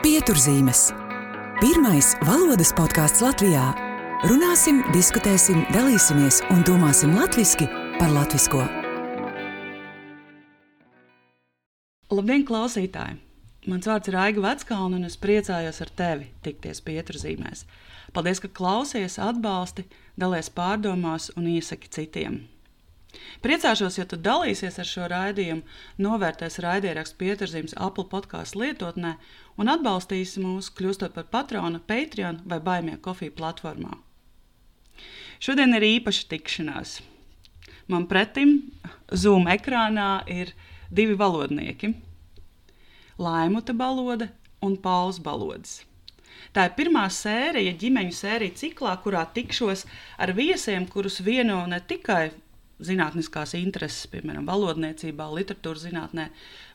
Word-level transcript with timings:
Pieturzīmes. 0.00 0.86
Pirmais 1.60 2.06
valodas 2.24 2.70
podkāsts 2.72 3.20
Latvijā. 3.20 3.66
Runāsim, 4.30 4.78
diskutēsim, 4.94 5.58
dalīsimies 5.74 6.38
un 6.54 6.62
domāsim 6.64 7.12
latviešu 7.18 7.66
par 7.98 8.08
latviešu. 8.14 8.62
Labdien, 12.16 12.46
klausītāji! 12.48 13.18
Mans 13.68 13.90
vārds 13.90 14.08
ir 14.08 14.16
Aiga 14.16 14.46
Veckalna, 14.46 14.96
un 14.96 15.04
es 15.04 15.20
priecājos 15.20 15.82
ar 15.84 15.92
tevi 15.92 16.30
tikties 16.48 16.80
pieturzīmēs. 16.88 17.66
Paldies, 18.16 18.40
ka 18.40 18.48
klausies, 18.48 19.18
atbalsti, 19.20 19.84
dalies 20.16 20.48
pārdomās 20.48 21.28
un 21.36 21.52
iesaki 21.58 21.92
citiem. 21.92 22.40
Priecāšos, 23.44 23.96
ja 23.98 24.04
tu 24.06 24.18
dalīsies 24.20 24.78
ar 24.78 24.88
šo 24.88 25.06
raidījumu, 25.10 25.64
novērtēs 26.04 26.60
raidierakstu 26.62 27.18
pieturzīmes 27.22 27.74
Apple 27.76 28.06
podkāstu 28.12 28.62
lietotnē 28.62 29.14
un 29.60 29.72
atbalstīsi 29.72 30.42
mūs, 30.44 30.70
kļūstot 30.76 31.16
par 31.16 31.26
patronu 31.32 31.80
Patreon 31.86 32.42
vai 32.46 32.60
Baimie 32.62 32.98
kofiju 33.02 33.34
platformā. 33.38 33.96
Šodien 35.40 35.72
ir 35.78 35.86
īpaša 35.96 36.28
tikšanās. 36.30 36.98
Man 37.90 38.04
pretim 38.06 38.58
Zoom 39.10 39.48
ekrānā 39.50 40.20
ir 40.30 40.52
divi 40.92 41.16
valodnieki- 41.18 41.94
Laimuta 43.24 43.72
balode 43.74 44.28
un 44.62 44.76
Pauls 44.76 45.18
balods. 45.18 45.80
Tā 46.54 46.66
ir 46.68 46.76
pirmā 46.76 47.06
sērija, 47.10 47.72
ģimeņu 47.80 48.14
sērija 48.16 48.56
ciklā, 48.62 48.94
kurā 49.02 49.24
tikšos 49.34 49.84
ar 50.18 50.32
viesiem, 50.36 50.86
kurus 50.88 51.20
vieno 51.20 51.66
ne 51.66 51.80
tikai 51.80 52.30
zinātniskās 52.84 53.54
intereses, 53.58 54.06
piemēram, 54.12 54.46
valodniecībā, 54.48 55.26
literatūras 55.36 55.84
zinātnē, 55.88 56.28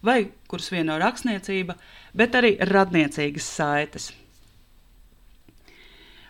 vai 0.05 0.19
kuras 0.51 0.69
vieno 0.73 0.99
rakstniecība, 1.01 1.77
bet 2.13 2.37
arī 2.37 2.55
radniecīgas 2.69 3.49
saites. 3.57 4.11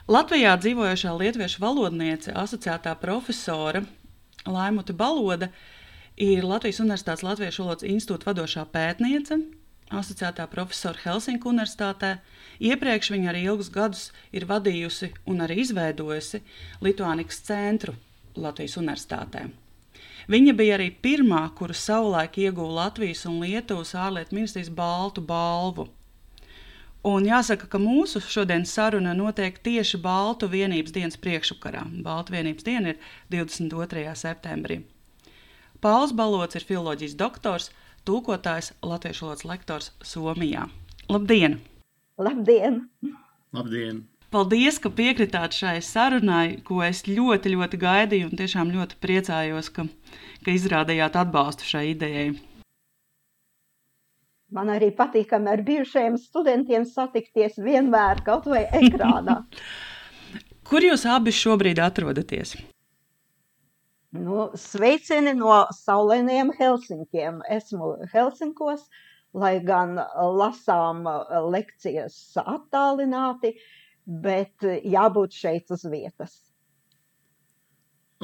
Latvijā 0.05 0.51
dzīvojošā 0.61 1.15
lietuviešu 1.17 1.61
valodniece, 1.63 2.33
asociētā 2.37 2.91
profesora 3.01 3.81
Laimuta 4.45 4.93
Baloda 4.93 5.49
ir 6.21 6.45
Latvijas 6.45 6.79
Universitātes 6.83 7.25
Latviešu 7.25 7.63
valodas 7.65 7.87
institūta 7.89 8.29
vadošā 8.29 8.67
pētniece, 8.69 9.39
asociētā 9.89 10.45
profesora 10.51 11.01
Helsinku 11.01 11.49
Universitātē. 11.49 12.19
Iepriekš 12.61 13.11
viņa 13.15 13.31
arī 13.33 13.43
ilgus 13.49 13.73
gadus 13.73 14.11
ir 14.31 14.45
vadījusi 14.45 15.09
un 15.25 15.41
arī 15.41 15.63
izveidojusi 15.65 16.43
Lituānikas 16.85 17.41
centru 17.49 17.97
Latvijas 18.37 18.77
Universitātē. 18.77 19.47
Viņa 20.31 20.55
bija 20.57 20.79
arī 20.79 20.89
pirmā, 21.03 21.43
kura 21.57 21.75
savulaik 21.77 22.39
ieguva 22.41 22.85
Latvijas 22.85 23.25
un 23.29 23.41
Lietuvas 23.43 23.93
ārlietu 23.93 24.37
ministrijas 24.37 24.71
baltu 24.73 25.21
balvu. 25.21 25.89
Un 27.05 27.27
jāsaka, 27.27 27.67
ka 27.69 27.77
mūsu 27.77 28.17
šodienas 28.17 28.71
saruna 28.73 29.11
notiek 29.13 29.59
tieši 29.61 29.99
Baltu 30.01 30.47
vienības 30.49 30.93
dienas 30.95 31.19
priekšvakarā. 31.21 31.83
Baltu 32.01 32.33
vienības 32.33 32.65
diena 32.65 32.95
ir 32.95 33.03
22. 33.29 34.07
septembrī. 34.17 34.79
Pauls 35.85 36.15
Balots 36.17 36.57
ir 36.57 36.65
filozofijas 36.65 37.13
doktors, 37.19 37.69
tūkotājs, 38.09 38.71
latviešu 38.81 39.27
valodas 39.27 39.45
lektors 39.45 39.91
Somijā. 40.01 40.65
Labdien! 41.05 41.59
Labdien! 42.17 42.87
Labdien! 43.53 44.01
Paldies, 44.35 44.81
ka 44.83 44.89
piekritāt 44.91 45.53
šai 45.55 45.77
sarunai, 45.79 46.57
ko 46.67 46.81
es 46.83 47.05
ļoti, 47.07 47.53
ļoti 47.53 47.77
gaidīju, 47.79 48.27
un 48.27 48.39
tiešām 48.41 48.71
ļoti 48.73 48.97
priecājos, 48.99 49.69
ka, 49.71 49.85
ka 50.43 50.51
izrādījāt 50.51 51.13
atbalstu 51.21 51.63
šai 51.69 51.83
idejai. 51.93 52.25
Man 54.57 54.71
arī 54.73 54.89
patīkami 54.97 55.47
ar 55.53 55.63
bijušajiem 55.69 56.17
studentiem 56.19 56.83
satikties 56.89 57.55
vienmēr 57.63 58.25
kaut 58.27 58.49
vai 58.51 58.65
ekrānā. 58.81 59.37
Kur 60.67 60.83
jūs 60.83 61.07
abi 61.07 61.31
šobrīd 61.31 61.79
atrodaties? 61.85 62.57
Nu, 64.19 64.49
sveicieni 64.59 65.31
no 65.39 65.61
saulainiem 65.79 66.51
Helsinkiem. 66.59 67.39
Esmu 67.55 67.93
Helsinkos, 68.11 68.83
lai 69.31 69.55
gan 69.63 69.95
lasām 70.41 71.07
lekcijas 71.55 72.19
attālināti, 72.43 73.55
uh, 73.55 73.71
bet 74.05 74.65
eh, 74.65 74.81
jābūt 74.85 75.35
šeit 75.35 75.71
uz 75.73 75.85
vietas. 75.89 76.37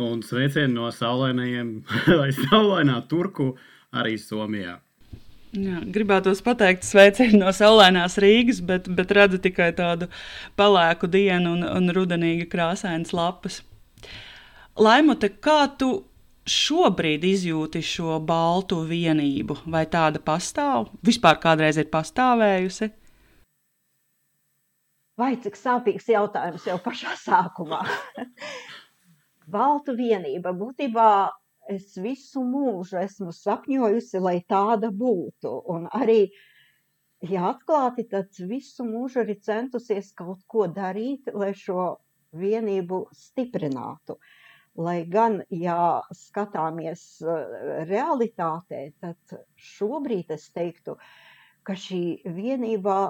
Un 0.02 0.22
sveicieni 0.24 0.74
no 0.74 0.88
saulainajiem, 0.94 1.82
vai 2.22 2.30
saulainā 2.36 3.02
turku 3.12 3.52
arī 3.92 4.16
Somijā. 4.22 4.80
Jā, 5.52 5.82
gribētu 5.84 6.32
pateikt, 6.46 6.86
sveicienu 6.88 7.42
no 7.42 7.52
saulainās 7.52 8.16
Rīgas, 8.24 8.62
bet, 8.64 8.88
bet 8.88 9.12
redzu 9.12 9.42
tikai 9.44 9.74
tādu 9.76 10.08
pelēku 10.56 11.10
dienu 11.12 11.58
un, 11.58 11.66
un 11.68 11.92
rudenīgi 11.92 12.48
krāsainas 12.48 13.12
lapas. 13.12 13.60
Laimute, 14.80 15.28
kā 15.44 15.66
tu 15.76 16.06
šobrīd 16.48 17.28
izjūti 17.28 17.82
šo 17.84 18.22
baltu 18.24 18.80
vienību? 18.88 19.60
Vai 19.68 19.84
tāda 19.92 20.24
pastāv? 20.24 20.88
Vispār 21.04 21.42
kādreiz 21.44 21.78
ir 21.84 21.92
pastāvējusi? 21.92 22.88
Vai 25.22 25.36
cik 25.38 25.58
sāpīgs 25.60 26.08
jautājums 26.10 26.64
jau 26.66 26.80
pašā 26.82 27.12
sākumā? 27.22 27.84
Baltu 29.56 29.94
vienība 29.94 30.54
būtībā 30.58 31.10
es 31.70 31.92
visu 32.02 32.42
mūžu 32.48 32.98
esmu 33.04 33.34
sapņojusi, 33.36 34.22
lai 34.24 34.40
tāda 34.50 34.90
būtu. 35.04 35.52
Un 35.74 35.86
arī, 35.94 36.32
ja 37.34 37.52
atklāti, 37.52 38.08
tad 38.10 38.42
visu 38.50 38.88
mūžu 38.88 39.22
arī 39.22 39.38
centusies 39.46 40.10
kaut 40.18 40.42
ko 40.50 40.66
darīt, 40.80 41.30
lai 41.38 41.52
šo 41.54 41.86
vienību 42.34 43.04
stiprinātu. 43.14 44.18
Lai 44.82 45.02
gan, 45.14 45.42
ja 45.52 46.00
skatāmies 46.16 47.04
eh, 47.22 47.58
realitātē, 47.90 48.86
tad 49.04 49.42
šobrīd 49.70 50.32
es 50.34 50.48
teiktu, 50.56 50.96
ka 51.68 51.76
šī 51.78 52.06
vienība 52.40 53.02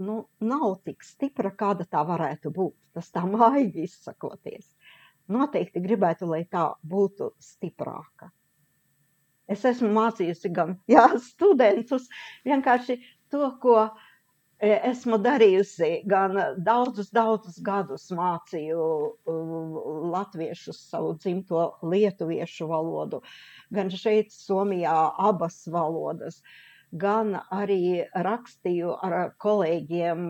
nu, 0.00 0.24
nav 0.40 0.80
tik 0.84 1.04
stipra, 1.04 1.52
kāda 1.52 1.86
tā 1.88 2.02
varētu 2.08 2.52
būt. 2.56 2.76
Tas 2.96 3.10
tā 3.14 3.22
maigi 3.28 3.84
izsakoties. 3.86 4.72
Noteikti 5.30 5.82
gribētu, 5.84 6.26
lai 6.30 6.42
tā 6.50 6.70
būtu 6.82 7.30
stiprāka. 7.42 8.30
Es 9.50 9.64
esmu 9.66 9.90
mācījusi 9.94 10.52
gan 10.54 10.76
jā, 10.94 11.06
studentus, 11.22 12.08
vienkārši 12.46 12.96
to, 13.30 13.44
ko 13.62 13.76
e, 13.84 14.72
esmu 14.90 15.20
darījusi. 15.22 15.90
Gan 16.10 16.38
daudzus, 16.66 17.12
daudzus 17.14 17.60
gadus 17.66 18.08
mācīju 18.14 18.88
latviešu 20.14 20.74
savu 20.74 21.14
dzimto 21.18 21.68
lietuviešu 21.82 22.70
valodu, 22.70 23.22
gan 23.74 23.92
šeit, 23.92 24.34
Somijā, 24.34 24.96
abas 25.30 25.62
valodas. 25.70 26.40
Uh, 26.40 26.69
gan 26.92 27.36
arī 27.54 28.02
rakstīju 28.26 28.96
ar 29.06 29.14
kolēģiem 29.42 30.26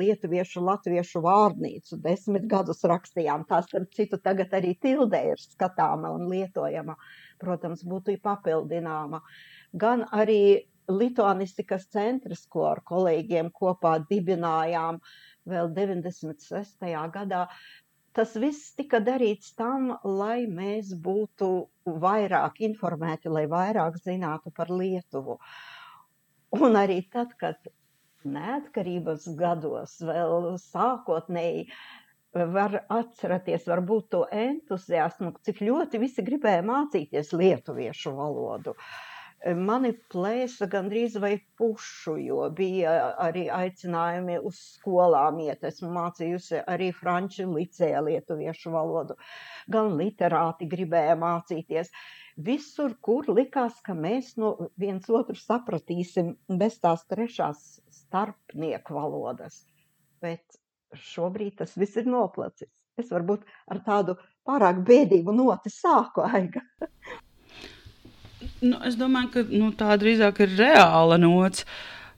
lietuviešu, 0.00 0.62
latviešu 0.64 1.22
vārnīcu. 1.24 1.98
Desmit 2.04 2.48
gadus 2.48 2.84
rakstījām. 2.88 3.44
Tā, 3.48 3.60
starp 3.66 3.92
citu, 3.96 4.18
tagad 4.22 4.54
arī 4.56 4.74
tildē 4.80 5.22
ir 5.34 5.42
skatāma 5.42 6.12
un 6.16 6.28
lietojama. 6.32 6.96
Protams, 7.38 7.84
būtu 7.84 8.16
papildināma. 8.22 9.22
Gan 9.76 10.06
arī 10.12 10.64
Lituanistikas 10.88 11.84
centrs, 11.92 12.46
ko 12.48 12.64
ar 12.70 12.78
kolēģiem 12.88 13.50
kopā 13.52 13.98
dibinājām 14.08 15.02
vēl 15.48 15.68
96. 15.76 16.88
gadā, 17.12 17.42
tas 18.18 18.34
viss 18.42 18.72
tika 18.78 18.98
darīts 19.08 19.52
tam, 19.58 19.92
lai 20.20 20.46
mēs 20.50 20.92
būtu 21.06 21.48
vairāk 22.04 22.60
informēti, 22.68 23.30
lai 23.30 23.44
vairāk 23.52 23.98
zinātu 24.04 24.52
par 24.56 24.72
Lietuvu. 24.74 25.38
Un 26.58 26.78
arī 26.80 26.98
tad, 27.14 27.34
kad 27.40 27.70
neatkarības 28.24 29.28
gados 29.38 29.98
vēl 30.02 30.50
sākotnēji 30.64 31.68
var 32.56 32.80
atcerēties 32.92 33.68
varbūt 33.70 34.08
to 34.14 34.24
entuziasmu, 34.44 35.32
cik 35.46 35.62
ļoti 35.68 36.00
visi 36.02 36.24
gribēja 36.26 36.64
mācīties 36.66 37.32
lietuviešu 37.38 38.12
valodu. 38.18 38.74
Uh, 38.74 39.07
mani 39.46 39.92
plēsa 40.12 40.66
gandrīz 40.70 41.16
vai 41.22 41.38
pušu, 41.58 42.16
jo 42.18 42.48
bija 42.54 42.94
arī 43.22 43.46
aicinājumi 43.54 44.38
uz 44.42 44.58
skolām 44.74 45.38
iet. 45.44 45.64
Esmu 45.64 45.90
mācījusi 45.94 46.62
arī 46.66 46.90
franču 46.92 47.46
licēja 47.52 48.02
lietuviešu 48.02 48.72
valodu. 48.74 49.16
Gan 49.70 49.94
literāti 50.00 50.68
gribēja 50.70 51.14
mācīties. 51.18 51.92
Visur, 52.38 52.94
kur 53.02 53.26
likās, 53.34 53.80
ka 53.82 53.94
mēs 53.94 54.36
no 54.38 54.54
viens 54.78 55.08
otru 55.10 55.34
sapratīsim 55.38 56.36
bez 56.58 56.78
tās 56.82 57.04
trešās 57.10 57.80
starpnieku 57.90 58.94
valodas. 58.94 59.64
Bet 60.22 60.58
šobrīd 60.94 61.58
tas 61.62 61.76
viss 61.78 61.98
ir 61.98 62.10
noplacis. 62.10 62.70
Es 62.98 63.10
varbūt 63.14 63.46
ar 63.70 63.82
tādu 63.86 64.18
pārāk 64.46 64.82
bēdīgu 64.86 65.34
noti 65.34 65.70
sāku 65.70 66.26
aiga. 66.26 66.64
Nu, 68.60 68.80
es 68.86 68.96
domāju, 68.98 69.30
ka 69.36 69.44
nu, 69.52 69.70
tā 69.78 69.94
drīzāk 70.00 70.42
ir 70.42 70.56
reāla 70.58 71.18
nots. 71.20 71.64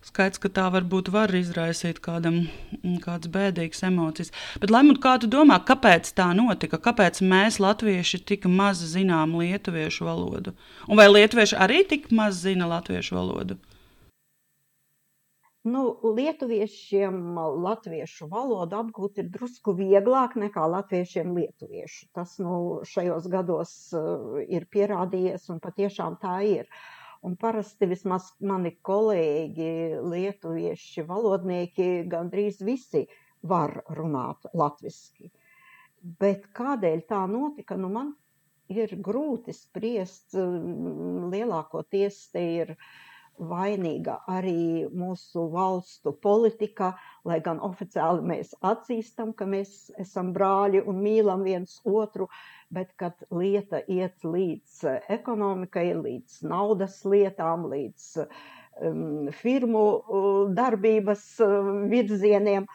Skaidrs, 0.00 0.40
ka 0.40 0.48
tā 0.48 0.64
varbūt 0.72 1.10
var 1.12 1.28
izraisīt 1.36 1.98
kādam 2.00 2.38
mm, 2.46 2.94
kādas 3.04 3.28
bēdīgas 3.34 3.84
emocijas. 3.84 4.32
Bet, 4.62 4.72
Lemot, 4.72 4.96
kā 5.02 5.18
tu 5.20 5.28
domā, 5.28 5.58
kāpēc 5.68 6.08
tā 6.16 6.30
notika? 6.36 6.80
Kāpēc 6.80 7.20
mēs, 7.20 7.58
latvieši, 7.60 8.22
tik 8.24 8.48
maz 8.48 8.80
zinām 8.94 9.36
lietuviešu 9.36 10.08
valodu? 10.08 10.54
Un 10.88 10.96
vai 10.96 11.10
lietuvieši 11.10 11.58
arī 11.60 11.82
tik 11.90 12.08
maz 12.16 12.40
zina 12.46 12.70
latviešu 12.70 13.18
valodu? 13.18 13.60
Nu, 15.68 15.80
lietuviešiem 16.16 17.36
latviešu 17.36 18.30
valodu 18.30 18.78
apgūt 18.78 19.18
ir 19.20 19.26
drusku 19.34 19.74
vieglāk 19.76 20.38
nekā 20.40 20.64
latviešiem 20.72 21.34
lietuviešu. 21.36 22.08
Tas 22.16 22.38
nu, 22.40 22.80
šajos 22.88 23.28
gados 23.28 23.74
uh, 23.92 24.40
ir 24.48 24.64
pierādījies, 24.72 25.50
un 25.52 25.60
patiešām 25.60 26.16
tā 26.22 26.38
ir. 26.48 26.64
Uh, 26.64 27.00
Un 27.20 27.34
parasti 27.36 27.84
vismaz 27.84 28.30
mani 28.48 28.70
kolēģi, 28.88 29.72
lietuvieši, 30.08 31.02
valodnieki, 31.08 31.88
gandrīz 32.08 32.62
visi 32.64 33.02
var 33.50 33.74
runāt 33.98 34.48
latviešu. 34.56 35.28
Bet 36.22 36.46
kādēļ 36.56 37.02
tā 37.12 37.20
notika, 37.28 37.76
nu 37.76 37.90
man 37.92 38.14
ir 38.72 38.94
grūti 39.04 39.52
spriest. 39.52 40.32
Lielākoties 41.34 42.22
te 42.32 42.46
ir 42.62 42.74
vainīga 43.48 44.18
arī 44.28 44.86
mūsu 44.92 45.46
valstu 45.52 46.12
politika, 46.22 46.92
lai 47.24 47.40
gan 47.44 47.60
oficiāli 47.64 48.24
mēs 48.26 48.52
atzīstam, 48.60 49.32
ka 49.36 49.48
mēs 49.48 49.90
esam 50.00 50.34
brāļi 50.36 50.82
un 50.88 51.00
mīlam 51.04 51.44
viens 51.46 51.80
otru. 51.84 52.28
Bet 52.70 52.92
kad 53.00 53.18
lieta 53.34 53.80
iet 53.90 54.22
līdz 54.24 54.84
eh, 54.86 55.00
ekonomikai, 55.18 55.88
līdz 55.98 56.42
naudas 56.46 57.00
lietām, 57.02 57.64
līdz 57.72 58.04
um, 58.20 59.26
firmu 59.34 59.84
darbības 60.54 61.24
uh, 61.42 61.72
virzieniem, 61.90 62.68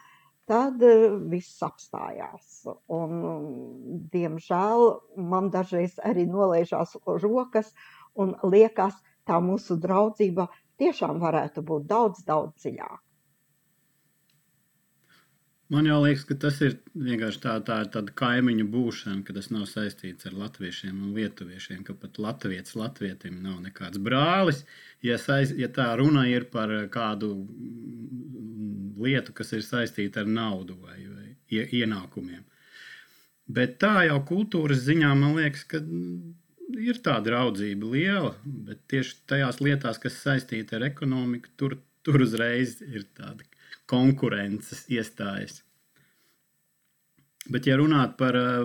tad 0.52 0.84
uh, 0.84 1.16
viss 1.32 1.64
apstājās. 1.64 2.66
Un, 2.92 3.24
diemžēl 4.12 4.90
man 5.32 5.48
dažreiz 5.54 5.96
arī 6.04 6.28
nolaižās 6.28 6.98
rokas 7.24 7.72
un 8.20 8.36
liekas, 8.44 9.00
tā 9.28 9.42
mūsu 9.44 9.80
draudzība 9.82 10.48
tiešām 10.82 11.20
varētu 11.24 11.64
būt 11.66 11.90
daudz, 11.90 12.24
daudz 12.28 12.56
dziļāka. 12.62 13.02
Man 15.74 15.88
jau 15.90 15.98
liekas, 16.04 16.28
ka 16.30 16.36
tas 16.38 16.60
ir 16.62 16.76
vienkārši 16.94 17.40
tā, 17.42 17.56
tā 17.66 17.80
tāda 17.90 18.14
kaimiņu 18.22 18.68
būšana, 18.70 19.24
ka 19.26 19.34
tas 19.34 19.48
nav 19.50 19.64
saistīts 19.66 20.28
ar 20.30 20.36
latviešiem 20.38 20.94
un 20.94 21.16
lietuviešiem, 21.18 21.80
ka 21.88 21.96
pat 21.98 22.20
latvietis 22.22 22.76
latvietim 22.78 23.40
nav 23.42 23.64
nekāds 23.64 23.98
brālis. 23.98 24.62
Ja, 25.02 25.18
saiz, 25.18 25.56
ja 25.58 25.72
tā 25.74 25.88
runa 25.98 26.28
ir 26.30 26.46
par 26.54 26.70
kādu 26.94 27.32
lietu, 29.02 29.34
kas 29.34 29.56
ir 29.58 29.66
saistīta 29.66 30.22
ar 30.22 30.30
naudu 30.30 30.78
vai, 30.78 31.00
vai 31.10 31.66
ienākumiem. 31.82 32.46
Bet 33.58 33.80
tā 33.82 34.06
jau 34.06 34.22
kultūras 34.30 34.86
ziņā 34.86 35.16
man 35.18 35.34
liekas, 35.40 35.66
ka 35.70 35.82
ir 36.82 37.02
tā 37.06 37.18
draudzība 37.24 37.90
liela, 37.92 38.32
bet 38.44 38.82
tieši 38.92 39.18
tajās 39.30 39.62
lietās, 39.64 40.00
kas 40.02 40.18
saistīta 40.24 40.80
ar 40.80 40.88
ekonomiku, 40.90 41.52
tur, 41.60 41.78
tur 42.06 42.24
uzreiz 42.26 42.80
ir 42.86 43.08
tāda 43.18 43.46
konkurences 43.90 44.86
iestājas. 44.92 45.62
Bet, 47.46 47.68
ja 47.70 47.76
runāt 47.78 48.16
par 48.18 48.38
uh, 48.40 48.64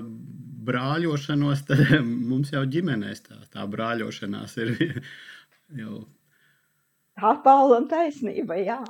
brāļošanos, 0.64 1.66
tad 1.68 1.82
mums 2.30 2.52
jau 2.54 2.62
ģimenēs 2.64 3.26
tā, 3.26 3.36
tā 3.52 3.66
brāļošanās 3.68 4.56
ir 4.64 4.72
jau. 5.82 6.06
Tā 7.20 7.56
un 7.76 7.84
taisnība, 7.90 8.56
jā. 8.64 8.80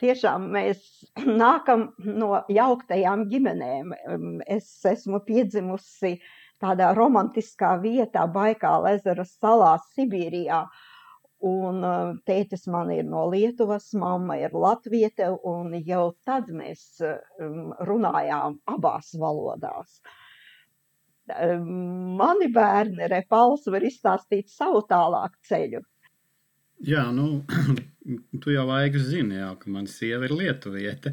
Tiešām 0.00 0.46
mēs 0.54 0.84
nākam 1.42 1.90
no 2.04 2.44
jauktajām 2.52 3.26
ģimenēm. 3.32 3.96
Es 4.46 4.70
esmu 4.88 5.20
piedzimusi 5.26 6.20
tādā 6.62 6.92
romantiskā 6.96 7.74
vietā, 7.82 8.26
Baikāla 8.30 8.94
ezera 8.98 9.26
salā, 9.28 9.74
Sibīrijā. 9.94 10.64
Un 11.50 11.84
tētis 12.28 12.66
man 12.68 12.90
ir 12.92 13.06
no 13.08 13.22
Lietuvas, 13.32 13.86
mamma 13.96 14.36
ir 14.42 14.52
latviete, 14.52 15.30
un 15.48 15.72
jau 15.86 16.10
tad 16.28 16.50
mēs 16.52 17.00
runājām 17.88 18.58
abās 18.68 19.14
valodās. 19.16 20.02
Mani 21.30 22.50
bērni, 22.52 23.08
Repals, 23.08 23.64
var 23.72 23.86
izstāstīt 23.86 24.52
savu 24.52 24.82
tālāku 24.90 25.40
ceļu. 25.48 25.80
Jā, 26.80 27.06
nu, 27.12 27.42
tu 28.42 28.52
jau 28.52 28.64
laikus 28.68 29.08
zini, 29.10 29.36
jā, 29.40 29.50
ka 29.60 29.72
mana 29.72 29.90
sieva 29.90 30.24
ir 30.28 30.32
lietuviete, 30.36 31.12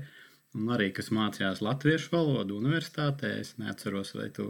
un 0.56 0.72
arī, 0.76 0.90
kas 0.96 1.12
mācījās 1.12 1.60
latviešu 1.64 2.14
valodu 2.14 2.60
universitātē, 2.62 3.34
es 3.42 3.56
neatceros, 3.60 4.14
vai 4.16 4.30
tu, 4.36 4.48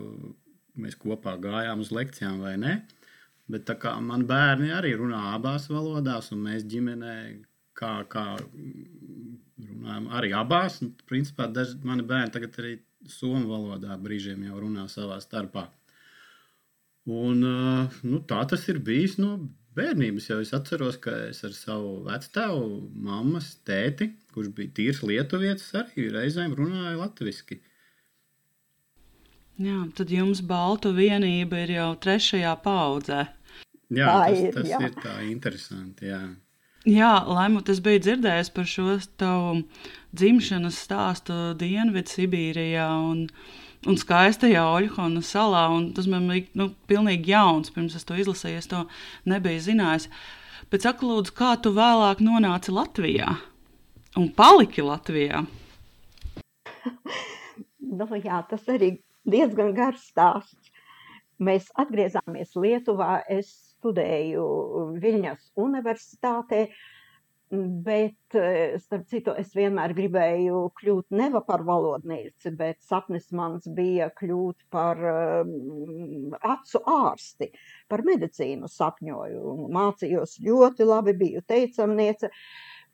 mēs 0.82 0.98
kopā 1.00 1.36
gājām 1.42 1.84
uz 1.84 1.92
lekcijām 1.96 2.42
vai 2.44 2.56
ne. 2.62 2.78
Bet 3.48 3.64
tā 3.70 3.78
kā 3.80 3.94
man 4.04 4.26
bērni 4.28 4.74
arī 4.76 4.94
runā 5.00 5.22
abās 5.34 5.70
valodās, 5.72 6.34
un 6.36 6.44
mēs 6.50 6.66
ģimenē 6.68 7.16
kā, 7.78 7.94
kā 8.12 8.26
runājam 8.38 10.10
arī 10.20 10.34
abās, 10.36 10.82
un 10.84 10.92
principā 11.08 11.48
daži 11.54 11.78
mani 11.88 12.04
bērni 12.08 12.34
tagad 12.34 12.60
arī 12.60 12.74
somu 13.08 13.48
valodā 13.48 13.96
brīžiem 14.02 14.44
jau 14.50 14.60
runā 14.60 14.88
savā 14.92 15.22
starpā. 15.24 15.68
Un, 17.08 17.40
nu, 18.04 18.20
tā 18.28 18.42
tas 18.52 18.66
ir 18.68 18.82
bijis 18.84 19.16
no 19.22 19.38
bērnības. 19.78 20.28
Jau 20.32 20.42
es 20.44 20.52
atceros, 20.58 20.98
ka 21.02 21.14
es 21.30 21.40
ar 21.48 21.54
savu 21.56 22.02
vecstāvu, 22.08 22.66
mammas, 23.08 23.54
tēti, 23.68 24.10
kurš 24.34 24.52
bija 24.58 24.74
tīrs 24.80 25.04
lietuvietis, 25.06 25.70
arī 25.82 26.10
reizēm 26.14 26.56
runāju 26.58 27.00
latviešu. 27.04 27.62
Jā, 29.58 29.78
tad 29.98 30.12
jums 30.14 30.44
baltu 30.46 30.92
vienība 30.94 31.64
ir 31.64 31.72
jau 31.80 31.92
trešajā 31.98 32.52
paudzē. 32.62 33.24
Jā, 33.90 34.06
tā 34.06 34.18
tas, 34.20 34.42
ir, 34.42 34.52
tas 34.54 34.68
jā. 34.70 34.82
ir 34.86 34.98
tā 35.02 35.14
interesanti. 35.26 36.12
Jā. 36.12 36.20
Jā, 36.88 37.14
Laimut, 37.26 37.68
es 37.74 37.82
biju 37.84 38.00
dzirdējis 38.04 38.52
par 38.54 38.68
šo 38.70 38.94
tavu 39.20 39.64
dzimšanas 40.16 40.78
stāstu 40.86 41.38
Dienvidzibīrijā 41.60 42.86
un, 43.10 43.26
un 43.90 43.98
skaistajā 44.00 44.62
Oļhona 44.76 45.24
salā. 45.26 45.66
Tas 45.98 46.08
man 46.12 46.30
bija 46.30 46.62
nu, 46.62 46.70
pilnīgi 46.88 47.34
jauns, 47.34 47.74
pirms 47.74 47.98
es 47.98 48.06
to 48.08 48.16
izlasīju, 48.16 48.62
es 48.62 48.70
to 48.72 48.84
nebiju 49.28 49.66
zinājis. 49.72 50.08
Bet 50.70 50.86
saka, 50.86 51.08
lūdzu, 51.08 51.34
kā 51.34 51.56
tu 51.64 51.74
vēlāk 51.76 52.22
nonāci 52.24 52.76
Latvijā 52.76 53.34
un 54.20 54.30
paliki 54.38 54.86
Latvijā? 54.86 55.44
nu, 57.98 58.08
jā, 58.22 58.44
tas 58.54 58.70
arī 58.72 58.94
diezgan 59.30 59.74
garš 59.78 60.10
stāsts. 60.12 60.74
Mēs 61.38 61.70
atgriezāmies 61.78 62.56
Lietuvā. 62.58 63.22
Es 63.30 63.52
studēju 63.78 64.46
Viļņas 64.98 65.52
universitātē, 65.62 66.64
bet, 67.86 68.38
starp 68.84 69.06
citu, 69.08 69.36
es 69.40 69.54
vienmēr 69.56 69.94
gribēju 69.96 70.64
kļūt 70.80 71.14
neva 71.16 71.40
par 71.48 71.64
valodnieci, 71.68 72.52
bet 72.58 72.82
sapnis 72.84 73.30
mans 73.32 73.70
bija 73.78 74.10
kļūt 74.18 74.66
par 74.74 75.04
um, 75.12 76.34
acu 76.42 76.82
ārsti, 76.92 77.52
par 77.88 78.04
medicīnu 78.08 78.68
sapņoju. 78.72 79.54
Mācījos 79.78 80.40
ļoti 80.44 80.90
labi, 80.90 81.16
biju 81.22 81.46
teicamniece. 81.48 82.34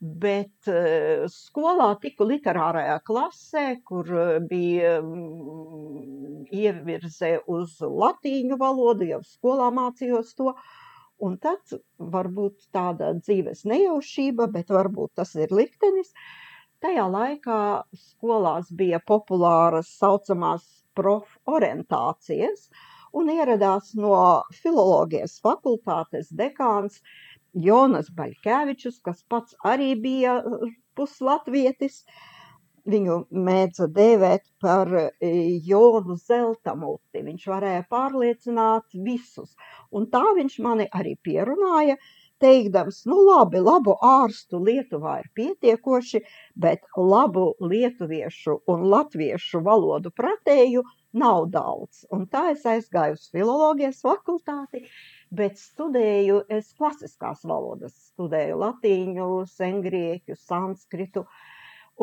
Bet 0.03 0.67
uh, 0.67 1.23
skolā 1.31 1.93
tiku 2.03 2.27
literārajā 2.27 2.97
klasē, 3.07 3.67
kur 3.87 4.09
bija 4.49 4.97
um, 4.99 6.43
ievirze 6.51 7.37
uz 7.47 7.77
latīņu 7.79 8.59
valodu, 8.59 9.07
jau 9.13 9.21
skolā 9.27 9.69
mācījos 9.71 10.33
to. 10.35 10.51
Uh, 10.51 10.81
Un 11.23 11.35
tad 11.39 11.75
varbūt 12.13 12.65
tāda 12.75 13.13
dzīves 13.19 13.63
nejaušība, 13.69 14.49
bet 14.55 14.71
varbūt 14.73 15.13
tas 15.19 15.35
ir 15.39 15.53
liktenis. 15.55 16.11
Tajā 16.83 17.05
laikā 17.07 17.59
skolās 17.95 18.71
bija 18.81 18.99
populāras 19.07 19.91
saucamās 20.01 20.65
proforientācijas, 20.99 22.67
un 23.15 23.31
ieradās 23.31 23.93
no 23.95 24.17
filologijas 24.57 25.37
fakultātes 25.45 26.33
dekāns 26.41 26.99
Jonas 27.53 28.11
Baļkevičus, 28.17 28.99
kas 29.05 29.23
pats 29.29 29.57
arī 29.63 29.93
bija 29.99 30.39
puslatvietis. 30.97 32.03
Uh, 32.03 32.29
Viņu 32.91 33.13
mēdza 33.31 33.85
dēvēt 33.95 34.41
par 34.63 34.89
e, 34.99 35.03
Jonu 35.67 36.17
Zeltamuti. 36.19 37.21
Viņš 37.23 37.45
varēja 37.47 37.85
pārliecināt 37.93 38.97
visus. 39.05 39.53
Un 39.95 40.09
tā 40.11 40.23
viņš 40.35 40.57
mani 40.65 40.89
arī 40.99 41.13
pierunāja, 41.23 41.95
teikdams, 42.43 43.05
nu 43.07 43.21
labi, 43.23 43.61
labu 43.63 43.95
ārstu 44.03 44.59
Lietuvā 44.59 45.21
ir 45.21 45.29
pietiekoši, 45.39 46.23
bet 46.59 46.83
labu 46.97 47.53
lietuviešu 47.63 48.57
un 48.73 48.83
latviešu 48.91 49.63
valodu 49.63 50.11
pratēju 50.11 50.83
nav 51.23 51.47
daudz. 51.55 52.03
Un 52.11 52.27
tā 52.27 52.49
es 52.51 52.67
aizgāju 52.67 53.15
uz 53.15 53.29
filologijas 53.31 54.03
fakultāti, 54.03 54.83
bet 55.33 55.57
studēju 55.59 56.43
es 56.53 56.71
klasiskās 56.77 57.43
valodas. 57.49 57.95
Studēju 58.13 58.59
latīņu, 58.61 59.27
sengrieķu, 59.49 60.37
sanskritu. 60.39 61.25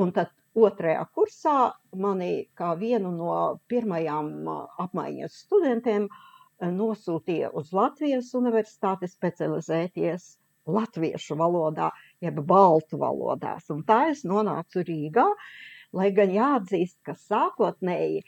Un 0.01 0.13
tad 0.17 0.33
otrajā 0.55 1.05
kursā 1.15 1.57
mani 1.95 2.49
kā 2.59 2.73
vienu 2.79 3.13
no 3.15 3.37
pirmajām 3.71 4.51
apmaiņas 4.85 5.39
studentiem 5.47 6.09
nosūtīja 6.61 7.53
uz 7.57 7.73
Latvijas 7.73 8.35
universitāti 8.37 9.09
specializēties 9.09 10.31
latviešu 10.71 11.37
valodā, 11.41 11.91
jeb 12.21 12.41
baltu 12.47 12.99
valodās. 13.01 13.71
Un 13.73 13.83
tā 13.87 14.11
es 14.11 14.25
nonācu 14.29 14.85
Rīgā, 14.87 15.27
lai 15.97 16.11
gan 16.15 16.35
jāatzīst, 16.35 17.01
ka 17.07 17.17
sākotnēji 17.19 18.23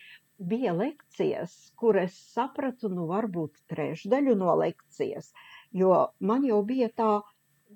bija 0.48 0.72
lekcijas, 0.76 1.54
kur 1.78 1.98
es 2.00 2.16
sapratu, 2.34 2.90
nu, 2.92 3.06
varbūt 3.10 3.62
trešdaļu 3.72 4.34
no 4.38 4.54
lekcijas, 4.60 5.32
jo 5.70 5.92
man 6.20 6.44
jau 6.48 6.62
bija 6.66 6.90
tā 6.90 7.12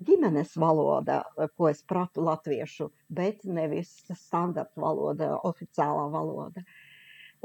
ģimenes 0.07 0.53
valoda, 0.61 1.23
ko 1.57 1.69
es 1.71 1.81
pratu 1.87 2.25
latviešu, 2.25 2.91
bet 3.09 3.45
nevis 3.45 3.89
standarta 4.13 4.81
valoda, 4.81 5.33
oficiālā 5.47 6.05
valoda. 6.13 6.63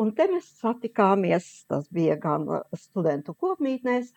Un 0.01 0.13
te 0.17 0.27
mēs 0.29 0.49
satikāmies, 0.61 1.49
tas 1.69 1.89
bija 1.93 2.17
gan 2.21 2.47
studentu 2.77 3.35
kopmītnēs, 3.37 4.13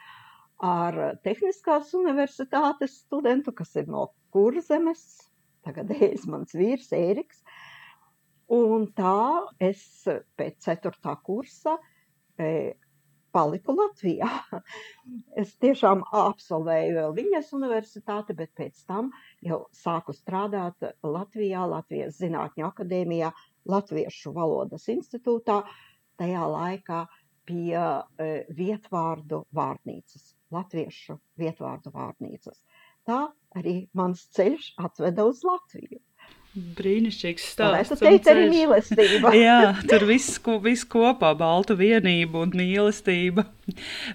ar 0.63 1.17
Tehniskās 1.23 1.91
universitātes 1.97 3.01
studentu, 3.03 3.51
kas 3.55 3.75
ir 3.75 3.89
no 3.91 4.09
Kurzemes, 4.31 5.03
tagad 5.67 5.91
ir 5.99 6.15
mans 6.31 6.55
vīrs 6.55 6.91
Ēriks, 6.95 7.43
Un 8.53 8.89
tā 8.93 9.45
es 9.59 9.81
pēc 10.37 10.57
ceturtā 10.61 11.15
kursa 11.25 11.79
e, 12.37 12.75
paliku 13.35 13.73
Latvijā. 13.75 14.29
Es 15.41 15.51
tiešām 15.61 16.03
absolvēju 16.15 17.09
viņas 17.17 17.51
universitāti, 17.57 18.35
bet 18.37 18.53
pēc 18.57 18.85
tam 18.87 19.09
jau 19.43 19.65
sāku 19.75 20.13
strādāt 20.15 20.85
Latvijā, 21.03 21.65
Latvijas 21.69 22.21
Zinātņu 22.21 22.65
akadēmijā, 22.69 23.33
Latviešu 23.69 24.31
valodas 24.33 24.87
institūtā, 24.93 25.59
tajā 26.21 26.45
laikā 26.53 27.01
pie 27.49 27.75
e, 27.75 28.29
vietvārdu 28.57 29.43
vārnīcas, 29.53 30.31
Latviešu 30.55 31.17
vietvārdu 31.41 31.91
vārnīcas. 31.93 32.61
Tā 33.05 33.19
arī 33.59 33.75
mans 33.93 34.23
ceļš 34.37 34.71
atveda 34.87 35.25
uz 35.29 35.43
Latviju. 35.45 35.99
Brīnišķīgs 36.55 37.49
stāsts. 37.51 37.89
Tas 37.91 37.99
teica 37.99 38.31
arī 38.31 38.45
mīlestība. 38.47 39.33
Jā, 39.45 39.73
tur 39.89 40.05
viss, 40.07 40.37
viss 40.63 40.87
kopā, 40.87 41.33
baltu 41.35 41.75
vienību 41.75 42.45
un 42.45 42.55
mīlestība. 42.55 43.43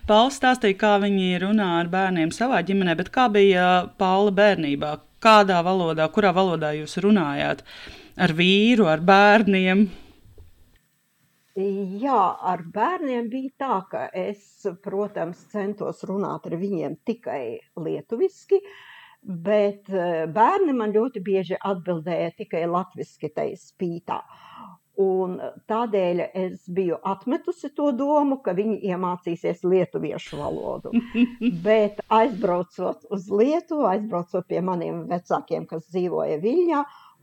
Pauls 0.08 0.38
stāstīja, 0.40 0.78
kā 0.80 0.94
viņi 1.02 1.42
runā 1.44 1.68
ar 1.82 1.90
bērniem 1.92 2.32
savā 2.32 2.62
ģimenē, 2.64 2.96
bet 2.96 3.12
kā 3.12 3.28
bija 3.32 3.66
Paula 4.00 4.32
bērnībā? 4.32 4.96
Kādā 5.20 5.60
valodā, 5.66 6.06
kurā 6.08 6.32
valodā 6.32 6.72
jūs 6.78 6.96
runājāt? 7.04 7.60
Ar 8.16 8.32
vīru, 8.36 8.88
ar 8.88 9.04
bērniem? 9.04 9.84
Jā, 12.00 12.20
ar 12.40 12.62
bērniem 12.72 13.28
bija 13.28 13.52
tā, 13.60 13.82
ka 13.90 14.06
es, 14.16 14.64
protams, 14.80 15.44
centos 15.52 16.00
runāt 16.08 16.48
ar 16.48 16.56
viņiem 16.56 16.96
tikai 17.04 17.42
lietuviski, 17.76 18.62
uh, 18.64 18.86
bet 19.22 19.90
eh, 19.92 20.26
bērni 20.32 20.74
man 20.76 20.94
ļoti 20.94 21.22
bieži 21.24 21.58
atbildēja 21.60 22.36
tikai 22.38 22.64
latviski 22.70 23.32
tai 23.34 23.52
spītā. 23.58 24.20
Un 25.00 25.38
tādēļ 25.70 26.18
es 26.36 26.64
biju 26.68 26.98
atmetusi 27.08 27.70
to 27.76 27.88
domu, 27.96 28.40
ka 28.44 28.52
viņi 28.56 28.80
iemācīsies 28.90 29.62
lietuviešu 29.64 30.40
valodu. 30.40 30.92
Bet 31.66 32.02
aizbraucot 32.12 33.06
uz 33.08 33.28
Lietuvu, 33.32 33.86
aizbraucot 33.88 34.48
pie 34.50 34.60
maniem 34.64 35.06
vecākiem, 35.08 35.64
kas 35.70 35.86
dzīvoja 35.88 36.40
Viļņā, 36.42 36.82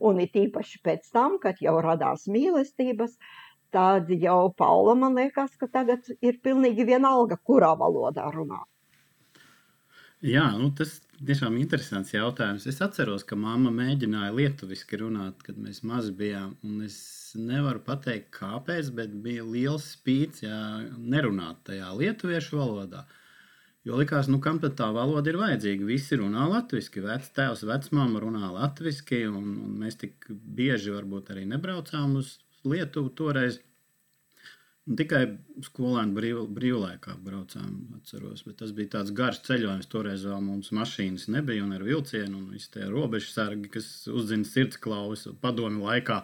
un 0.09 0.23
it 0.23 0.39
īpaši 0.39 0.81
pēc 0.87 1.11
tam, 1.13 1.37
kad 1.43 1.61
jau 1.61 1.75
radās 1.83 2.25
mīlestības, 2.31 3.19
tad 3.75 4.09
jau 4.09 4.47
Paula 4.57 4.95
man 4.97 5.19
liekas, 5.19 5.53
ka 5.59 5.69
tagad 5.69 6.07
ir 6.17 6.41
pilnīgi 6.41 6.87
vienalga, 6.87 7.37
kurā 7.37 7.75
valodā 7.77 8.25
runāt. 8.33 8.65
Jā, 10.25 10.47
nu 10.57 10.71
tas 10.73 10.97
tiešām 11.25 11.57
interesants 11.59 12.13
jautājums. 12.13 12.67
Es 12.69 12.81
atceros, 12.83 13.23
ka 13.27 13.37
mamma 13.39 13.71
mēģināja 13.73 14.33
lietuviski 14.35 14.99
runāt, 15.01 15.41
kad 15.45 15.57
mēs 15.61 15.83
mazi 15.87 16.13
bijām. 16.17 16.55
Es 16.85 16.97
nevaru 17.37 17.81
pateikt, 17.85 18.29
kāpēc, 18.37 18.91
bet 18.97 19.13
bija 19.23 19.45
liels 19.45 19.91
spīts, 19.95 20.43
ja 20.45 20.57
nerunāt 20.97 21.63
tajā 21.69 21.89
lietuviešu 21.97 22.59
valodā. 22.59 23.05
Jo 23.87 23.95
likās, 23.95 24.27
nu, 24.27 24.41
kam 24.43 24.59
tad 24.59 24.75
tā 24.79 24.89
valoda 24.91 25.31
ir 25.31 25.39
vajadzīga? 25.39 25.87
Visi 25.87 26.17
runā 26.19 26.47
latviešu, 26.51 27.05
vectēvs, 27.05 27.63
vecmāma 27.69 28.19
runā 28.19 28.51
latviešu, 28.51 29.21
un, 29.31 29.53
un 29.63 29.77
mēs 29.83 30.01
tik 30.01 30.27
bieži 30.29 30.91
varbūt 30.95 31.31
arī 31.35 31.47
nebraucām 31.47 32.17
uz 32.19 32.35
Lietuvu 32.67 33.13
toreiz. 33.15 33.61
Nu, 34.87 34.95
tikai 34.95 35.21
skolēnu 35.67 36.15
brīv, 36.15 36.37
brīvlaikā 36.55 37.17
braucām, 37.19 37.71
atceros. 37.97 38.45
Bet 38.47 38.61
tas 38.61 38.71
bija 38.75 38.93
tāds 38.95 39.11
garš 39.15 39.41
ceļojums. 39.49 39.89
Toreiz 39.91 40.23
vēl 40.23 40.39
mums 40.45 40.71
mašīnas 40.75 41.27
nebija 41.33 41.65
un 41.65 41.75
ar 41.75 41.83
vilcienu 41.83 42.39
un 42.39 42.45
visi 42.55 42.71
tie 42.77 42.87
robežu 42.87 43.33
sargi, 43.33 43.67
kas 43.73 43.89
uzzina 44.07 44.47
sirds 44.47 44.79
klausu 44.79 45.33
padomi 45.43 45.83
laikā. 45.83 46.21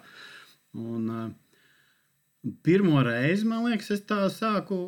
Un, 0.80 1.10
uh, 1.12 2.54
pirmo 2.64 3.04
reizi, 3.04 3.48
man 3.52 3.68
liekas, 3.68 3.92
es 3.98 4.06
tā 4.08 4.22
sāku 4.32 4.80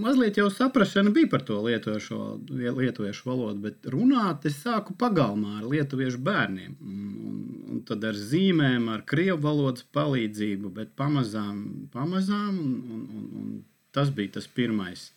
mazliet 0.00 0.38
jau 0.38 0.48
saprāšana 0.52 1.12
bija 1.14 1.28
par 1.32 1.42
to 1.46 1.58
lietuviešu 1.64 3.28
valodu, 3.28 3.58
bet 3.66 3.88
runāt 3.92 4.46
es 4.48 4.58
sāku 4.62 4.94
pagalmā 4.98 5.58
ar 5.60 5.66
lietuviešu 5.68 6.20
bērniem. 6.24 6.76
Un, 6.82 7.00
un, 7.30 7.40
un 7.72 7.82
tad 7.88 8.04
ar 8.08 8.18
zīmēm, 8.18 8.88
ar 8.92 9.04
krievu 9.08 9.40
valodas 9.44 9.86
palīdzību, 9.96 10.70
bet 10.76 10.94
pamazām, 10.98 11.88
pamazām 11.94 12.54
un, 12.54 12.76
un, 12.94 13.02
un, 13.18 13.26
un 13.42 13.58
tas 13.94 14.12
bija 14.14 14.38
tas 14.38 14.48
pirmais 14.60 15.08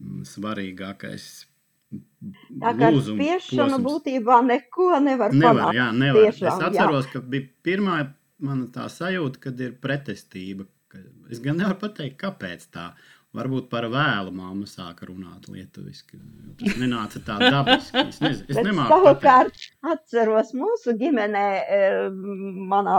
mm, 0.00 0.22
svarīgākais. 0.34 1.30
Tā 2.60 2.74
kā 2.78 2.90
spiešana 3.06 3.78
būtībā 3.82 4.40
neko 4.48 4.92
nevar, 5.04 5.34
nevar 5.34 5.60
panākt. 5.60 5.78
Jā, 5.78 5.88
nevar. 5.94 6.28
Tiešām, 6.28 6.48
es 6.52 6.68
atceros, 6.68 7.10
jā. 7.10 7.16
ka 7.16 7.26
bija 7.34 7.50
pirmā 7.66 7.98
mana 8.44 8.70
tā 8.74 8.88
sajūta, 8.90 9.42
kad 9.48 9.60
ir 9.62 9.76
pretestība. 9.82 10.66
Es 11.32 11.40
gan 11.42 11.56
nevaru 11.58 11.80
pateikt, 11.80 12.18
kāpēc 12.20 12.66
tā 12.74 12.90
ir 12.92 13.13
Varbūt 13.34 13.66
par 13.66 13.88
vēlu 13.90 14.30
māma 14.30 14.66
sāka 14.70 15.08
runāt 15.08 15.48
lietuviski. 15.50 16.20
Tas 16.60 16.76
nenāca 16.78 17.18
tā 17.26 17.38
dabiski. 17.42 18.04
Es, 18.06 18.20
nez, 18.22 18.42
es 18.46 18.58
nemāku 18.62 18.94
savukārt 18.94 19.64
atceros 19.90 20.52
mūsu 20.54 20.94
ģimenē, 21.00 21.46
eh, 21.76 21.96
manā 22.70 22.98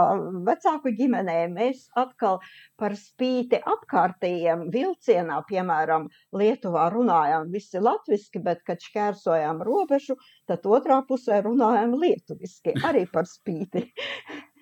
vecāku 0.50 0.92
ģimenē, 0.98 1.38
mēs 1.54 1.86
atkal 2.02 2.42
par 2.76 2.98
spīti 3.00 3.62
apkārtējiem 3.76 4.68
vilcienā, 4.76 5.40
piemēram, 5.48 6.10
Lietuvā 6.36 6.90
runājām 6.92 7.48
visi 7.54 7.80
latviski, 7.80 8.42
bet, 8.44 8.66
kad 8.68 8.84
šķērsojām 8.84 9.64
robežu, 9.64 10.18
tad 10.52 10.68
otrā 10.68 11.00
pusē 11.08 11.40
runājām 11.48 11.96
lietuviski, 12.02 12.76
arī 12.84 13.08
par 13.08 13.32
spīti. 13.32 13.88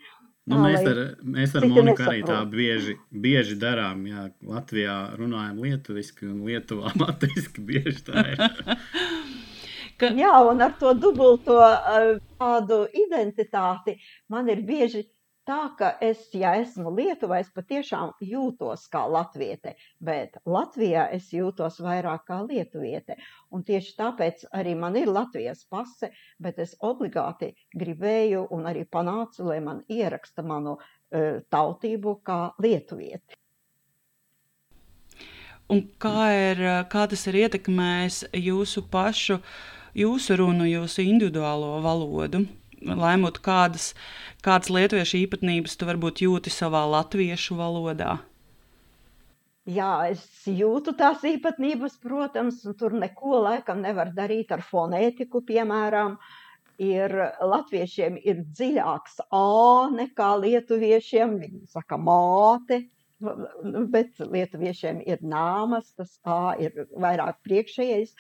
Nu, 0.43 0.57
mēs 0.59 0.83
ar, 0.83 0.97
mēs 1.23 1.53
ar 1.55 1.65
Moniku 1.71 2.03
arī 2.03 2.19
tā 2.27 2.41
bieži, 2.51 2.97
bieži 3.25 3.55
darām. 3.59 4.01
Jā, 4.09 4.25
Latvijā 4.43 4.95
runājam 5.15 5.61
lietuviski 5.63 6.27
un 6.27 6.41
Lietuvā 6.47 6.91
latviešu 7.03 7.63
bieži 7.63 8.03
tā 8.09 8.25
ir. 8.33 8.43
Ka... 10.01 10.09
Jā, 10.17 10.33
un 10.49 10.63
ar 10.65 10.73
to 10.79 10.91
dubulto 10.97 11.61
tādu 12.41 12.81
identitāti 13.05 13.95
man 14.33 14.49
ir 14.51 14.65
bieži 14.67 15.05
tā, 15.47 15.59
ka 15.77 15.91
es, 16.03 16.25
ja 16.35 16.53
esmu 16.59 16.91
Lietuvā, 16.95 17.39
es 17.43 17.51
patiešām 17.53 18.13
jūtos 18.23 18.85
kā 18.91 19.03
latviete, 19.09 19.75
bet 20.03 20.37
Latvijā 20.45 21.07
es 21.15 21.29
jūtos 21.33 21.79
vairāk 21.83 22.25
kā 22.29 22.39
lietuviete. 22.47 23.17
Un 23.51 23.65
tieši 23.67 23.95
tāpēc 23.99 24.47
arī 24.55 24.75
man 24.79 24.97
ir 24.99 25.11
Latvijas 25.11 25.65
pase, 25.69 26.13
bet 26.39 26.59
es 26.63 26.75
obligāti 26.81 27.53
gribēju 27.75 28.47
un 28.55 28.67
arī 28.71 28.85
panācu, 28.85 29.47
lai 29.51 29.59
man 29.63 29.83
ieraksta 29.91 30.45
manu 30.45 30.77
uh, 30.79 31.39
tautību 31.53 32.17
kā 32.25 32.41
lietuvieti. 32.63 33.39
Un 35.71 35.85
kā, 35.97 36.27
ir, 36.35 36.59
kā 36.91 37.05
tas 37.09 37.21
ir 37.31 37.39
ietekmējis 37.45 38.25
jūsu 38.35 38.83
pašu, 38.91 39.39
jūsu 39.97 40.35
runu, 40.37 40.67
jūsu 40.67 41.05
individuālo 41.07 41.77
valodu? 41.81 42.43
Laimot, 42.83 43.39
kādas, 43.43 43.93
kādas 44.43 44.71
lietuviešu 44.73 45.23
īpatnības 45.23 45.77
tu 45.79 45.87
varbūt 45.87 46.23
jūti 46.25 46.53
savā 46.53 46.83
latviešu 46.89 47.57
valodā? 47.59 48.17
Jā, 49.63 50.09
es 50.11 50.23
jūtu 50.43 50.91
tās 50.99 51.21
īpatnības, 51.23 51.95
protams, 52.03 52.59
un 52.67 52.75
tur 52.75 52.95
neko 52.99 53.37
laikam 53.45 53.79
nevar 53.79 54.11
darīt 54.15 54.51
ar 54.51 54.63
fonētiku, 54.67 55.39
piemēram. 55.47 56.17
Ir 56.83 57.13
latviešiem 57.39 58.17
ir 58.25 58.41
dziļāks 58.43 59.21
A 59.31 59.87
nekā 59.93 60.31
lietuviešiem. 60.41 61.37
Viņi 61.39 61.61
saka 61.71 61.99
māte, 62.01 62.81
bet 63.93 64.19
lietuviešiem 64.19 64.99
ir 65.05 65.21
nāmas, 65.21 65.93
tas 65.95 66.17
A 66.25 66.57
ir 66.59 66.89
vairāk 66.91 67.39
priekšējais. 67.47 68.17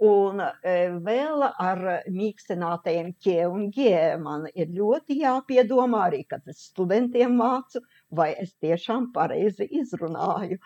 Un 0.00 0.38
e, 0.40 0.74
vēl 1.04 1.42
ar 1.44 1.80
mīkstinātajiem 2.08 3.10
ķē 3.20 3.36
un 3.52 3.66
ģē 3.74 3.98
man 4.22 4.46
ir 4.54 4.70
ļoti 4.72 5.18
jāpiedomā 5.20 6.06
arī, 6.06 6.22
kad 6.30 6.46
es 6.48 6.62
studentiem 6.70 7.34
mācu, 7.36 7.82
vai 8.08 8.30
es 8.40 8.54
tiešām 8.64 9.10
pareizi 9.12 9.68
izrunāju. 9.82 10.56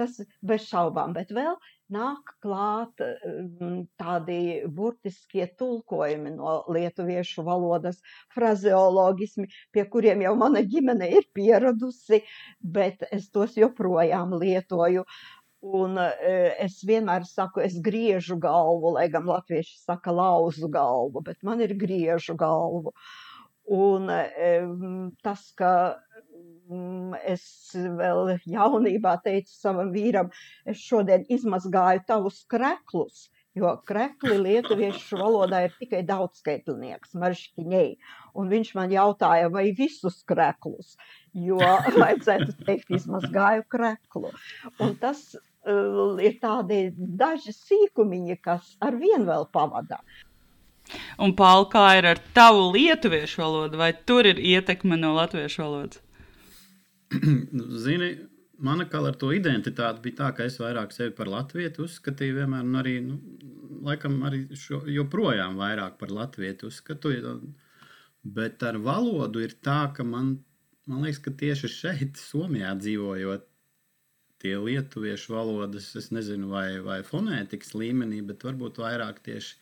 Tas 0.00 0.16
bez 0.40 0.64
šaubām, 0.70 1.12
bet 1.12 1.28
vēl 1.36 1.58
nāk 1.92 2.32
klāt 2.44 3.02
mm, 3.02 3.82
tādi 4.00 4.38
burtiskie 4.72 5.44
tulkojumi 5.60 6.32
no 6.36 6.60
lietuviešu 6.72 7.44
valodas, 7.46 8.00
frazeologismi, 8.34 9.50
pie 9.74 9.84
kuriem 9.92 10.24
jau 10.24 10.36
mana 10.40 10.62
ģimene 10.64 11.10
ir 11.18 11.28
pieradusi, 11.36 12.22
bet 12.62 13.04
es 13.10 13.28
tos 13.34 13.58
joprojām 13.60 14.38
lietoju. 14.40 15.04
Un 15.60 15.98
e, 16.00 16.36
es 16.64 16.78
vienmēr 16.88 17.26
saku, 17.28 17.60
es 17.60 17.76
griežu 17.84 18.38
galvu, 18.40 18.94
lai 18.96 19.08
gan 19.12 19.26
latvieši 19.28 19.76
saka 19.82 20.14
lauzu 20.14 20.70
galvu, 20.72 21.20
bet 21.26 21.42
man 21.44 21.60
ir 21.60 21.76
griežu 21.76 22.36
galvu. 22.40 22.94
Un 23.70 24.08
tas, 25.22 25.42
ka 25.54 25.72
Mm, 26.70 27.16
es 27.26 27.42
vēl 27.74 28.36
jaunībā 28.46 29.16
teicu 29.24 29.50
savam 29.50 29.90
vīram, 29.90 30.28
es 30.70 30.78
šodien 30.78 31.24
izmazgāju 31.26 32.04
tavus 32.06 32.44
kreklus, 32.52 33.24
jo 33.58 33.72
krekli 33.88 34.36
lietuviešu 34.38 35.18
valodā 35.18 35.64
ir 35.66 35.74
tikai 35.80 36.04
daudzskaitlinieks, 36.06 37.16
marškiņei. 37.18 37.88
Un 38.38 38.54
viņš 38.54 38.70
man 38.78 38.94
jautāja, 38.94 39.50
vai 39.50 39.64
visus 39.74 40.20
kreklus, 40.30 40.94
jo 41.34 41.58
vajadzētu 42.04 42.54
teikt, 42.62 42.94
izmazgāju 43.00 43.66
kreklu. 43.74 44.30
Un 44.78 44.94
tas 45.02 45.26
ir 45.66 46.36
tādi 46.40 46.80
daži 46.96 47.52
sīkumiņi, 47.52 48.36
kas 48.42 48.76
ar 48.80 48.96
vien 48.96 49.26
vēl 49.28 49.48
pavadā. 49.52 50.00
Un, 51.20 51.34
Pāl, 51.36 51.66
kā 51.70 51.84
ir 51.98 52.08
ar 52.08 52.20
tavu 52.34 52.70
lietuviešu 52.74 53.42
valodu, 53.42 53.78
vai 53.78 53.92
tur 53.92 54.26
ir 54.26 54.40
ietekme 54.40 54.98
no 54.98 55.12
latviešu 55.14 55.62
valodas? 55.62 56.00
Zini, 57.84 58.10
mana 58.58 58.86
kā 58.90 59.02
ar 59.06 59.16
to 59.20 59.30
identitāti 59.34 60.02
bija 60.06 60.18
tā, 60.22 60.30
ka 60.36 60.46
es 60.48 60.58
vairāk 60.62 60.94
sevi 60.94 61.14
par 61.16 61.30
latviešu 61.30 61.86
uzskatīju, 61.86 62.38
vienmēr, 62.40 62.66
un 62.66 62.80
arī, 62.80 62.96
nu, 63.04 63.18
laikam, 63.86 64.20
arī 64.26 64.44
šo, 64.58 64.82
joprojām 64.90 65.58
vairāk 65.60 65.98
par 66.00 66.14
latviešu 66.14 66.70
uzskatu. 66.72 67.14
Bet 68.22 68.62
ar 68.66 68.80
valodu 68.82 69.44
ir 69.44 69.54
tā, 69.64 69.82
ka 69.96 70.04
man, 70.04 70.34
man 70.90 71.06
liekas, 71.06 71.22
ka 71.24 71.32
tieši 71.44 71.70
šeit, 71.72 72.20
Somijā 72.20 72.74
dzīvojot, 72.80 73.46
tie 74.40 74.56
lietuviešu 74.58 75.34
valodas, 75.34 75.90
es 76.00 76.10
nezinu, 76.14 76.50
vai, 76.52 76.80
vai 76.84 77.00
fonētikas 77.06 77.74
līmenī, 77.76 78.22
bet 78.26 78.46
varbūt 78.46 78.80
vairāk 78.82 79.20
tieši 79.26 79.58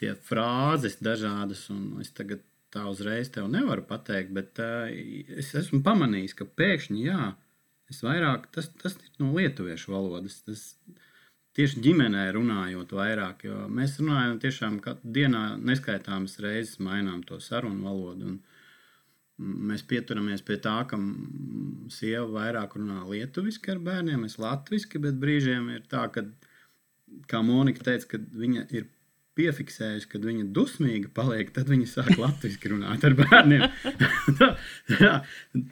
tie 0.00 0.12
frāzes 0.28 0.98
dažādas, 1.02 1.68
es 2.02 2.10
tagad 2.16 2.42
tā 2.74 2.84
uzreiz 2.90 3.30
tev 3.30 3.46
nevaru 3.52 3.84
pateikt, 3.86 4.32
bet 4.34 4.58
uh, 4.62 4.90
es 5.38 5.52
esmu 5.54 5.80
pamanījis, 5.86 6.34
ka 6.38 6.46
pēkšņi, 6.58 7.04
jā, 7.06 7.30
es 7.90 8.02
vairāk, 8.04 8.48
tas, 8.54 8.68
tas 8.82 8.98
ir 8.98 9.22
no 9.22 9.30
lietuviešu 9.36 9.94
valodas, 9.94 10.40
tas 10.46 10.64
tieši 11.54 11.82
ģimenē 11.84 12.24
runājot 12.34 12.96
vairāk, 12.98 13.46
jo 13.46 13.68
mēs 13.70 14.00
runājam 14.00 14.40
tiešām 14.42 14.80
katru 14.84 15.12
dienā 15.18 15.44
neskaitāmas 15.62 16.40
reizes 16.42 16.80
mainām 16.82 17.22
to 17.28 17.38
sarunu 17.42 17.86
valodu, 17.86 18.34
un 18.34 18.40
mēs 19.38 19.82
pieturamies 19.90 20.44
pie 20.46 20.58
tā, 20.62 20.76
ka 20.88 20.98
sieva 21.92 22.26
vairāk 22.36 22.76
runā 22.78 23.02
lietuviski 23.08 23.74
ar 23.74 23.80
bērniem, 23.82 24.26
es 24.28 24.38
latviski, 24.38 25.00
bet 25.02 25.18
brīžiem 25.20 25.70
ir 25.74 25.86
tā, 25.90 26.06
ka, 26.14 26.26
kā 27.30 27.42
Monika 27.42 27.82
teica, 27.86 28.14
ka 28.14 28.22
viņa 28.44 28.68
ir 28.76 28.90
piefiksējusi, 29.34 30.08
kad 30.12 30.26
viņa 30.26 30.48
dusmīga 30.54 31.10
paliek, 31.14 31.50
tad 31.54 31.70
viņa 31.70 31.88
sāk 31.90 32.12
latviešu 32.24 32.74
runāt 32.74 33.06
ar 33.06 33.16
bērniem. 33.18 33.64
tā, 34.38 34.50
tā, 34.92 35.14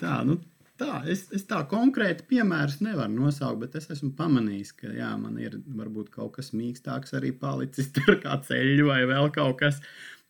tā, 0.01 0.17
nu, 0.27 0.39
tā, 0.81 1.03
es, 1.11 1.29
es 1.37 1.47
tā 1.49 1.63
konkrēti 1.71 2.27
piemērus 2.33 2.81
nevaru 2.85 3.15
nosaukt, 3.15 3.61
bet 3.63 3.79
es 3.79 3.91
esmu 3.95 4.13
pamanījis, 4.19 4.75
ka 4.81 4.91
jā, 4.97 5.13
man 5.21 5.39
ir 5.43 5.61
varbūt 5.79 6.11
kaut 6.15 6.35
kas 6.39 6.51
mīkstāks 6.57 7.15
arī 7.19 7.33
palicis 7.39 7.93
tur 7.95 8.19
kā 8.23 8.41
ceļš 8.49 8.83
vai 8.89 9.03
vēl 9.11 9.31
kaut 9.35 9.61
kas. 9.63 9.79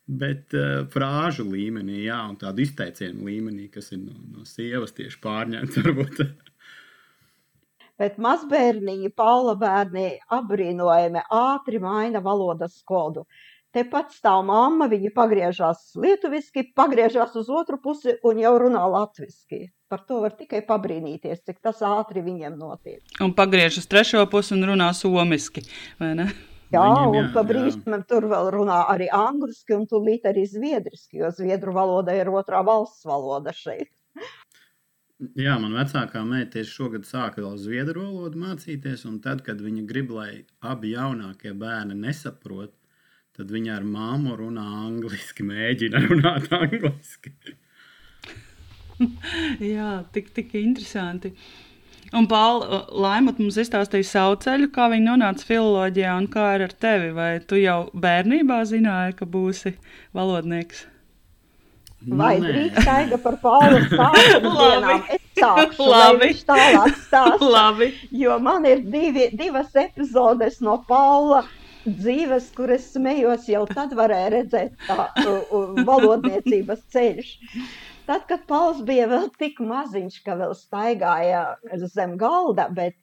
Bet 0.07 0.55
uh, 0.59 0.83
frāžu 0.93 1.47
līmenī, 1.47 2.03
jā, 2.09 2.19
un 2.29 2.35
tādu 2.41 2.65
izteicienu 2.65 3.29
līmenī, 3.29 3.69
kas 3.73 3.93
ir 3.95 4.03
no, 4.03 4.17
no 4.33 4.47
sievas 4.49 4.97
tieši 4.97 5.21
pārņemts, 5.23 5.79
varbūt 5.87 6.25
bet 8.03 8.19
mazbērniņi, 8.23 9.13
Paula 9.17 9.55
bērni 9.59 10.17
apbrīnojami 10.33 11.25
ātri 11.31 11.81
maina 11.83 12.23
valodas 12.25 12.81
kodu. 12.89 13.27
Tepat 13.73 14.11
stāv 14.13 14.43
mamma, 14.45 14.89
viņa 14.91 15.11
pagriežās 15.17 15.95
lietuviski, 15.97 16.67
pagriežās 16.77 17.33
uz 17.41 17.49
otru 17.49 17.79
pusi 17.81 18.19
un 18.29 18.43
jau 18.43 18.53
runā 18.61 18.83
latviski. 18.95 19.71
Par 19.89 20.03
to 20.09 20.21
var 20.25 20.35
tikai 20.37 20.61
pabrīnīties, 20.69 21.41
cik 21.47 21.63
tas 21.65 21.81
ātri 21.89 22.25
viņiem 22.25 22.59
notiek. 22.61 23.01
Un 23.25 23.33
pagriežas 23.37 23.89
trešo 23.89 24.27
pusi 24.33 24.53
un 24.59 24.67
runā 24.73 24.91
somiski, 24.97 25.65
vai 26.01 26.13
ne? 26.21 26.29
Jā, 26.73 26.83
Viņam, 26.83 27.15
jā, 27.15 27.23
un 27.23 27.33
pa 27.35 27.43
brīžam 27.45 28.05
tur 28.09 28.27
vēl 28.31 28.47
runā 28.55 28.79
arī 28.89 29.09
angliski 29.13 29.77
un 29.77 29.85
tūlīt 29.91 30.25
arī 30.31 30.47
zviedriski, 30.49 31.19
jo 31.21 31.29
zviedru 31.37 31.75
valoda 31.77 32.15
ir 32.17 32.31
otrā 32.33 32.63
valsts 32.65 33.05
valoda 33.09 33.53
šeit. 33.57 33.91
Jā, 35.39 35.55
man 35.61 35.77
vecākā 35.77 36.25
meita 36.27 36.57
tieši 36.57 36.73
šogad 36.73 37.05
sāka 37.07 37.45
vēl 37.45 37.59
zviedru 37.61 38.09
valodu 38.09 38.41
mācīties, 38.43 39.05
un 39.07 39.21
tad, 39.23 39.45
kad 39.47 39.61
viņa 39.63 39.85
grib, 39.87 40.11
lai 40.17 40.31
abi 40.67 40.95
jaunākie 40.97 41.53
bērni 41.55 41.95
nesaprot, 42.01 42.73
tad 43.37 43.53
viņa 43.55 43.77
ar 43.77 43.87
māmu 43.87 44.35
runā 44.41 44.65
angliski, 44.89 45.47
mēģina 45.47 46.03
runāt 46.09 46.49
angliski. 46.57 47.37
Jā, 49.75 49.93
tik, 50.15 50.33
tik 50.35 50.57
interesanti. 50.59 51.37
Un, 52.13 52.27
Pāvils, 52.29 52.91
Laimot 52.93 53.39
mums 53.41 53.57
izstāstīja 53.63 54.05
savu 54.05 54.37
ceļu, 54.45 54.69
kā 54.75 54.91
viņa 54.93 55.07
nonāca 55.07 55.47
filozofijā 55.49 56.17
un 56.21 56.27
kā 56.33 56.51
ir 56.59 56.67
ar 56.67 56.75
tevi. 56.85 57.13
Vai 57.17 57.31
tu 57.49 57.57
jau 57.57 57.87
bērnībā 57.97 58.59
zināji, 58.69 59.17
ka 59.17 59.29
būsi 59.37 59.73
valodnieks? 60.17 60.87
Vai 62.03 62.35
drīkst 62.43 62.85
taiga 62.85 63.17
par 63.23 63.39
dienām? 63.43 65.05
Es 65.15 65.23
sākšu, 65.39 65.89
Labi. 65.89 66.31
tālāk 66.49 66.97
stāsta. 66.99 67.49
Labi. 67.55 67.93
Jo 68.11 68.37
man 68.43 68.67
ir 68.69 68.83
divi, 68.93 69.31
divas 69.39 69.73
epizodes 69.79 70.61
no 70.61 70.81
Paula 70.89 71.45
dzīves, 71.87 72.51
kur 72.57 72.75
es 72.75 72.91
smējos, 72.95 73.49
jau 73.51 73.65
tad 73.71 73.95
varēja 73.99 74.35
redzēt 74.37 74.75
tā 74.87 75.09
uh, 75.09 75.73
valodniecības 75.87 76.85
ceļš. 76.95 77.33
Tad, 78.07 78.25
kad 78.27 78.43
Pauls 78.49 78.81
bija 78.87 79.07
vēl 79.11 79.29
tik 79.39 79.61
maziņš, 79.63 80.17
ka 80.27 80.35
vēl 80.41 80.57
staigāja 80.59 81.43
zem 81.93 82.17
galda, 82.19 82.67
bet 82.75 82.97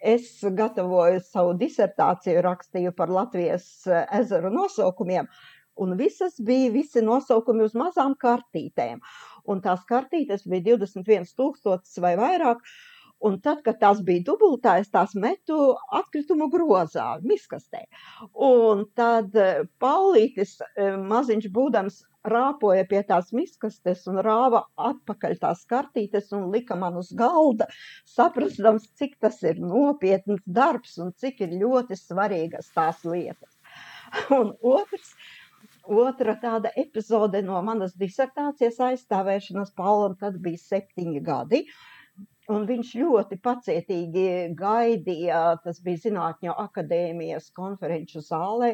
es 0.00 0.30
gatavoju 0.40 1.20
savu 1.26 1.52
disertāciju, 1.60 2.40
rakstīju 2.46 2.94
par 2.96 3.12
Latvijas 3.12 3.68
ezeru 4.14 4.48
nosaukumiem, 4.54 5.28
uh, 5.28 5.58
un 5.78 5.96
visas 5.96 6.40
bija 6.40 6.72
visi 6.74 7.02
nosaukumi 7.04 7.64
uz 7.66 7.74
mazām 7.78 8.16
kartītēm. 8.18 9.00
Un 9.48 9.62
tās 9.64 9.84
kartītes 9.88 10.44
bija 10.50 10.74
21,000 10.74 12.02
vai 12.04 12.14
vairāk. 12.18 12.62
Un 13.26 13.40
tad, 13.42 13.64
kad 13.66 13.80
tās 13.80 13.98
bija 14.06 14.22
dubultā, 14.28 14.76
es 14.78 14.92
tās 14.94 15.14
metu 15.18 15.56
atkritumu 15.98 16.46
grozā, 16.52 17.06
miskastē. 17.26 17.80
Un 18.48 18.84
tad 18.98 19.34
eh, 19.34 19.64
Paulītis, 19.82 20.58
eh, 20.76 20.94
maziņš 21.12 21.48
būdams, 21.54 21.98
rāpoja 22.28 22.84
pie 22.90 23.00
tās 23.08 23.32
miskastes 23.34 24.04
un 24.10 24.20
rāva 24.22 24.62
atpakaļ 24.90 25.38
tās 25.42 25.64
kartītes 25.70 26.30
un 26.36 26.48
lika 26.52 26.76
man 26.78 26.98
uz 27.00 27.10
galda, 27.16 27.66
saprastams, 28.06 28.86
cik 29.00 29.18
tas 29.24 29.42
ir 29.42 29.58
nopietns 29.62 30.44
darbs 30.46 30.98
un 31.02 31.10
cik 31.18 31.42
ir 31.46 31.58
ļoti 31.64 31.98
svarīgas 31.98 32.70
tās 32.76 33.04
lietas. 33.08 33.58
Un 34.38 34.54
otrs, 34.64 35.12
Otra 35.88 36.34
tāda 36.36 36.68
epizode 36.76 37.40
no 37.40 37.60
manas 37.64 37.94
disertācijas 37.96 38.76
aizstāvēšanas 38.86 39.70
Paulam 39.76 40.18
tad 40.20 40.36
bija 40.44 40.60
septiņi 40.60 41.22
gadi. 41.24 41.62
Un 42.48 42.64
viņš 42.68 42.94
ļoti 42.96 43.36
pacietīgi 43.44 44.28
gaidīja, 44.56 45.40
tas 45.64 45.82
bija 45.84 46.00
Zinātņu 46.06 46.54
akadēmijas 46.62 47.50
konferenču 47.56 48.22
zālē, 48.24 48.70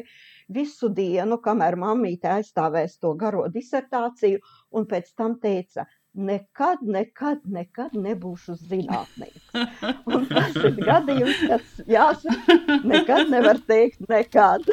visu 0.57 0.87
dienu, 0.95 1.41
kamēr 1.43 1.75
mammīte 1.81 2.31
aizstāvēs 2.37 2.95
to 3.03 3.11
garo 3.19 3.49
disertāciju, 3.51 4.39
un 4.71 4.87
pēc 4.87 5.11
tam 5.19 5.35
teica, 5.43 5.83
nekad, 6.15 6.85
nekad, 6.87 7.43
nekad 7.57 7.97
nebūšu 7.99 8.55
zinātnīgs. 8.63 9.51
Un 10.15 10.27
tas 10.31 10.55
ir 10.55 10.79
gadījums, 10.79 11.43
kas 11.49 11.83
jāsaka, 11.91 12.79
nekad 12.87 13.31
nevar 13.33 13.59
teikt 13.67 14.07
nekad. 14.07 14.63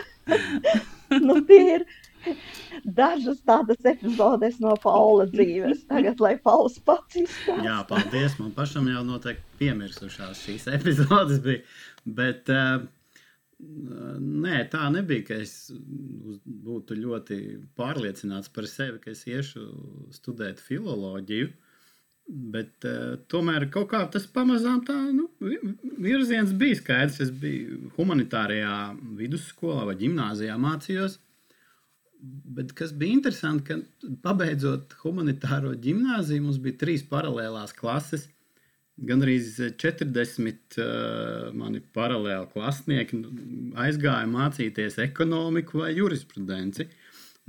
nu, 1.27 1.41
tie 1.49 1.63
ir 1.81 1.87
Dažas 3.01 3.43
tādas 3.47 3.85
epizodes 3.89 4.59
no 4.63 4.75
Paula 4.83 5.27
dzīves. 5.31 5.85
Tagad, 5.91 6.23
lai 6.23 6.35
Pauls 6.43 6.79
pats 6.87 7.21
izstāsta. 7.21 7.61
Jā, 7.67 7.79
paldies. 7.89 8.39
Man 8.41 8.55
pašam 8.57 8.89
jau 8.91 9.05
noteikti 9.07 9.61
piemirsušās 9.63 10.43
šīs 10.47 10.69
epizodes 10.79 11.43
bija. 11.45 11.63
Bet, 12.03 12.51
uh, 12.51 12.83
Nē, 13.63 14.57
tā 14.73 14.89
nebija, 14.91 15.23
ka 15.29 15.37
es 15.39 15.71
būtu 15.71 16.97
ļoti 16.99 17.37
pārliecināts 17.79 18.51
par 18.51 18.67
sevi, 18.67 18.99
ka 19.03 19.13
es 19.13 19.23
iešu 19.29 19.67
studēt 20.17 20.59
filoloģiju. 20.63 21.53
Bet 22.55 22.87
uh, 22.87 23.19
tomēr 23.31 23.67
kaut 23.75 23.91
kā 23.93 24.01
tas 24.11 24.27
pamazām 24.31 24.83
tā 24.87 24.97
nu, 25.15 25.29
virziens 26.03 26.53
bija 26.59 26.79
skaidrs. 26.79 27.21
Es 27.23 27.33
biju 27.35 27.93
humanitārajā 27.99 28.77
vidusskolā 29.19 29.87
vai 29.91 29.97
gimnājā 30.01 30.59
mācījos. 30.59 31.19
Bet 32.23 32.71
kas 32.79 32.93
bija 32.95 33.17
interesanti, 33.17 33.65
ka 33.67 34.13
pabeidzot 34.23 34.95
humanitāro 35.03 35.73
gimnāziju, 35.83 36.45
mums 36.45 36.61
bija 36.63 36.79
trīs 36.85 37.03
paralēlās 37.11 37.75
klases. 37.75 38.29
Gan 39.03 39.25
arī 39.25 39.39
40 39.43 40.77
uh, 40.79 41.49
mani 41.57 41.81
paralēli 41.97 42.47
klasnieki 42.53 43.19
aizgāja 43.83 44.29
mācīties 44.31 45.01
ekonomiku 45.03 45.81
vai 45.81 45.95
jurisprudenci. 45.97 46.87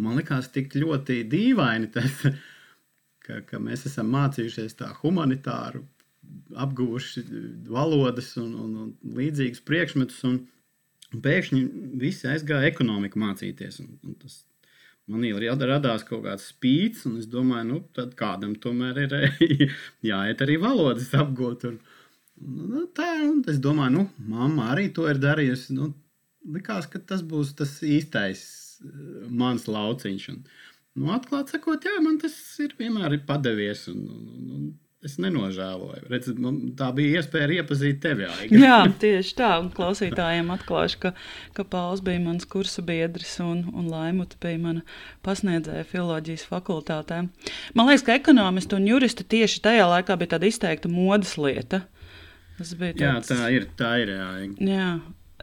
Man 0.01 0.17
liekas, 0.17 0.49
tik 0.55 0.73
ļoti 0.79 1.19
dīvaini 1.29 1.91
tas, 1.93 2.23
ka, 3.25 3.43
ka 3.45 3.59
mēs 3.61 3.85
esam 3.91 4.09
mācījušies 4.15 4.79
tā 4.79 4.89
humanitāru, 5.03 5.83
apguvuši 6.57 7.21
valodas 7.69 8.31
un, 8.41 8.55
un, 8.63 8.73
un 8.87 9.17
līdzīgus 9.19 9.61
priekšmetus, 9.67 10.23
un 10.31 11.21
pēkšņi 11.21 11.61
visi 12.01 12.31
aizgāja 12.31 12.71
ekonomiku 12.71 13.21
mācīties. 13.21 13.83
Un, 13.83 13.93
un 14.07 14.17
tas 14.23 14.39
manī 15.11 15.33
radās 15.35 16.05
kaut 16.07 16.23
kāds 16.25 16.49
spīts, 16.53 17.05
un 17.09 17.17
es 17.19 17.27
domāju, 17.27 17.67
nu, 17.69 17.79
tad 17.95 18.15
kādam 18.19 18.55
tomēr 18.55 19.03
ir 19.03 19.15
jāiet 20.11 20.43
arī 20.45 20.57
valodas 20.61 21.11
apgūt. 21.17 21.67
Un, 21.69 21.79
nu, 22.39 22.85
tā, 22.95 23.09
un 23.27 23.43
es 23.47 23.59
domāju, 23.59 23.97
nu, 23.97 24.07
mamma 24.31 24.71
arī 24.73 24.89
to 24.95 25.07
ir 25.09 25.19
darījusi. 25.21 25.75
Nu, 25.77 25.91
likās, 26.55 26.87
ka 26.91 26.99
tas 26.99 27.23
būs 27.23 27.55
tas 27.59 27.77
īstais 27.83 28.43
eh, 28.83 29.25
mans 29.29 29.67
lauciņš. 29.67 30.29
Un, 30.33 30.43
nu, 30.99 31.11
atklāti 31.15 31.57
sakot, 31.57 31.83
jā, 31.83 31.99
man 32.03 32.19
tas 32.21 32.35
ir 32.63 32.75
vienmēr 32.79 33.19
ir 33.19 33.25
padevies. 33.27 33.87
Un, 33.91 34.05
un, 34.07 34.42
es 35.05 35.15
nenožēloju. 35.21 36.07
Redz, 36.11 36.29
tā 36.79 36.89
bija 36.95 37.21
iespēja 37.21 37.59
iepazīt 37.59 38.01
tevi. 38.03 38.27
Aiga. 38.27 38.59
Jā, 38.65 38.77
tieši 39.01 39.35
tā. 39.39 39.49
Un 39.61 39.69
klausītājiem 39.75 40.51
atklāšu, 40.55 40.99
ka, 41.05 41.13
ka 41.57 41.65
Pauls 41.67 42.03
bija 42.05 42.21
mans 42.23 42.47
kursa 42.49 42.83
biedrs 42.85 43.35
un, 43.43 43.65
un 43.73 43.89
Laimuta 43.91 44.39
bija 44.43 44.61
mana 44.63 44.85
pasniedzēja 45.25 45.87
filozofijas 45.89 46.45
fakultātē. 46.49 47.23
Man 47.77 47.89
liekas, 47.89 48.05
ka 48.07 48.17
ekonomisti 48.19 48.77
un 48.79 48.87
juristi 48.89 49.27
tieši 49.35 49.63
tajā 49.65 49.89
laikā 49.91 50.17
bija 50.21 50.35
tāda 50.35 50.51
izteikta 50.51 50.91
modes 50.91 51.35
lieta. 51.41 51.83
Tas 52.59 52.75
bija 52.77 52.95
tāds... 52.99 53.33
Jā, 53.33 53.41
tā 53.43 53.51
ir. 53.55 53.67
Tā 53.79 53.97
ir 54.03 54.13
jā. 54.13 54.29
jā. 54.69 54.87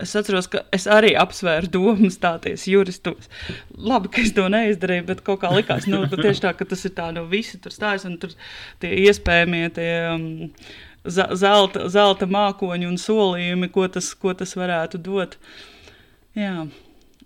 Es 0.01 0.15
atceros, 0.17 0.49
ka 0.51 0.63
es 0.75 0.87
arī 0.91 1.13
apsvēru 1.19 1.71
domu 1.73 2.11
stāties 2.13 2.67
juristos. 2.71 3.31
Labi, 3.77 4.11
ka 4.13 4.23
es 4.25 4.35
to 4.37 4.47
neizdarīju, 4.53 5.07
bet 5.11 5.25
kaut 5.27 5.43
kā 5.43 5.51
likās, 5.55 5.89
nu, 5.91 6.03
tieši 6.11 6.45
tā, 6.47 6.55
ka 6.57 6.69
tas 6.69 6.85
ir 6.89 6.95
tā, 6.97 7.11
nu, 7.17 7.27
visi 7.31 7.61
tur 7.63 7.75
stājas 7.75 8.07
un 8.09 8.17
tur 8.23 8.37
tie 8.83 8.95
iespējamie 9.07 9.67
tie. 9.77 9.91
Um, 10.15 10.31
zelta, 11.09 11.87
zelta 11.89 12.27
mākoņi 12.29 12.89
un 12.89 12.99
solījumi, 13.01 13.71
ko 13.73 13.87
tas, 13.89 14.13
ko 14.21 14.35
tas 14.37 14.53
varētu 14.59 15.01
dot. 15.01 15.39
Jā. 16.37 16.67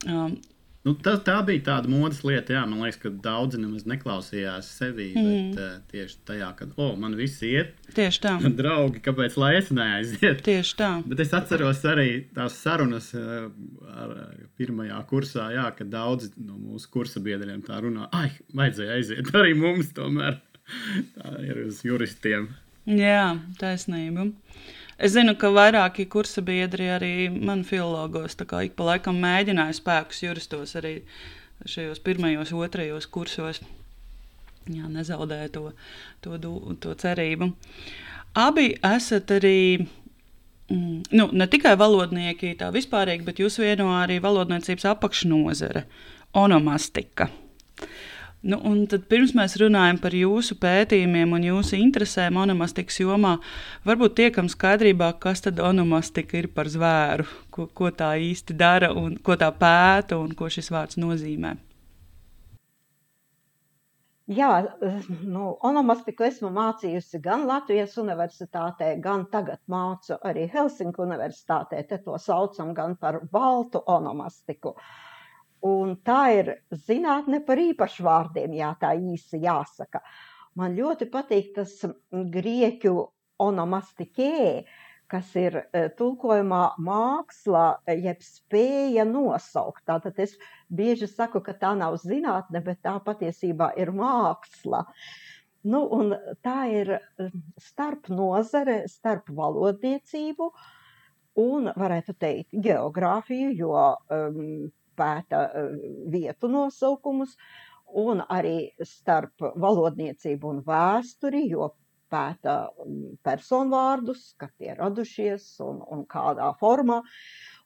Um, 0.07 0.37
Nu, 0.85 0.93
tā, 1.01 1.15
tā 1.25 1.39
bija 1.47 1.63
tāda 1.65 1.89
modes 1.89 2.19
lieta, 2.27 2.59
jā. 2.59 2.63
Man 2.69 2.83
liekas, 2.85 2.99
ka 3.01 3.13
daudzi 3.25 3.57
nemaz 3.63 3.87
neklausījās 3.89 4.69
sevi. 4.79 5.07
Mm. 5.17 5.25
Bet, 5.25 5.61
uh, 5.61 5.79
tieši 5.93 6.19
tajā, 6.29 6.51
kad, 6.59 6.75
oh, 6.77 6.93
man 7.01 7.17
viss 7.17 7.41
iet. 7.47 7.73
Tieši 7.97 8.21
tā. 8.27 8.35
Draugi, 8.61 9.01
kāpēc 9.05 9.39
lai 9.41 9.55
es 9.63 9.73
neaiziet? 9.73 10.45
Tieši 10.45 10.77
tā. 10.81 10.91
Bet 11.09 11.25
es 11.25 11.33
atceros 11.37 11.81
arī 11.89 12.09
tās 12.37 12.59
sarunas 12.61 13.09
uh, 13.17 13.49
ar, 13.95 14.17
pirmajā 14.61 15.01
kursā, 15.09 15.49
jā, 15.57 15.71
kad 15.79 15.89
daudzi 15.95 16.35
no 16.37 16.59
mūsu 16.61 16.93
kursa 16.93 17.25
biedriem 17.25 17.65
tā 17.65 17.81
runā. 17.81 18.11
Ai, 18.13 18.29
vajadzēja 18.53 18.99
aiziet 18.99 19.33
arī 19.41 19.57
mums 19.57 19.95
tomēr. 19.97 20.43
tā 21.17 21.35
ir 21.45 21.65
uz 21.67 21.81
juristiem. 21.85 22.51
Jā, 22.85 23.39
taisnība. 23.61 24.29
Es 24.99 25.15
zinu, 25.17 25.35
ka 25.35 25.51
vairāki 25.51 26.07
kursa 26.11 26.43
biedri 26.45 26.87
arī 26.95 27.15
man 27.31 27.65
filologos 27.67 28.37
ik 28.39 28.77
pa 28.77 28.85
laikam 28.85 29.19
mēģināja 29.19 29.75
spēkus 29.81 30.23
juristos 30.23 30.77
arī 30.77 31.03
šajos 31.67 31.99
pirmajos, 31.99 32.53
otrajos 32.53 33.07
kursos. 33.07 33.61
Jā, 34.71 34.87
nezaudēja 34.89 35.51
to, 35.53 35.73
to, 36.23 36.39
to 36.81 36.95
cerību. 36.95 37.51
Abi 38.35 38.75
esat 38.83 39.31
arī 39.31 39.87
mm, 40.71 41.03
nu, 41.13 41.29
ne 41.33 41.47
tikai 41.47 41.75
valodnieki, 41.77 42.55
tā 42.59 42.71
vispārīgi, 42.73 43.27
bet 43.27 43.43
jūs 43.43 43.59
vieno 43.61 43.91
arī 43.99 44.21
valodniecības 44.23 44.87
apakšnodare, 44.95 45.85
onomastika. 46.33 47.29
Nu, 48.45 48.59
pirms 49.09 49.31
mēs 49.33 49.55
runājam 49.57 49.97
par 50.03 50.13
jūsu 50.13 50.59
pētījumiem 50.61 51.31
un 51.33 51.45
jūsu 51.47 51.79
interesēm 51.81 52.37
onomastikas 52.43 52.99
jomā, 53.01 53.39
varbūt 53.89 54.19
tiekam 54.19 54.51
skaidrībā, 54.53 55.15
kas 55.23 55.41
tad 55.47 55.63
onomastika 55.65 56.37
ir 56.43 56.51
par 56.53 56.69
zvēru, 56.69 57.25
ko, 57.55 57.65
ko 57.73 57.89
tā 57.89 58.11
īsti 58.21 58.57
dara 58.61 58.91
un 59.01 59.15
ko 59.17 59.39
tā 59.41 59.49
pēta 59.49 60.19
un 60.21 60.35
ko 60.37 60.51
šis 60.53 60.69
vārds 60.75 61.01
nozīmē. 61.01 61.55
Jā, 64.35 64.51
nu, 65.37 65.55
onomastiku 65.65 66.29
esmu 66.29 66.53
mācījusi 66.53 67.23
gan 67.25 67.47
Latvijas 67.49 67.97
universitātē, 68.01 68.91
gan 69.01 69.25
tagad 69.33 69.63
mācu 69.73 70.21
arī 70.21 70.45
Helsinku 70.53 71.05
universitātē. 71.05 71.81
Te 71.89 72.01
to 72.05 72.21
saucam 72.21 72.77
gan 72.77 72.97
par 73.01 73.23
baltu 73.33 73.81
onomastiku. 73.97 74.77
Uh, 74.77 75.04
Un 75.65 75.95
tā 76.05 76.21
ir 76.37 76.49
zinātne 76.85 77.41
par 77.47 77.61
īpašvārdiem, 77.63 78.53
jā, 78.59 78.75
tā 78.81 78.93
īsi 79.01 79.41
jāsaka. 79.41 80.03
Man 80.61 80.77
ļoti 80.77 81.09
patīk 81.11 81.55
tas 81.57 81.79
grieķu 82.13 82.93
onomastikē, 83.43 84.65
kas 85.11 85.31
ir 85.39 85.57
e, 85.63 85.87
tulkojumā 85.99 86.63
māksla, 86.85 87.65
jeb 87.89 88.21
spēja 88.25 89.07
nosaukt. 89.09 89.85
Tātad 89.89 90.21
es 90.23 90.37
bieži 90.69 91.09
saku, 91.11 91.43
ka 91.45 91.57
tā 91.61 91.73
nav 91.79 91.97
zinātne, 92.03 92.63
bet 92.65 92.83
tā 92.85 92.99
patiesībā 93.05 93.73
ir 93.81 93.93
māksla. 93.97 94.85
Nu, 95.65 95.85
un 95.97 96.13
tā 96.45 96.59
ir 96.77 96.97
e, 96.99 97.29
starp 97.61 98.11
nozare, 98.13 98.83
starp 98.91 99.33
valodniecību 99.33 100.51
un, 101.41 101.71
varētu 101.73 102.15
teikt, 102.21 102.53
geogrāfiju, 102.65 103.53
jo 103.59 103.79
um, 104.13 104.73
pēta 104.97 105.47
eh, 105.51 105.79
vietu 106.13 106.51
nosaukumus, 106.51 107.37
un 107.95 108.23
arī 108.27 108.73
starp 108.83 109.45
valodniecību 109.61 110.51
un 110.51 110.61
vēsturi, 110.67 111.45
jo 111.53 111.71
pēta 112.15 112.57
mm, 112.69 113.19
personvārdus, 113.27 114.27
kad 114.41 114.53
tie 114.59 114.75
radušies 114.79 115.47
un, 115.65 115.81
un 115.95 116.05
kādā 116.11 116.51
formā, 116.61 117.01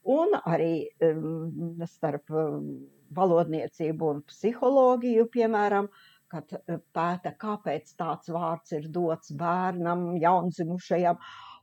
un 0.08 0.36
arī 0.40 0.88
um, 1.04 1.80
starp 1.88 2.32
um, 2.32 2.68
valodniecību 3.16 4.12
un 4.14 4.22
psiholoģiju, 4.28 5.26
piemēram, 5.34 5.90
kad 6.32 6.52
eh, 6.58 6.80
pēta, 6.96 7.32
kāpēc 7.40 7.94
tāds 8.00 8.32
vārds 8.32 8.76
ir 8.76 8.88
dots 8.92 9.32
bērnam, 9.32 10.10
jaundzimušajam, 10.20 11.20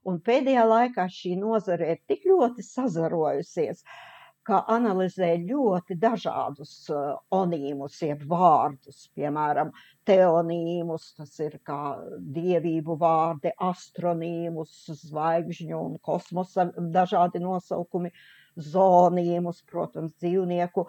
un 0.10 0.20
pēdējā 0.26 0.66
laikā 0.70 1.06
šī 1.20 1.36
nozare 1.42 1.94
ir 1.94 2.04
tik 2.10 2.26
ļoti 2.30 2.66
sazarojusies, 2.66 3.86
uh, 3.86 4.15
ka 4.46 4.62
analizē 4.72 5.32
ļoti 5.42 5.98
dažādus 6.02 6.74
uh, 6.94 7.16
onīmus, 7.34 7.98
jeb 8.06 8.24
vārdus, 8.30 9.08
piemēram, 9.18 9.72
teonīmus, 10.06 11.10
tas 11.18 11.34
ir 11.42 11.58
kā 11.66 11.98
dievību 12.38 12.98
vārdi, 13.02 13.56
astronīmus, 13.70 14.78
zvaigžņu 15.02 15.82
un 15.82 16.00
kosmosa 16.10 16.70
dažādi 16.78 17.42
nosaukumi, 17.42 18.14
zonīmus, 18.56 19.64
protams, 19.72 20.14
dzīvnieku 20.22 20.86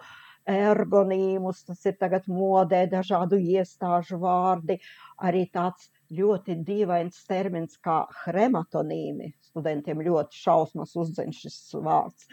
ergonīmus, 0.47 1.65
tas 1.67 1.83
ir 1.89 1.97
tagad 1.99 2.29
modē 2.31 2.85
dažādu 2.91 3.39
iestāžu 3.41 4.21
vārdi, 4.21 4.77
arī 5.17 5.47
tāds 5.51 5.89
ļoti 6.13 6.55
dīvains 6.67 7.17
termins 7.27 7.77
kā 7.83 8.01
hematonīmi. 8.23 9.31
Studentiem 9.49 10.03
ļoti 10.05 10.37
šausmas 10.37 10.93
uzdzen 10.99 11.33
šis 11.35 11.57
vārds. 11.83 12.27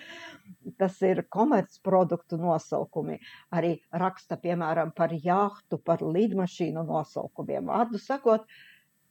Tas 0.81 1.01
ir 1.07 1.25
komercproduktu 1.33 2.39
nosaukumi. 2.41 3.19
Arī 3.55 3.75
raksta, 4.05 4.39
piemēram, 4.41 4.93
par 4.97 5.15
jahtu, 5.17 5.81
par 5.81 6.05
lidmašīnu 6.05 6.85
nosaukumiem. 6.87 7.71
Vārdu 7.73 8.01
sakot, 8.03 8.47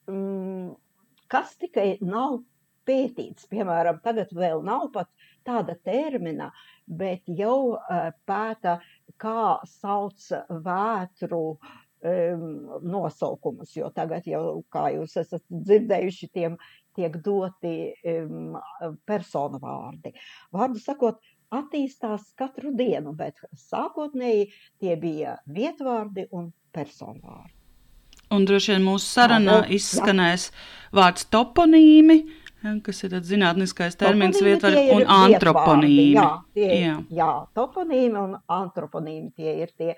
mm, 0.07 0.73
kas 1.31 1.55
tikai 1.59 1.97
nav 2.01 2.41
pētīts. 2.87 3.47
Piemēram, 3.51 4.01
tagad 4.03 4.33
vēl 4.35 4.63
nav 4.63 4.89
pat 4.93 5.09
tāda 5.47 5.75
termina, 5.83 6.51
bet 6.87 7.23
jau 7.27 7.75
uh, 7.75 8.11
pēta, 8.27 8.77
kā 9.19 9.59
sauc 9.69 10.27
vētru 10.65 11.45
uh, 11.53 11.73
nosaukumus, 12.03 13.75
jo 13.77 13.89
tagad 13.95 14.27
jau, 14.27 14.63
kā 14.73 14.89
jūs 14.97 15.15
esat 15.21 15.43
dzirdējuši, 15.47 16.29
tiem 16.35 16.57
tiek 16.93 17.15
doti 17.25 17.93
um, 18.05 18.57
personu 19.07 19.61
vārdi. 19.63 20.11
Vārdu 20.53 20.81
sakot, 20.83 21.21
attīstās 21.53 22.31
katru 22.37 22.73
dienu, 22.75 23.13
bet 23.17 23.39
sākotnēji 23.69 24.47
tie 24.81 24.95
bija 24.99 25.37
vietvārdi 25.47 26.27
un 26.33 26.51
personvārdi. 26.73 27.53
Un 28.33 28.47
droši 28.49 28.73
vien 28.73 28.85
mūsu 28.85 29.05
sarunā 29.05 29.59
izskanēs 29.73 30.47
jā. 30.47 30.55
vārds 30.97 31.27
toponīmi, 31.33 32.23
kas 32.85 33.03
ir 33.05 33.17
zinātniskais 33.27 33.97
termins 33.99 34.39
vietvar, 34.41 34.77
un 34.95 35.05
antroponīmi. 35.05 36.15
Jā, 36.15 36.29
tie, 36.55 36.69
jā. 36.81 36.95
jā, 37.13 37.31
toponīmi 37.57 38.21
un 38.21 38.37
antroponīmi 38.57 39.33
tie 39.37 39.57
ir 39.65 39.73
tie 39.77 39.91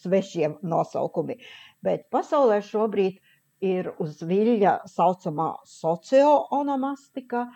svešie 0.00 0.50
nosaukumi. 0.62 1.38
Bet 1.84 2.08
pasaulē 2.12 2.60
šobrīd 2.64 3.20
ir 3.64 3.90
uz 4.02 4.20
viļņa 4.24 4.74
saucamā 4.90 5.52
socioonomastika, 5.68 7.46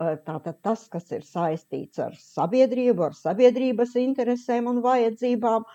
tātad 0.00 0.60
tas, 0.64 0.86
kas 0.88 1.10
ir 1.12 1.24
saistīts 1.26 2.00
ar 2.00 2.16
sabiedrību, 2.16 3.10
ar 3.10 3.16
sabiedrības 3.18 3.96
interesēm 4.00 4.70
un 4.70 4.80
vajadzībām, 4.84 5.66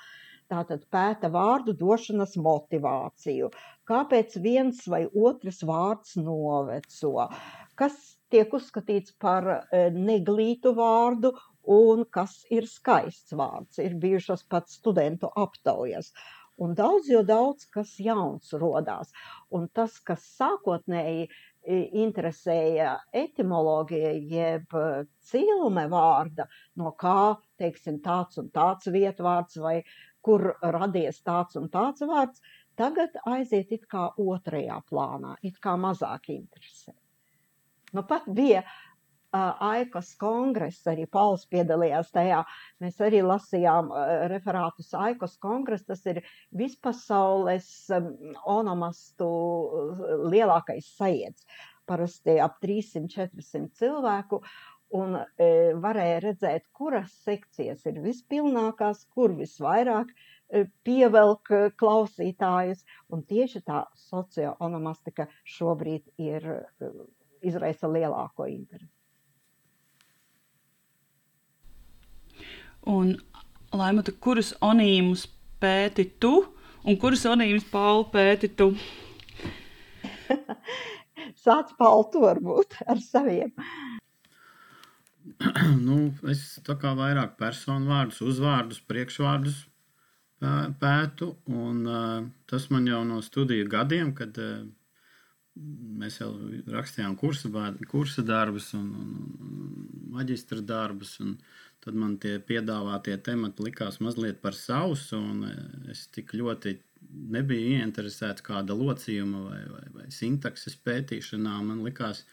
tātad 0.49 0.85
pēta 0.93 1.29
vārdu 1.33 1.75
došanas 1.77 2.35
motivāciju, 2.37 3.51
kāpēc 3.89 4.37
viens 4.41 4.83
vai 4.89 5.05
otrs 5.09 5.63
vārds 5.65 6.15
noveco, 6.21 7.29
kas 7.77 7.97
tiek 8.33 8.53
uzskatīts 8.53 9.15
par 9.21 9.67
neglītu 9.93 10.73
vārdu 10.77 11.33
un 11.67 12.05
kas 12.11 12.43
ir 12.53 12.67
skaists 12.69 13.35
vārds. 13.37 13.79
Ir 13.81 13.97
bijušas 14.01 14.45
pat 14.49 14.69
studentu 14.69 15.29
aptaujas. 15.35 16.11
Un 16.57 16.71
daudz, 16.75 17.09
jo 17.11 17.21
daudz 17.27 17.65
kas 17.67 17.97
jauns 17.99 18.53
rodās. 18.55 19.11
Un 19.51 19.67
tas, 19.75 19.97
kas 19.99 20.23
sākotnēji 20.37 21.27
interesēja 21.99 22.93
etimoloģija, 23.11 24.11
jeb 24.31 24.75
cilme 25.25 25.87
vārda, 25.91 26.45
no 26.79 26.93
kā, 26.95 27.35
teiksim, 27.59 27.99
tāds 28.05 28.39
un 28.39 28.51
tāds 28.55 28.87
vietvārds 28.93 29.57
vai 29.59 29.79
kur 30.25 30.53
radies 30.61 31.19
tāds 31.25 31.57
un 31.59 31.67
tāds 31.73 32.05
vārds, 32.05 32.41
tagad 32.77 33.17
aiziet 33.25 33.73
it 33.75 33.89
kā 33.91 34.07
otrajā 34.21 34.79
plānā, 34.89 35.35
it 35.41 35.59
kā 35.61 35.75
mazāk 35.79 36.29
interesē. 36.33 36.93
Nu 37.95 38.03
pat 38.03 38.25
bija 38.27 38.61
uh, 38.61 38.84
Aikas 39.35 40.13
kongress, 40.19 40.83
arī 40.89 41.05
Pauls 41.11 41.45
piedalījās 41.51 42.11
tajā. 42.15 42.41
Mēs 42.83 42.99
arī 43.03 43.21
lasījām 43.25 43.91
referātus 44.31 44.93
Aikas 44.97 45.37
kongress, 45.41 45.85
tas 45.87 46.05
ir 46.09 46.21
vispasaules 46.55 47.69
onomastu 48.55 49.29
lielākais 50.31 50.91
sajiets. 50.97 51.45
Parasti 51.85 52.39
ap 52.41 52.57
300-400 52.63 53.67
cilvēku, 53.77 54.39
un 54.97 55.17
e, 55.17 55.49
varēja 55.81 56.21
redzēt, 56.23 56.65
kuras 56.73 57.13
sekcijas 57.25 57.85
ir 57.89 57.99
vispilnākās, 58.01 59.03
kur 59.13 59.35
visvairāk 59.37 60.09
e, 60.09 60.65
pievelk 60.87 61.53
klausītājus, 61.77 62.81
un 63.13 63.21
tieši 63.29 63.61
tā 63.69 63.83
socioonomastika 64.07 65.27
šobrīd 65.57 66.09
ir 66.17 66.49
izraisa 67.45 67.89
lielāko 67.91 68.49
interesi. 68.49 68.94
Un, 72.85 73.15
Laimata, 73.75 74.13
kurus 74.21 74.53
onīmus 74.63 75.25
pēti 75.59 76.05
tu 76.21 76.37
un 76.85 76.99
kurus 77.01 77.25
onīmus 77.27 77.65
Pauli 77.71 78.05
pēti 78.13 78.51
tu? 78.55 78.69
Sāc 81.45 81.73
paltu 81.79 82.21
varbūt 82.23 82.77
ar 82.85 83.01
saviem. 83.01 83.51
nu, 85.87 85.97
es 86.29 86.45
tā 86.65 86.77
kā 86.79 86.93
vairāk 86.97 87.35
personu 87.39 87.89
vārdus, 87.89 88.21
uzvārdus, 88.23 88.83
priekšvārdus 88.85 89.63
pētu, 90.79 91.31
un 91.49 91.85
uh, 91.87 92.25
tas 92.49 92.67
man 92.69 92.87
jau 92.87 93.01
no 93.07 93.21
studiju 93.23 93.67
gadiem, 93.71 94.11
kad 94.13 94.35
uh, 94.37 94.65
mēs 95.55 96.19
jau 96.19 96.29
rakstījām 96.69 97.15
kursa, 97.17 97.49
kursa 97.89 98.21
darbus 98.25 98.73
un, 98.75 98.89
un, 98.91 99.13
un 99.39 99.95
maģistra 100.15 100.61
darbus, 100.61 101.15
un 101.23 101.37
tad 101.85 101.97
man 102.01 102.17
tie 102.21 102.39
piedāvātie 102.41 103.15
temati 103.25 103.67
likās 103.67 103.99
mazliet 104.01 104.41
par 104.41 104.57
sausu, 104.57 105.19
un 105.19 105.45
e, 105.45 105.53
es 105.93 106.07
tik 106.13 106.33
ļoti 106.33 106.73
nebiju 107.35 107.77
ieinteresēts 107.77 108.43
kāda 108.45 108.75
locījuma 108.77 109.43
vai, 109.45 109.61
vai, 109.69 109.85
vai 109.99 110.05
sintakses 110.13 110.77
pētīšanā. 110.85 111.59
Man 111.67 111.83
likās, 111.85 112.23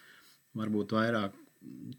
varbūt 0.59 0.95
vairāk 0.97 1.37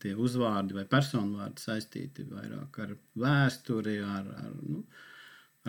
tie 0.02 0.16
uzvārdi 0.20 0.76
vai 0.76 0.84
personvārdi 0.90 1.62
saistīti 1.62 2.26
vairāk 2.28 2.80
ar 2.84 2.96
vēsturi, 3.22 4.00
ar, 4.04 4.28
ar, 4.42 4.50
nu, 4.66 4.82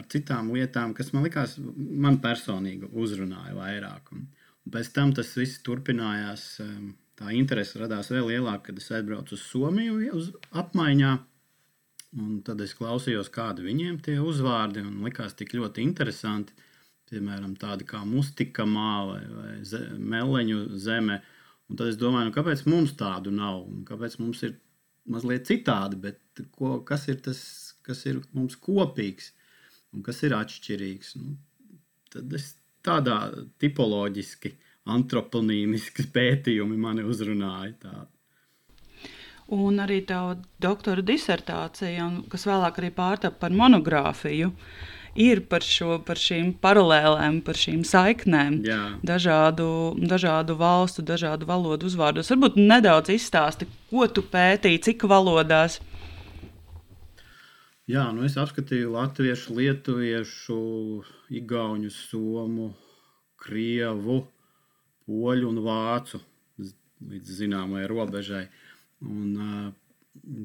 ar 0.01 0.09
citām 0.11 0.51
lietām, 0.57 0.97
kas 0.97 1.13
man 1.15 1.29
likās, 1.29 1.59
man 1.61 2.19
personīgi 2.25 2.91
uzrunāja 2.91 3.55
vairāk. 3.59 4.11
Un, 4.17 4.25
un 4.65 4.75
pēc 4.75 4.91
tam 4.97 5.13
tas 5.17 5.37
viss 5.39 5.63
turpinājās. 5.67 6.49
E, 6.65 6.71
tā 7.15 7.31
interese 7.37 7.79
radās 7.79 8.11
vēl 8.11 8.33
lielāka, 8.33 8.71
kad 8.71 8.81
es 8.81 8.91
aizbraucu 8.91 9.37
uz 9.37 9.45
Somiju 9.47 10.01
uz 10.17 10.33
apmaiņā. 10.51 11.13
Un 12.15 12.39
tad 12.47 12.61
es 12.63 12.75
klausījos, 12.79 13.31
kādi 13.35 13.65
viņiem 13.67 13.99
tie 14.05 14.21
uzvārdi 14.23 14.85
un 14.85 15.03
likās 15.07 15.35
tik 15.35 15.55
ļoti 15.57 15.83
interesanti. 15.83 16.55
Piemēram, 17.11 17.57
tādi 17.61 17.87
kā 17.87 18.01
mustika 18.07 18.65
māla 18.67 19.19
vai, 19.35 19.55
ze, 19.67 19.81
meleņu 19.99 20.61
zeme. 20.81 21.19
Un 21.69 21.79
tad 21.81 21.91
es 21.91 21.99
domāju, 21.99 22.31
nu, 22.31 22.35
kāpēc 22.37 22.65
mums 22.71 22.95
tādu 22.99 23.33
nav? 23.35 23.65
Un 23.67 23.83
kāpēc 23.89 24.17
mums 24.23 24.45
ir 24.47 24.55
mazliet 25.11 25.49
citādi, 25.51 25.99
bet 26.01 26.45
ko, 26.55 26.79
kas 26.87 27.09
ir 27.11 27.19
tas, 27.25 27.41
kas 27.85 28.05
ir 28.09 28.23
mums 28.33 28.57
kopīgs 28.63 29.33
un 29.93 30.05
kas 30.07 30.23
ir 30.25 30.37
atšķirīgs? 30.39 31.17
Nu, 31.21 31.35
tad 32.15 32.33
es 32.39 32.53
tādā 32.85 33.19
tipoloģiski, 33.63 34.55
antroponīmiski 34.95 36.07
pētījumi 36.15 36.79
mani 36.81 37.05
uzrunāja. 37.09 37.75
Tā 37.83 37.95
un 39.55 39.79
arī 39.85 40.01
tā 40.09 40.21
doktora 40.63 41.05
disertācija, 41.05 42.09
kas 42.33 42.47
vēlāk 42.49 42.81
arī 42.81 42.91
pārtapa 42.95 43.47
par 43.47 43.55
monogrāfiju. 43.55 44.53
Ir 45.15 45.45
par, 45.47 45.63
šo, 45.63 46.01
par 46.03 46.19
šīm 46.19 46.57
paralēlēm, 46.59 47.37
par 47.47 47.55
šīm 47.55 47.85
saiknēm, 47.87 48.57
Jā. 48.67 48.79
dažādu, 49.07 49.67
dažādu 50.11 50.57
valstu, 50.59 51.05
dažādu 51.07 51.47
valodu 51.47 51.87
uzvārdos. 51.87 52.33
Varbūt 52.33 52.59
nedaudz 52.59 53.13
izstāsti, 53.15 53.69
ko 53.93 54.09
tu 54.11 54.25
pētīji, 54.27 54.83
cik 54.89 55.07
valodās. 55.07 55.79
Jā, 57.87 58.09
nu 58.17 58.27
es 58.27 58.35
apskatīju 58.41 58.91
latviešu, 58.97 59.55
lietuviešu, 59.55 60.59
igauņu, 61.39 61.95
somu, 61.95 62.73
krievu, 63.39 64.25
poļu 65.07 65.53
un 65.53 65.63
vācu 65.63 66.25
līdz 67.05 67.39
zināmai 67.39 67.87
robežai. 67.87 68.49
Uh, 68.49 68.64
Un 69.05 69.37
uh, 69.41 69.73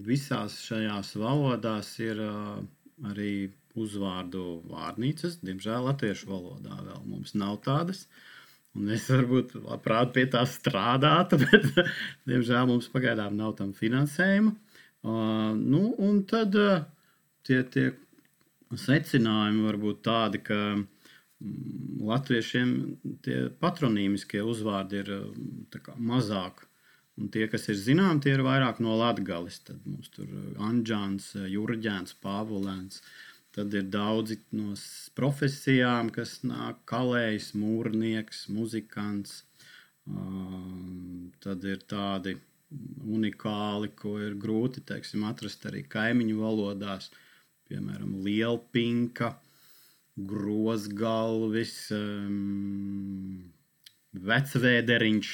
visās 0.05 0.57
šajās 0.65 1.13
valodās 1.19 1.91
ir 2.03 2.19
uh, 2.23 2.59
arī 3.09 3.49
uzvārdu 3.79 4.59
vārnīcas. 4.69 5.39
Diemžēl 5.45 5.87
latviešu 5.87 6.29
valodā 6.29 6.79
vēl 6.81 7.01
mums 7.05 7.35
nav 7.37 7.59
tādas. 7.65 8.07
Un 8.77 8.91
es 8.93 9.07
varbūt 9.09 9.55
labprāt 9.63 10.13
pie 10.15 10.25
tā 10.29 10.43
strādātu, 10.47 11.39
bet 11.45 11.67
diemžēl 12.29 12.69
mums 12.69 12.89
pagaidām 12.93 13.37
nav 13.39 13.55
tam 13.59 13.73
finansējuma. 13.77 14.53
Uh, 14.99 15.55
nu, 15.55 15.93
un 15.97 16.23
tad 16.27 16.55
uh, 16.59 16.83
tie, 17.47 17.61
tie 17.71 17.89
secinājumi 18.75 19.63
var 19.65 19.77
būt 19.79 20.01
tādi, 20.05 20.41
ka 20.43 20.57
mm, 20.75 22.01
latviešiem 22.09 22.73
tie 23.25 23.45
patronīmiskie 23.63 24.43
uzvārdi 24.43 24.99
ir 25.05 25.13
kā, 25.79 25.95
mazāk 25.95 26.65
Un 27.19 27.27
tie, 27.33 27.47
kas 27.51 27.67
ir 27.67 27.75
zināmi, 27.75 28.21
tie 28.23 28.37
ir 28.37 28.43
vairāk 28.45 28.79
no 28.83 28.95
Latvijas. 28.99 29.59
Tad 29.67 29.81
mums 29.83 30.11
tur 30.13 30.29
ir 30.29 30.61
Anģēns, 30.63 31.33
Jurģēns, 31.51 32.15
Pāvulēns. 32.23 33.01
Tad 33.55 33.73
ir 33.75 33.89
daudzi 33.91 34.37
no 34.55 34.75
profesijām, 35.17 36.13
kas 36.15 36.37
nāk 36.47 36.79
kalējs, 36.87 37.51
mūrnieks, 37.59 38.45
muzikants. 38.55 39.41
Um, 40.09 41.33
tad 41.43 41.65
ir 41.67 41.81
tādi 41.89 42.37
unikāli, 43.09 43.91
ko 43.99 44.15
ir 44.21 44.37
grūti 44.39 44.85
teiksim, 44.85 45.25
atrast 45.27 45.65
arī 45.67 45.83
kaimiņu 45.89 46.39
valodās. 46.39 47.09
Piemēram, 47.69 48.15
lielpinka, 48.25 49.33
grozgalvis. 50.29 51.75
Um, 51.93 53.49
vecvēderiņš, 54.13 55.31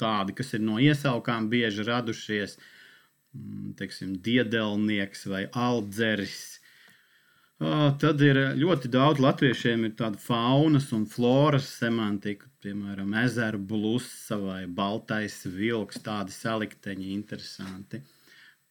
tādi, 0.00 0.36
kas 0.36 0.54
ir 0.56 0.64
no 0.64 0.78
iesaukām 0.82 1.48
bieži 1.52 1.86
radušies, 1.88 2.56
mm, 3.34 3.74
teiksim, 3.80 4.16
diedelnieks 4.24 5.26
vai 5.30 5.46
aldzeris. 5.52 6.60
Tad 7.60 8.22
ir 8.24 8.38
ļoti 8.56 8.88
daudz 8.88 9.20
latviešiem 9.20 9.82
ir 9.84 9.90
tāda 9.98 10.16
faunas 10.20 10.86
un 10.96 11.02
floras 11.04 11.66
semantika, 11.76 12.48
piemēram, 12.64 13.12
ezeru 13.20 13.60
blusa 13.60 14.38
vai 14.40 14.62
baltais 14.64 15.42
vilks, 15.44 16.00
tādi 16.04 16.32
salikteņi 16.32 17.12
interesanti. 17.12 18.00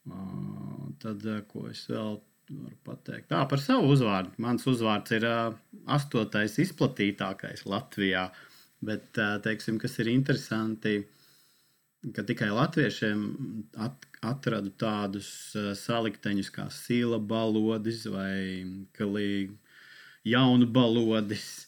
Uh, 0.10 0.90
tad, 0.98 1.22
uh, 1.28 1.42
ko 1.46 1.68
es 1.70 1.84
vēl 1.90 2.16
varu 2.50 2.78
pateikt? 2.88 3.28
Tā 3.30 3.44
par 3.50 3.62
savu 3.62 3.92
uzvārdu. 3.94 4.32
Mans 4.42 4.66
uzvārds 4.70 5.14
ir 5.14 5.26
uh, 5.28 5.58
astotais 5.86 6.58
izplatītākais 6.64 7.68
Latvijā. 7.70 8.30
Bet, 8.82 9.10
uh, 9.20 9.38
teiksim, 9.44 9.78
kas 9.80 9.98
ir 10.00 10.08
interesanti, 10.08 11.02
ka 12.16 12.24
tikai 12.24 12.48
latviešiem 12.56 13.24
at, 13.78 14.06
atradu 14.24 14.72
tādus 14.80 15.28
uh, 15.60 15.74
salikteņus 15.76 16.50
kā 16.56 16.70
sīla 16.72 17.20
balodis 17.20 18.06
vai 18.08 18.64
kalīgi 18.96 19.58
jaunu 20.32 20.66
balodis. 20.68 21.66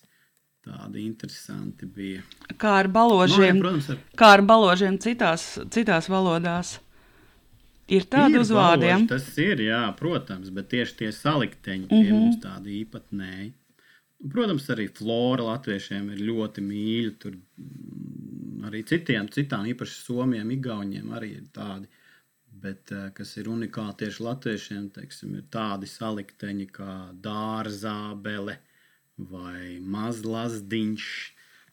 Tādi 0.62 1.02
interesanti 1.08 1.88
bija. 1.90 2.22
Kā 2.62 2.76
ar 2.84 2.88
baložiem, 2.94 3.58
Nu, 3.58 3.62
jā, 3.62 3.62
protams, 3.64 3.90
ar- 3.90 4.02
kā 4.16 4.28
ar 4.38 4.42
baložiem 4.46 5.00
citās, 5.02 5.46
citās 5.74 6.06
valodās. 6.08 6.76
Ir 7.92 8.06
tādi 8.06 8.38
baloži, 8.38 9.08
Tas 9.10 9.26
ir, 9.42 9.58
jā, 9.66 9.80
protams, 9.98 10.52
bet 10.54 10.70
tieši 10.70 10.96
tie 11.00 11.10
salikteņi, 11.12 11.88
tie 11.90 11.98
Mhm. 11.98 12.06
mm 12.06 12.12
-hmm. 12.14 12.20
mums 12.22 12.38
tādi 12.46 12.86
īpatnēji. 12.86 13.52
Protams, 14.22 14.68
arī 14.70 14.86
flora 14.94 15.48
latviešiem 15.48 16.12
ir 16.14 16.22
ļoti 16.28 16.62
mīļa. 16.62 17.14
Tur 17.22 17.38
mm, 17.38 18.68
arī 18.70 18.84
citiem, 18.86 19.30
citām, 19.34 19.66
īpaši 19.72 19.98
somiem, 20.04 20.52
igauniem, 20.54 21.10
arī 21.18 21.32
ir 21.40 21.48
tādi. 21.56 21.90
Bet, 22.62 22.92
eh, 22.94 23.08
kas 23.18 23.34
ir 23.42 23.50
unikāli 23.50 23.98
tieši 24.04 24.26
latviešiem, 24.28 24.90
teiksim, 24.94 25.34
ir 25.40 25.48
tādi 25.54 25.90
salikteņi 25.90 26.68
kā 26.76 26.98
dārzābele 27.24 28.60
vai 29.18 29.80
mazlazdiņš, 29.82 31.08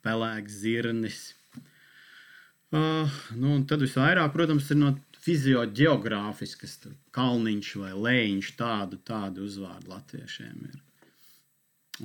pelēks 0.04 0.56
zirnis. 0.62 1.20
Uh, 2.68 3.08
nu, 3.32 3.54
un 3.56 3.62
tad 3.68 3.80
visvairāk, 3.80 4.28
protams, 4.34 4.66
ir 4.72 4.76
no 4.76 4.90
fizioģeogrāfiskas, 5.24 6.74
kalniņš 7.16 7.70
vai 7.80 7.94
lēņš, 7.96 8.50
tādu, 8.60 9.00
tādu 9.08 9.48
uzvārdu 9.48 9.92
latviešiem 9.94 10.68
ir. 10.68 10.76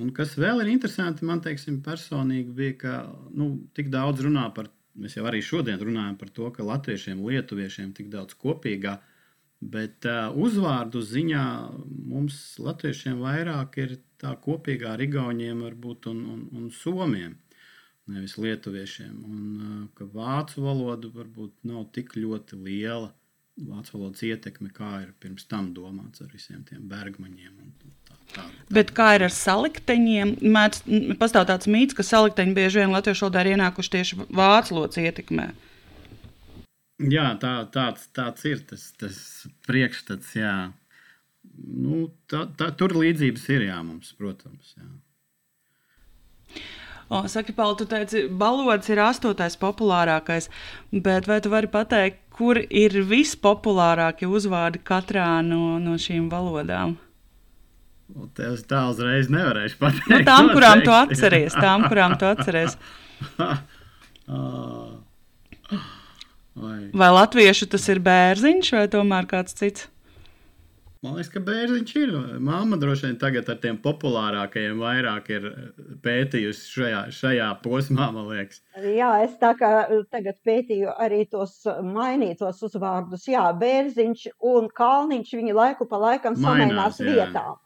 Un 0.02 0.10
kas 0.14 0.34
vēl 0.40 0.64
ir 0.64 0.72
interesanti, 0.72 1.26
man 1.26 1.42
teiksim, 1.44 1.78
personīgi 1.84 2.54
bija, 2.56 2.76
ka 2.80 2.94
nu, 3.38 3.50
tik 3.76 3.92
daudz 3.92 4.24
runā 4.26 4.48
par, 4.54 4.70
mēs 4.98 5.14
jau 5.18 5.26
arī 5.30 5.42
šodien 5.44 5.78
runājam 5.78 6.16
par 6.18 6.32
to, 6.34 6.48
ka 6.54 6.66
latviešiem, 6.66 7.22
lietuviešiem 7.22 7.92
tik 7.94 8.08
daudz 8.10 8.34
kopīgā, 8.40 8.96
bet 9.74 10.08
uh, 10.10 10.34
uzvārdu 10.34 11.02
ziņā 11.04 11.44
mums 12.10 12.40
latviešiem 12.60 13.22
vairāk 13.22 13.78
ir 13.84 13.96
tā 14.20 14.34
kopīgā 14.42 14.96
ar 14.96 15.04
igauniem 15.04 15.62
varbūt 15.64 16.10
un, 16.10 16.24
un, 16.34 16.44
un 16.58 16.70
somiem 16.74 17.38
nevis 18.10 18.34
lietuviešiem. 18.36 19.14
Un 19.30 19.44
uh, 19.54 19.76
ka 19.96 20.08
vācu 20.10 20.64
valoda 20.66 21.12
varbūt 21.14 21.62
nav 21.70 21.86
tik 21.94 22.16
ļoti 22.18 22.58
liela. 22.66 23.14
Vācu 23.54 23.94
valodas 23.94 24.24
ietekme, 24.26 24.72
kā 24.74 24.96
ir 25.04 25.14
pirms 25.22 25.46
tam 25.46 25.70
domāts 25.76 26.24
ar 26.24 26.32
visiem 26.34 26.66
tiem 26.66 26.88
bergmaņiem. 26.90 27.54
un. 27.62 27.94
Bet 28.74 28.90
kā 28.96 29.12
ir 29.18 29.26
ar 29.26 29.34
salikteņiem? 29.34 30.36
Mēdz, 30.54 30.82
pastāv 31.20 31.46
tāds 31.50 31.68
mīts, 31.70 31.94
ka 31.96 32.06
salikteņi 32.06 32.56
bieži 32.56 32.82
vien 32.82 32.94
latviešu 32.94 33.26
valodā 33.26 33.44
ir 33.44 33.52
ienākuši 33.54 33.92
tieši 33.94 34.18
vācu 34.24 34.74
valodas 34.74 35.00
ietekmē. 35.02 35.50
Jā, 37.10 37.28
tā, 37.42 37.52
tāds, 37.74 38.06
tāds 38.14 38.46
ir 38.48 38.62
tas, 38.70 38.88
tas 38.98 39.18
priekšstats. 39.68 40.34
Jā. 40.38 40.56
Nu, 41.54 42.08
tā, 42.30 42.46
tā, 42.58 42.70
tur 42.78 42.96
līdzības 42.96 43.46
ir 43.54 43.68
jā, 43.68 43.78
mums, 43.86 44.14
protams. 44.18 44.74
Jā. 44.78 44.90
O, 47.12 47.26
saki, 47.28 47.52
Pauli, 47.52 47.76
tu 47.78 47.86
teici, 47.86 48.24
balods 48.32 48.88
ir 48.88 49.02
astotais 49.04 49.58
populārākais, 49.60 50.48
bet 51.04 51.28
vai 51.28 51.40
tu 51.44 51.52
vari 51.52 51.68
pateikt, 51.70 52.22
kur 52.34 52.58
ir 52.58 52.96
vispopulārākie 53.06 54.26
uzvārdi 54.26 54.80
katrā 54.82 55.28
no, 55.44 55.76
no 55.82 55.98
šīm 56.00 56.30
valodām? 56.32 56.96
Un 58.12 58.28
Tev 58.36 58.58
tā 58.68 58.82
uzreiz 58.90 59.30
nevarēšu 59.32 59.78
pateikt. 59.80 60.10
Nu, 60.12 60.18
tām, 60.26 60.50
kurām 60.52 60.84
tu 60.84 60.92
atceries, 60.92 61.56
tām, 61.56 61.86
kurām 61.88 62.18
tu 62.20 62.28
atceries. 62.28 62.76
Vai. 66.54 66.90
Vai 66.94 67.08
latviešu 67.10 67.66
tas 67.72 67.88
ir 67.90 67.98
bērziņš 68.04 68.68
vai 68.76 68.84
tomēr 68.92 69.26
kāds 69.26 69.56
cits? 69.58 69.88
Man 71.04 71.18
liekas, 71.18 71.32
ka 71.34 71.40
bērniņš 71.44 71.90
ir. 72.00 72.12
Māma 72.40 72.78
droši 72.80 73.08
vien 73.08 73.16
tagad 73.20 73.48
ar 73.52 73.58
tiem 73.60 73.76
populārākajiem 73.84 74.78
vairāk 74.80 75.26
ir 75.34 75.48
pētījusi 76.06 76.70
šajā, 76.70 77.00
šajā 77.12 77.48
posmā, 77.64 78.06
man 78.14 78.30
liekas. 78.30 78.62
Jā, 78.80 79.10
es 79.26 79.34
tā 79.42 79.50
kā 79.58 79.72
tagad 80.14 80.38
pētīju 80.48 80.94
arī 80.94 81.26
tos 81.28 81.58
mainītos 81.84 82.62
uzvārdus. 82.64 83.26
Jā, 83.28 83.50
Bērziņš 83.60 84.24
un 84.54 84.70
Kalniņš 84.72 85.34
viņi 85.42 85.58
laiku 85.58 85.90
pa 85.90 86.00
laikam 86.06 86.38
Mainās, 86.38 86.46
samainās 86.46 87.02
jā. 87.02 87.10
vietām. 87.10 87.60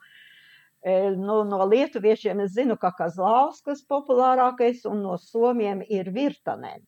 E, 0.83 1.11
Nu, 1.11 1.43
no 1.45 1.64
lietuviešiem 1.67 2.45
es 2.45 2.55
zinu, 2.55 2.77
ka 2.79 2.93
Kazlauskas 2.95 3.83
populārākais 3.88 4.85
un 4.87 5.03
no 5.03 5.17
somiem 5.19 5.83
ir 5.88 6.12
Virtanen. 6.14 6.85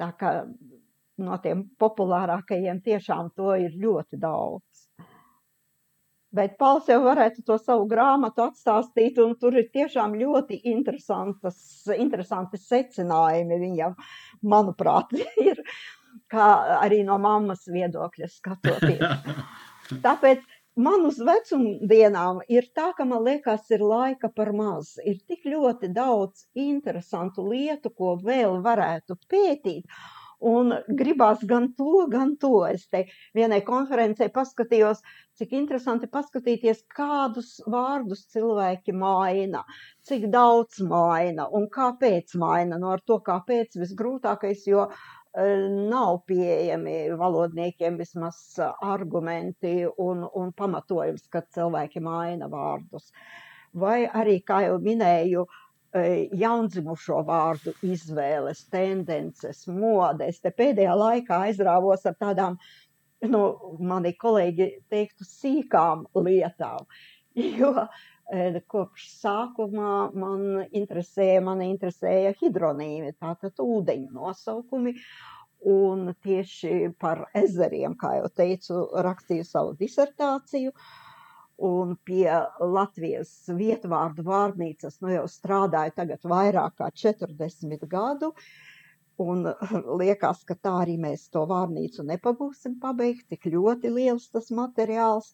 Tā 0.00 0.12
kā 0.16 0.32
no 1.20 1.36
tiem 1.44 1.66
populārākajiem 1.80 2.80
tiešām 2.84 3.30
to 3.36 3.54
ir 3.60 3.76
ļoti 3.80 4.20
daudz. 4.20 4.86
Bet 6.36 6.56
Pauls 6.60 6.88
jau 6.90 6.98
varētu 7.04 7.44
to 7.46 7.56
savu 7.60 7.86
grāmatu 7.88 8.44
atstāstīt, 8.44 9.20
un 9.22 9.36
tur 9.40 9.56
ir 9.56 9.70
tiešām 9.72 10.16
ļoti 10.20 10.58
interesanti 10.66 12.60
secinājumi 12.60 13.60
viņam, 13.62 13.94
manuprāt, 14.44 15.14
ir, 15.48 15.62
kā 16.32 16.48
arī 16.80 17.02
no 17.06 17.16
mammas 17.22 17.64
viedokļa 17.70 18.28
skatoties. 18.34 19.00
Tāpēc 20.04 20.42
man 20.76 21.06
uz 21.08 21.18
vecumdienām 21.24 22.42
ir 22.52 22.68
tā, 22.76 22.90
ka 22.98 23.06
man 23.08 23.24
liekas, 23.24 23.64
ir 23.72 23.84
laika 23.84 24.30
par 24.36 24.52
maz. 24.56 24.94
Ir 25.04 25.18
tik 25.28 25.48
ļoti 25.48 25.90
daudz 25.96 26.46
interesantu 26.66 27.46
lietu, 27.48 27.90
ko 27.90 28.16
vēl 28.22 28.60
varētu 28.66 29.18
pētīt. 29.30 29.88
Un 30.46 30.74
gribās 30.98 31.40
gan 31.48 31.70
to, 31.78 32.04
gan 32.12 32.34
to. 32.36 32.66
Es 32.68 32.84
te 32.92 33.06
vienai 33.34 33.62
konferencē 33.64 34.28
paskatījos, 34.34 35.00
cik 35.40 35.54
interesanti 35.56 36.10
paskatīties, 36.12 36.82
kādus 36.92 37.54
vārdus 37.72 38.26
cilvēki 38.34 38.92
maina, 38.92 39.64
cik 40.04 40.28
daudz 40.32 40.82
maina 40.84 41.48
un 41.48 41.70
kāpēc 41.72 42.36
maina. 42.36 42.76
No 42.76 42.92
ar 42.92 43.00
to, 43.08 43.16
kāpēc 43.24 43.80
visgrūtākais, 43.80 44.68
jo 44.68 44.90
eh, 44.90 45.00
nav 45.36 46.22
pieejami 46.26 47.10
valodniekiem 47.18 47.98
vismaz 48.00 48.58
eh, 48.58 48.72
argumenti 48.80 49.84
un, 49.98 50.24
un 50.34 50.52
pamatojums, 50.56 51.28
ka 51.28 51.42
cilvēki 51.52 52.00
maina 52.00 52.48
vārdus. 52.48 53.10
Vai 53.76 54.06
arī, 54.06 54.38
kā 54.46 54.62
jau 54.64 54.78
minēju, 54.80 55.44
eh, 55.92 56.32
jaundzimušo 56.32 57.20
vārdu 57.28 57.76
izvēles, 57.84 58.64
tendences, 58.72 59.66
modes. 59.68 60.40
Te 60.40 60.54
pēdējā 60.56 60.96
laikā 60.96 61.42
aizrāvos 61.50 62.08
ar 62.08 62.16
tādām, 62.20 62.56
nu, 63.28 63.42
mani 63.80 64.14
kolēģi 64.16 64.70
teiktu, 64.90 65.28
sīkām 65.28 66.08
lietām. 66.14 66.88
Jo 67.36 67.68
eh, 67.82 68.04
kopš 68.66 69.06
sākumā 69.20 70.10
man 70.14 70.66
interesēja, 70.74 71.40
man 71.44 71.62
interesēja 71.62 72.34
hidronīmi, 72.40 73.14
tātad 73.20 73.58
ūdeņu 73.62 74.10
nosaukumi. 74.12 74.96
Un 75.66 76.12
tieši 76.22 76.92
par 77.00 77.24
ezeriem, 77.34 77.96
kā 77.98 78.16
jau 78.18 78.28
teicu, 78.28 78.82
rakstīju 79.02 79.44
savu 79.44 79.74
disertāciju. 79.78 80.72
Un 81.66 81.96
pie 82.04 82.28
Latvijas 82.60 83.30
vietvārdu 83.48 84.22
vārnīcas 84.26 85.00
nu 85.00 85.14
jau 85.14 85.24
strādāju 85.26 85.94
tagad 85.96 86.26
vairāk 86.28 86.76
kā 86.82 86.90
40 86.92 87.86
gadu. 87.88 88.34
Un 89.16 89.46
liekas, 89.96 90.44
ka 90.44 90.54
tā 90.60 90.74
arī 90.82 90.98
mēs 91.00 91.30
to 91.32 91.46
vārnīcu 91.48 92.04
nepabūsim 92.04 92.76
pabeigt, 92.82 93.30
tik 93.32 93.48
ļoti 93.48 93.94
liels 93.94 94.28
tas 94.28 94.50
materiāls. 94.52 95.32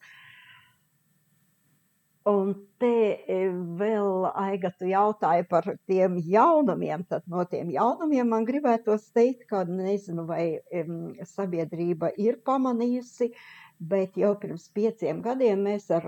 Un 2.31 2.53
te 2.79 3.19
e, 3.27 3.37
vēl 3.79 4.29
Aigatu 4.31 4.87
jautāja 4.87 5.43
par 5.51 5.67
tiem 5.91 6.21
jaunumiem. 6.23 7.03
Tad 7.11 7.27
no 7.27 7.43
tiem 7.51 7.73
jaunumiem 7.75 8.29
man 8.31 8.47
gribētos 8.47 9.09
teikt, 9.17 9.49
ka 9.51 9.65
nezinu, 9.67 10.29
vai 10.29 10.45
um, 10.83 11.17
sabiedrība 11.27 12.13
ir 12.23 12.39
pamanījusi, 12.47 13.33
bet 13.79 14.21
jau 14.23 14.37
pirms 14.39 14.69
pieciem 14.71 15.23
gadiem 15.25 15.67
mēs 15.67 15.91
ar 15.99 16.07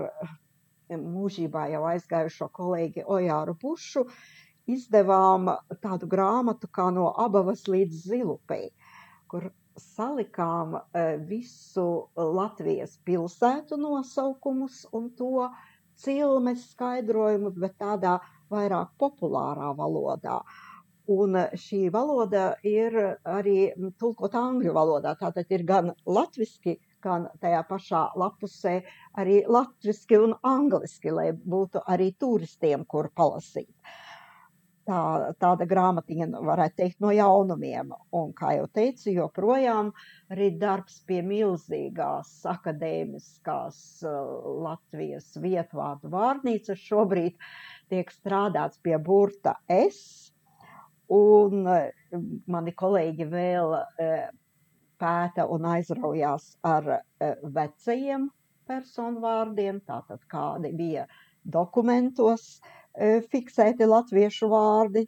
mūžībā 0.93 1.67
jau 1.73 1.83
aizgājušo 1.89 2.47
kolēģi 2.53 3.03
Ojāru 3.11 3.57
Pušu 3.59 4.05
izdevām 4.71 5.51
tādu 5.83 6.07
grāmatu 6.09 6.69
kā 6.71 6.87
no 6.93 7.09
abavas 7.21 7.65
līdz 7.67 8.01
zilupei, 8.07 8.69
kur 9.27 9.49
salikām 9.75 10.77
eh, 10.77 11.15
visu 11.27 12.07
Latvijas 12.15 12.95
pilsētu 13.05 13.77
nosaukumus 13.81 14.85
un 14.95 15.09
to 15.19 15.49
cilmes 16.01 16.69
skaidrojumu, 16.71 17.51
bet 17.59 17.77
tādā 17.81 18.19
vairāk 18.51 18.93
populārā 18.99 19.71
valodā. 19.77 20.39
Un 21.15 21.37
eh, 21.37 21.53
šī 21.59 21.85
valoda 21.93 22.55
ir 22.65 22.95
arī 23.23 23.73
tulkota 23.99 24.41
angļu 24.41 24.73
valodā. 24.73 25.15
Tātad 25.19 25.51
ir 25.53 25.65
gan 25.67 25.93
latviski, 26.05 26.79
skan 27.05 27.27
tajā 27.41 27.61
pašā 27.69 28.01
lapusē 28.17 28.79
arī 29.21 29.43
latviski 29.45 30.17
un 30.17 30.33
angliski, 30.41 31.11
lai 31.13 31.29
būtu 31.33 31.83
arī 31.85 32.11
turistiem, 32.17 32.85
kur 32.89 33.11
palasīt. 33.13 33.69
Tā, 34.85 34.97
tāda 35.41 35.65
grāmatiņa, 35.65 36.27
nu, 36.29 36.39
varētu 36.45 36.77
teikt, 36.77 36.99
no 37.01 37.09
jaunumiem. 37.09 37.89
Un, 38.13 38.29
kā 38.37 38.51
jau 38.53 38.67
teicu, 38.69 39.09
joprojām 39.15 39.89
arī 40.29 40.51
darbs 40.61 40.99
pie 41.09 41.23
milzīgās 41.25 42.35
akadēmiskās 42.51 43.79
uh, 44.05 44.45
Latvijas 44.67 45.31
vietvārdu 45.41 46.13
vārnīcas. 46.13 46.83
Šobrīd 46.85 47.41
tiek 47.89 48.13
strādāts 48.13 48.77
pie 48.85 48.99
burta 49.01 49.55
S, 49.73 50.29
un 51.09 51.65
uh, 51.65 51.89
mani 52.45 52.77
kolēģi 52.77 53.29
vēl 53.33 53.77
uh, 53.81 54.15
pēta 55.01 55.49
un 55.49 55.65
aizraujās 55.73 56.51
ar 56.61 56.99
vecajiem 57.41 58.29
personu 58.69 59.25
vārdiem, 59.25 59.81
tātad 59.89 60.21
kādi 60.29 60.69
bija 60.77 61.09
dokumentos, 61.41 62.59
E, 62.61 62.84
fiksēti 63.31 63.87
latviešu 63.87 64.49
vārdi. 64.51 65.05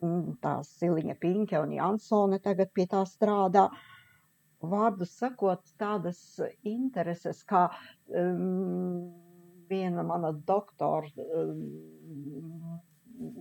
Mm, 0.00 0.36
tā 0.40 0.60
Siliņa 0.64 1.16
Pinke 1.20 1.60
un 1.60 1.72
Jansone 1.76 2.40
tagad 2.40 2.72
pie 2.72 2.86
tā 2.88 3.02
strādā. 3.08 3.68
Vārdu 4.60 5.06
sakot, 5.08 5.62
tādas 5.80 6.20
intereses, 6.68 7.42
kā 7.48 7.66
um, 8.12 9.08
viena 9.68 10.04
mana 10.04 10.32
doktora 10.32 11.08
um, 11.16 12.78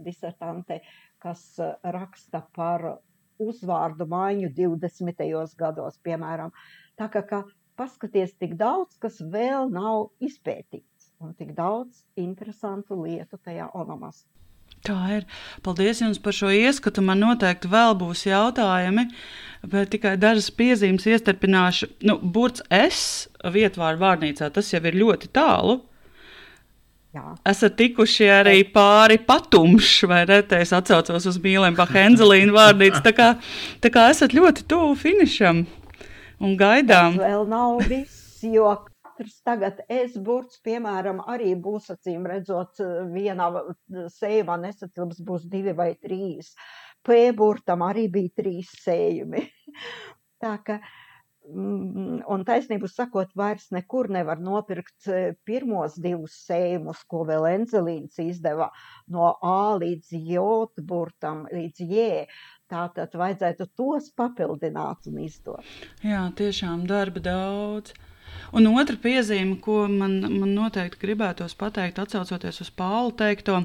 disertante, 0.03 0.79
kas 1.19 1.43
raksta 1.83 2.43
par 2.55 2.85
uzvārdu 3.39 4.07
maiņu 4.11 4.51
20. 4.55 5.55
gados, 5.59 5.99
piemēram. 6.03 6.51
Tā 6.99 7.07
kā, 7.11 7.23
kā 7.23 7.43
paskaties 7.79 8.35
tik 8.35 8.57
daudz, 8.59 8.97
kas 8.99 9.19
vēl 9.23 9.71
nav 9.71 10.09
izpētīts 10.23 10.98
un 11.19 11.33
tik 11.35 11.51
daudz 11.55 12.03
interesantu 12.19 12.95
lietu 13.03 13.39
tajā 13.43 13.69
onomās. 13.75 14.23
Tā 14.85 14.95
ir. 15.17 15.25
Paldies 15.65 15.99
jums 15.99 16.21
par 16.23 16.35
šo 16.35 16.51
ieskatu. 16.55 17.03
Man 17.03 17.19
noteikti 17.19 17.67
vēl 17.71 17.97
būs 17.99 18.23
jautājumi, 18.29 19.09
bet 19.67 19.91
tikai 19.91 20.13
dažas 20.21 20.47
piezīmes 20.55 21.07
iestarpināšu. 21.09 21.89
Nu, 22.07 22.15
burts 22.23 22.63
es 22.71 23.01
vietvārdu 23.43 23.99
vārnīcā, 24.05 24.47
tas 24.55 24.71
jau 24.71 24.79
ir 24.87 24.99
ļoti 25.01 25.31
tālu. 25.35 25.81
Jā. 27.09 27.25
Esat 27.49 27.73
tikuši 27.79 28.27
arī 28.29 28.59
pāri 28.69 29.17
patumšs, 29.25 30.03
vai 30.07 30.21
ne? 30.29 30.43
Es 30.59 30.71
atcaucos 30.77 31.25
uz 31.27 31.39
Mīlēm 31.41 31.75
Bahenzelīnu 31.75 32.53
vārnīcu. 32.53 33.01
Tā 33.03 33.15
kā, 33.17 33.29
tā 33.81 33.91
kā 33.91 34.05
esat 34.13 34.35
ļoti 34.37 34.67
tuvu 34.69 34.93
finišam 35.01 35.65
un 36.39 36.55
gaidām. 36.59 37.17
Tas 37.17 37.25
vēl 37.25 37.49
nav 37.49 37.81
viss, 37.89 38.45
jo 38.45 38.69
katrs 39.19 39.41
tagad 39.43 39.81
S-burts, 39.89 40.61
piemēram, 40.63 41.19
arī 41.27 41.55
būs 41.59 41.89
acīm 41.91 42.25
redzot 42.27 42.79
vienā 43.11 43.49
sējumā 44.15 44.57
nesatilps 44.63 45.19
būs 45.25 45.49
divi 45.51 45.73
vai 45.75 45.95
trīs. 45.99 46.53
P-burtam 47.03 47.83
arī 47.83 48.07
bija 48.11 48.31
trīs 48.39 48.71
sējumi. 48.83 49.43
Tā 50.43 50.53
ka, 50.63 50.77
mm, 51.51 52.21
un 52.31 52.45
taisnību 52.47 52.87
sakot, 52.87 53.33
vairs 53.35 53.69
nekur 53.75 54.09
nevar 54.09 54.39
nopirkt 54.39 55.09
pirmos 55.43 55.97
divus 55.99 56.37
sējumus, 56.47 57.03
ko 57.07 57.25
vēl 57.27 57.49
Enzelīns 57.57 58.19
izdeva 58.23 58.69
no 59.07 59.33
A 59.43 59.75
līdz 59.79 60.13
J 60.15 60.85
burtam, 60.87 61.43
līdz 61.51 61.83
J. 61.91 62.27
Tātad 62.69 63.15
vajadzētu 63.17 63.67
tos 63.75 64.11
papildināt 64.15 65.09
un 65.11 65.25
izdot. 65.25 65.65
Jā, 66.05 66.29
tiešām 66.39 66.87
darba 66.87 67.19
daudz. 67.25 67.97
Un 68.55 68.65
otra 68.71 68.97
piezīme, 68.97 69.59
ko 69.61 69.83
man, 69.91 70.19
man 70.25 70.53
noteikti 70.57 71.03
gribētos 71.03 71.53
pateikt, 71.57 71.99
atcaucoties 72.01 72.63
uz 72.63 72.71
Pālu 72.73 73.11
teikto, 73.17 73.61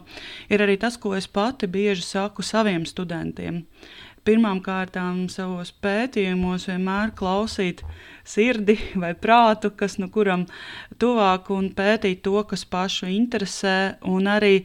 ir 0.52 0.64
arī 0.64 0.76
tas, 0.80 0.98
ko 1.00 1.14
es 1.16 1.28
pati 1.28 1.68
bieži 1.70 2.04
saku 2.04 2.44
saviem 2.44 2.84
studentiem. 2.88 3.62
Pirmkārt, 4.24 4.96
savos 5.28 5.70
pētījumos 5.84 6.68
vienmēr 6.70 7.12
klausīt 7.16 7.82
sirdi 8.24 8.78
vai 9.02 9.12
prātu, 9.12 9.72
kas 9.76 9.98
nu 10.00 10.08
kuram 10.12 10.46
tuvāk, 11.00 11.50
un 11.52 11.70
pētīt 11.76 12.24
to, 12.24 12.38
kas 12.48 12.64
pašu 12.64 13.08
interesē, 13.12 13.96
un 14.08 14.28
arī 14.28 14.64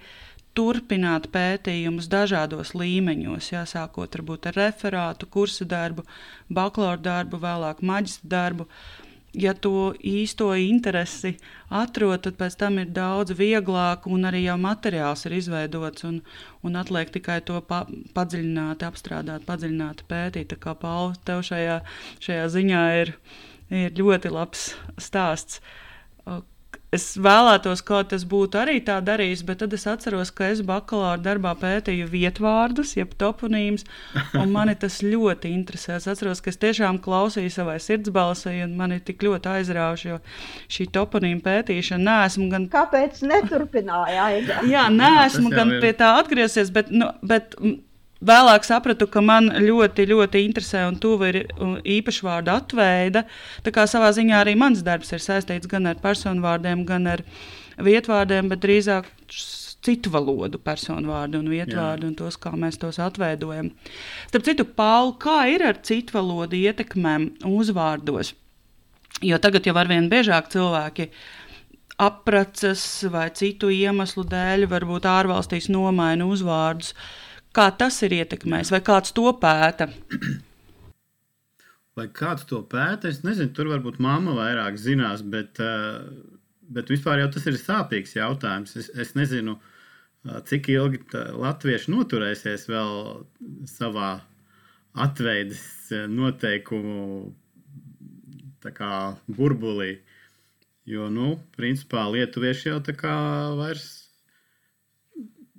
turpināt 0.55 1.29
pētījumus 1.31 2.07
dažādos 2.11 2.73
līmeņos, 2.75 3.51
jā, 3.53 3.65
sākot 3.67 4.15
varbūt 4.17 4.49
ar 4.49 4.57
referātu, 4.65 5.27
kursu 5.31 5.67
darbu, 5.67 6.03
bakalaura 6.51 6.99
darbu, 6.99 7.39
vēlāk 7.43 7.83
maģistra 7.85 8.31
darbu. 8.35 8.67
Uh, 8.67 9.08
ja 9.33 9.53
to 9.53 9.93
īsto 10.05 10.49
interesi 10.57 11.35
atrod, 11.69 12.23
tad 12.25 12.37
pēc 12.39 12.55
tam 12.59 12.79
ir 12.81 12.89
daudz 12.93 13.35
vieglāk, 13.37 14.07
un 14.09 14.25
arī 14.29 14.43
jau 14.45 14.57
materiāls 14.61 15.25
ir 15.27 15.37
izveidots. 15.37 16.05
Un, 16.09 16.21
un 16.65 16.79
atliek 16.79 17.11
tikai 17.13 17.39
to 17.45 17.59
pa, 17.65 17.83
padziļināt, 18.15 18.85
apstrādāt, 18.87 19.45
padziļināt, 19.49 20.05
pētīt. 20.09 20.49
Tā 20.53 20.59
kā 20.61 20.75
Pauli, 20.79 21.19
tev 21.27 21.43
šajā, 21.45 21.81
šajā 22.25 22.47
ziņā 22.55 22.83
ir, 23.03 23.13
ir 23.69 23.93
ļoti 23.99 24.33
labs 24.33 24.71
stāsts. 24.97 25.61
Es 26.89 27.03
vēlētos, 27.21 27.83
ka 27.85 27.99
tas 28.09 28.23
būtu 28.25 28.57
arī 28.57 28.79
tā 28.81 28.95
darījis, 29.05 29.43
bet 29.45 29.59
tad 29.61 29.73
es 29.77 29.83
atceros, 29.89 30.31
ka 30.33 30.47
es 30.49 30.63
bakalaura 30.65 31.19
darbā 31.21 31.51
pētīju 31.61 32.07
vietvārdus, 32.09 32.95
jeb 32.97 33.11
toponīmus, 33.21 33.85
un 34.39 34.49
mani 34.55 34.73
tas 34.79 34.97
ļoti 35.05 35.51
interesē. 35.53 35.99
Es 35.99 36.07
atceros, 36.09 36.41
ka 36.41 36.49
es 36.49 36.57
tiešām 36.57 36.97
klausīju 37.05 37.53
savai 37.53 37.77
sirdsbalsī, 37.83 38.55
un 38.65 38.73
mani 38.79 38.97
tik 39.05 39.21
ļoti 39.27 39.51
aizrauja, 39.53 40.15
jo 40.15 40.17
šī 40.73 40.87
toponīma 40.95 41.45
pētīšana 41.45 42.07
neesmu 42.09 42.49
gan. 42.55 42.65
Kāpēc 42.73 43.21
neturpināja? 43.21 44.31
Jā, 44.65 44.87
neesmu 44.89 45.53
gan 45.53 45.77
pie 45.83 45.93
tā 45.99 46.15
atgriezies, 46.23 46.73
bet, 46.73 46.89
nu, 46.89 47.11
bet 47.21 47.53
Vēlāk 48.19 48.65
sapratu, 48.67 49.07
ka 49.07 49.21
man 49.23 49.47
ļoti, 49.63 50.03
ļoti 50.09 50.41
interesē 50.43 50.83
un 50.89 50.97
tuva 50.99 51.29
ir 51.31 51.37
īpašvārdu 51.87 52.51
atveida. 52.51 53.23
Tā 53.63 53.71
kā 53.71 53.85
savā 53.87 54.09
ziņā 54.15 54.41
arī 54.43 54.57
mans 54.59 54.81
darbs 54.83 55.13
ir 55.15 55.23
saistīts 55.23 55.69
gan 55.71 55.87
ar 55.87 56.01
personu 56.03 56.43
vārdiem, 56.43 56.83
gan 56.87 57.07
ar 57.07 57.23
vietvārdiem, 57.79 58.49
bet 58.51 58.59
drīzāk 58.65 59.07
citu 59.31 60.11
valodu 60.11 60.59
personu 60.59 61.13
vārdu 61.13 61.39
un 61.39 61.47
vietvārdu 61.47 62.03
Jā. 62.03 62.09
un 62.09 62.17
tos, 62.19 62.35
kā 62.35 62.51
mēs 62.59 62.81
tos 62.81 62.99
atveidojam. 62.99 63.71
Starp 64.27 64.49
citu, 64.49 64.67
Pauli, 64.67 65.15
kā 65.23 65.37
ir 65.53 65.63
ar 65.69 65.79
citu 65.87 66.17
valodu 66.17 66.59
ietekmēm 66.59 67.29
uzvārdos? 67.47 68.33
Jo 69.23 69.39
tagad 69.39 69.63
jau 69.63 69.77
arvien 69.79 70.11
biežāk 70.11 70.51
cilvēki 70.51 71.07
apracas 72.03 72.83
vai 73.11 73.29
citu 73.35 73.71
iemeslu 73.71 74.27
dēļ, 74.27 74.67
varbūt 74.71 75.07
ārvalstīs 75.07 75.71
nomaina 75.71 76.27
uzvārdus. 76.27 76.91
Uh, 76.91 77.28
Kā 77.55 77.65
tas 77.73 77.97
ir 78.05 78.13
ietekmējis, 78.19 78.69
vai 78.75 78.81
kāds 78.85 79.13
to 79.17 79.25
pēta? 79.41 79.89
Vai 81.97 82.05
kāds 82.15 82.45
to 82.47 82.61
pēta? 82.69 83.09
Es 83.09 83.23
nezinu, 83.25 83.51
tur 83.55 83.71
varbūt 83.71 83.97
mamma 83.99 84.35
vairāk 84.37 84.77
zinās, 84.79 85.23
bet, 85.25 85.59
eh, 85.59 85.97
bet 86.69 86.91
vispār 86.93 87.23
jau 87.23 87.31
tas 87.33 87.47
ir 87.49 87.57
sāpīgs 87.59 88.15
jautājums. 88.15 88.75
Es, 88.77 88.89
es 88.93 89.15
nezinu, 89.17 89.57
eh, 90.25 90.39
cik 90.45 90.69
ilgi 90.69 91.01
latvieši 91.13 91.91
noturēsies 91.91 92.67
vēl 92.69 93.25
savā 93.67 94.21
atveides 94.95 95.91
eh, 95.91 96.05
noteikumu 96.07 97.33
kā, 98.61 99.17
burbulī. 99.27 99.97
Jo, 100.85 101.09
nu, 101.09 101.39
principā 101.57 102.05
lietuvieši 102.13 102.69
jau 102.69 102.79
tā 102.85 102.95
kā 102.97 103.15
vairs 103.57 103.98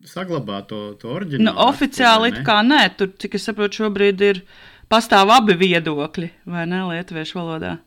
saglabāt 0.09 0.70
to, 0.70 0.80
to 1.01 1.12
oriģinālu. 1.12 1.51
Nu, 1.51 1.55
oficiāli 1.68 2.32
it 2.32 2.40
kā 2.46 2.61
nē, 2.66 2.82
tur, 2.96 3.12
cik 3.20 3.36
es 3.38 3.46
saprotu, 3.48 3.82
šobrīd 3.84 4.24
ir 4.26 4.42
pastāv 4.90 5.32
abi 5.34 5.57
viedokļi, 5.61 6.32
vai 6.51 6.66
ne, 6.70 6.82
lietuviešu 6.90 7.40
valodā. 7.40 7.78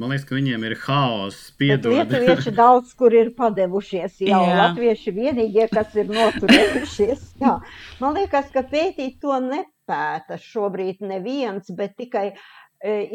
Man 0.00 0.10
liekas, 0.10 0.24
ka 0.26 0.34
viņiem 0.38 0.62
ir 0.66 0.74
haoss. 0.86 1.50
Lietuvieši 1.60 2.54
daudz 2.62 2.94
kur 2.98 3.12
ir 3.14 3.28
padevušies. 3.36 4.22
Jau 4.24 4.40
Jā. 4.48 4.54
latvieši 4.62 5.12
vienīgie, 5.14 5.66
kas 5.70 5.92
ir 6.00 6.08
noturējušies. 6.10 7.26
Jā. 7.42 7.58
Man 8.00 8.16
liekas, 8.16 8.48
ka 8.54 8.64
pētīt 8.66 9.20
to 9.22 9.36
nepēta 9.44 10.40
šobrīd 10.40 11.04
neviens, 11.04 11.68
bet 11.76 11.94
tikai 12.00 12.30
e, 12.32 12.34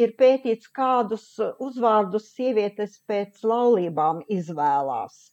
ir 0.06 0.14
pētīts, 0.22 0.70
kādus 0.70 1.26
uzvārdus 1.42 2.30
sievietes 2.38 3.02
pēc 3.10 3.42
laulībām 3.42 4.22
izvēlās. 4.32 5.26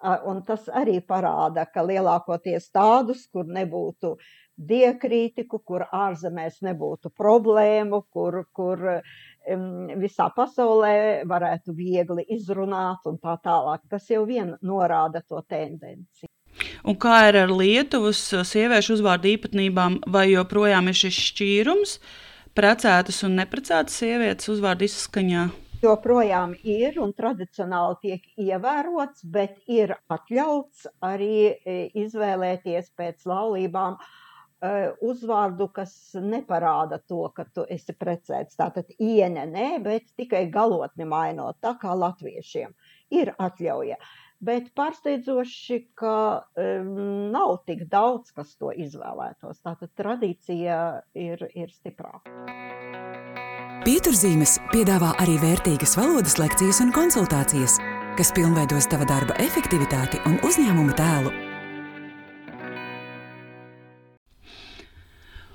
Un 0.00 0.42
tas 0.46 0.68
arī 0.72 1.00
parāda, 1.04 1.66
ka 1.68 1.82
lielākoties 1.84 2.70
tādus, 2.72 3.26
kur 3.28 3.44
nebūtu 3.44 4.14
diekritiku, 4.56 5.60
kur 5.64 5.84
ārzemēs 5.92 6.60
nebūtu 6.64 7.12
problēmu, 7.16 8.02
kur, 8.12 8.42
kur 8.56 9.02
visā 10.00 10.28
pasaulē 10.36 10.94
varētu 11.28 11.76
viegli 11.76 12.26
izrunāt 12.36 13.04
un 13.08 13.20
tā 13.20 13.36
tālāk. 13.44 13.84
Tas 13.92 14.08
jau 14.10 14.24
vien 14.28 14.56
norāda 14.62 15.20
to 15.20 15.40
tendenci. 15.48 16.28
Un 16.84 16.96
kā 16.96 17.22
ir 17.28 17.38
ar 17.42 17.52
Lietuvas 17.52 18.20
sieviešu 18.48 18.98
uzvārdu 18.98 19.30
īpatnībām, 19.34 20.00
vai 20.08 20.30
joprojām 20.32 20.88
ir 20.88 20.96
šis 20.96 21.24
šķīrums, 21.30 21.98
precētas 22.56 23.20
un 23.28 23.36
neprecētas 23.40 24.00
sievietes 24.00 24.48
uzvārdu 24.52 24.88
izskaņā? 24.88 25.48
Joprojām 25.82 26.54
ir 26.66 26.98
un 27.02 27.12
tradicionāli 27.16 27.98
tiek 28.04 28.26
ievērots, 28.40 29.24
bet 29.24 29.58
ir 29.70 29.94
atļauts 30.12 30.86
arī 31.04 31.50
e, 31.50 31.76
izvēlēties 32.02 32.90
pēc 32.98 33.26
laulībām 33.30 33.96
e, 33.96 34.72
uzvārdu, 35.10 35.68
kas 35.74 35.94
neparāda 36.20 37.00
to, 37.08 37.22
ka 37.36 37.46
tu 37.54 37.66
esi 37.68 37.96
precēts. 37.96 38.58
Tātad 38.60 38.92
iene 38.98 39.46
nē, 39.50 39.68
bet 39.84 40.10
tikai 40.20 40.46
galotni 40.52 41.08
mainot, 41.08 41.60
tā 41.64 41.76
kā 41.80 41.94
latviešiem 41.96 42.74
ir 43.16 43.34
atļauja. 43.38 44.00
Bet 44.40 44.70
pārsteidzoši, 44.72 45.76
ka 46.00 46.14
um, 46.56 46.94
nav 47.34 47.58
tik 47.68 47.84
daudz, 47.92 48.32
kas 48.32 48.54
to 48.56 48.72
izvēlētos. 48.72 49.60
Tātad 49.60 49.92
tradīcija 50.00 50.80
ir, 51.12 51.44
ir 51.52 51.76
stiprāka. 51.76 53.49
Pieturzīmes 53.80 54.58
piedāvā 54.74 55.14
arī 55.22 55.38
vērtīgas 55.40 55.94
valodas 55.96 56.34
lekcijas 56.36 56.82
un 56.84 56.90
konsultācijas, 56.92 57.78
kas 58.18 58.28
pilnveidos 58.36 58.84
tava 58.92 59.06
darba 59.08 59.32
efektivitāti 59.40 60.18
un 60.28 60.34
uzņēmuma 60.44 60.96
tēlu. 60.98 61.30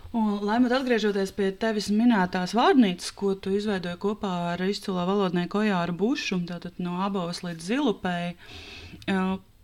Un, 0.09 0.31
Laimot, 0.41 0.73
atgriežoties 0.73 1.35
pie 1.37 1.51
tevis 1.61 1.91
minētās 1.93 2.55
vārnīcas, 2.57 3.11
ko 3.13 3.35
tu 3.37 3.53
izveidoji 3.53 3.99
kopā 4.01 4.31
ar 4.55 4.63
izcilo 4.65 5.03
valodnieku 5.05 5.61
Ojāru 5.61 5.93
Bušu, 5.99 6.39
tātad 6.49 6.79
no 6.81 6.95
abas 7.05 7.43
līdz 7.45 7.67
zilupēji, 7.67 8.31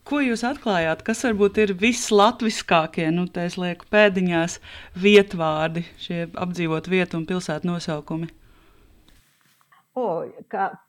ko 0.05 0.19
jūs 0.21 0.43
atklājāt? 0.45 1.01
Kas 1.07 1.23
varbūt 1.25 1.57
ir 1.63 1.73
vislatviskākie, 1.81 3.09
nu, 3.15 3.25
tā 3.25 3.47
es 3.49 3.57
lieku 3.57 3.89
pēdiņās, 3.89 4.59
vietvārdi, 5.01 5.87
šie 6.05 6.27
apdzīvot 6.29 6.91
vietu 6.93 7.17
un 7.17 7.25
pilsētu 7.31 7.71
nosaukumi? 7.71 8.29
O, 9.91 10.23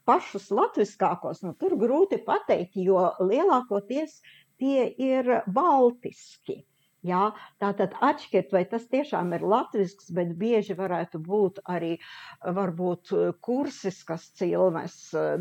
pašus 0.07 0.51
latviskākos, 0.55 1.41
nu, 1.43 1.57
tur 1.59 1.75
grūti 1.79 2.21
pateikt, 2.23 2.77
jo 2.79 3.09
lielākoties 3.19 4.21
tie 4.63 4.85
ir 4.95 5.41
baltiski. 5.51 6.63
Jā, 7.03 7.33
tātad 7.59 7.97
atšķirt, 7.99 8.53
vai 8.55 8.61
tas 8.71 8.85
tiešām 8.87 9.33
ir 9.35 9.43
latvisks, 9.43 10.13
bet 10.15 10.37
bieži 10.39 10.77
varētu 10.79 11.19
būt 11.19 11.59
arī 11.67 11.97
varbūt 12.59 13.11
kursiskas 13.43 14.29
cilmes. 14.39 14.95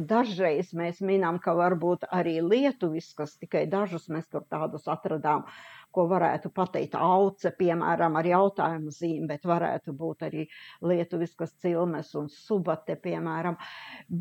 Dažreiz 0.10 0.72
mēs 0.74 1.04
minam, 1.06 1.38
ka 1.38 1.54
varbūt 1.60 2.08
arī 2.10 2.40
lietuviskas, 2.42 3.38
tikai 3.44 3.68
dažus 3.70 4.10
mēs 4.10 4.26
tur 4.34 4.48
tādus 4.50 4.90
atradām. 4.90 5.46
Uh, 5.46 5.81
ko 5.96 6.06
varētu 6.12 6.52
pateikt 6.56 6.96
auce, 7.00 7.52
piemēram, 7.58 8.16
ar 8.20 8.30
jautājumu 8.30 8.94
zīmi, 8.96 9.28
bet 9.30 9.46
varētu 9.48 9.94
būt 9.98 10.26
arī 10.28 10.46
lietuviskas 10.88 11.54
cilmes 11.64 12.14
un 12.20 12.30
subate, 12.34 12.98
piemēram. 13.04 13.58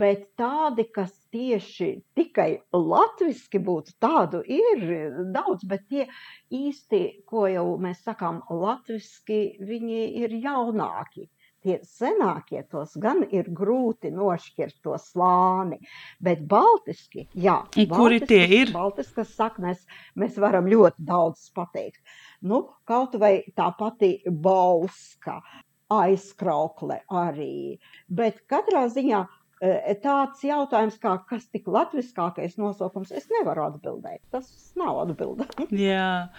Bet 0.02 0.28
tādi, 0.40 0.86
kas 0.94 1.14
tieši 1.34 1.90
tikai 2.18 2.50
latviski 2.76 3.62
būtu, 3.70 3.96
tādu 4.02 4.42
ir 4.46 4.86
daudz, 5.34 5.66
bet 5.70 5.86
tie 5.90 6.06
īsti, 6.50 7.02
ko 7.30 7.46
jau 7.50 7.66
mēs 7.82 8.04
sakām 8.06 8.42
latviski, 8.50 9.42
viņi 9.72 10.02
ir 10.24 10.40
jaunāki 10.42 11.28
tie 11.64 11.78
senākie 11.86 12.62
tos 12.70 12.96
gan 13.00 13.22
ir 13.28 13.50
grūti 13.56 14.12
nošķirt 14.14 14.80
to 14.84 14.96
slāni, 15.00 15.80
bet 16.22 16.42
baltiski, 16.50 17.26
jā. 17.34 17.60
Un 17.76 17.90
kuri 17.92 18.20
tie 18.24 18.42
ir? 18.60 18.74
Baltiskas 18.74 19.32
saknes 19.36 19.82
mēs 20.18 20.38
varam 20.40 20.68
ļoti 20.70 21.08
daudz 21.10 21.48
pateikt. 21.56 22.00
Nu, 22.40 22.66
kaut 22.88 23.16
vai 23.20 23.40
tā 23.56 23.70
pati 23.78 24.16
bauska, 24.26 25.40
aizkraukle 25.90 27.00
arī, 27.10 27.78
bet 28.06 28.44
katrā 28.50 28.86
ziņā 28.92 29.24
tāds 29.60 30.40
jautājums, 30.44 30.96
kā 31.02 31.18
kas 31.28 31.44
tik 31.52 31.68
latviskākais 31.68 32.56
nosaukums, 32.60 33.12
es 33.12 33.28
nevaru 33.32 33.66
atbildēt. 33.66 34.22
Tas 34.32 34.48
nav 34.78 35.02
atbildēts. 35.04 35.68
Jā, 35.90 36.30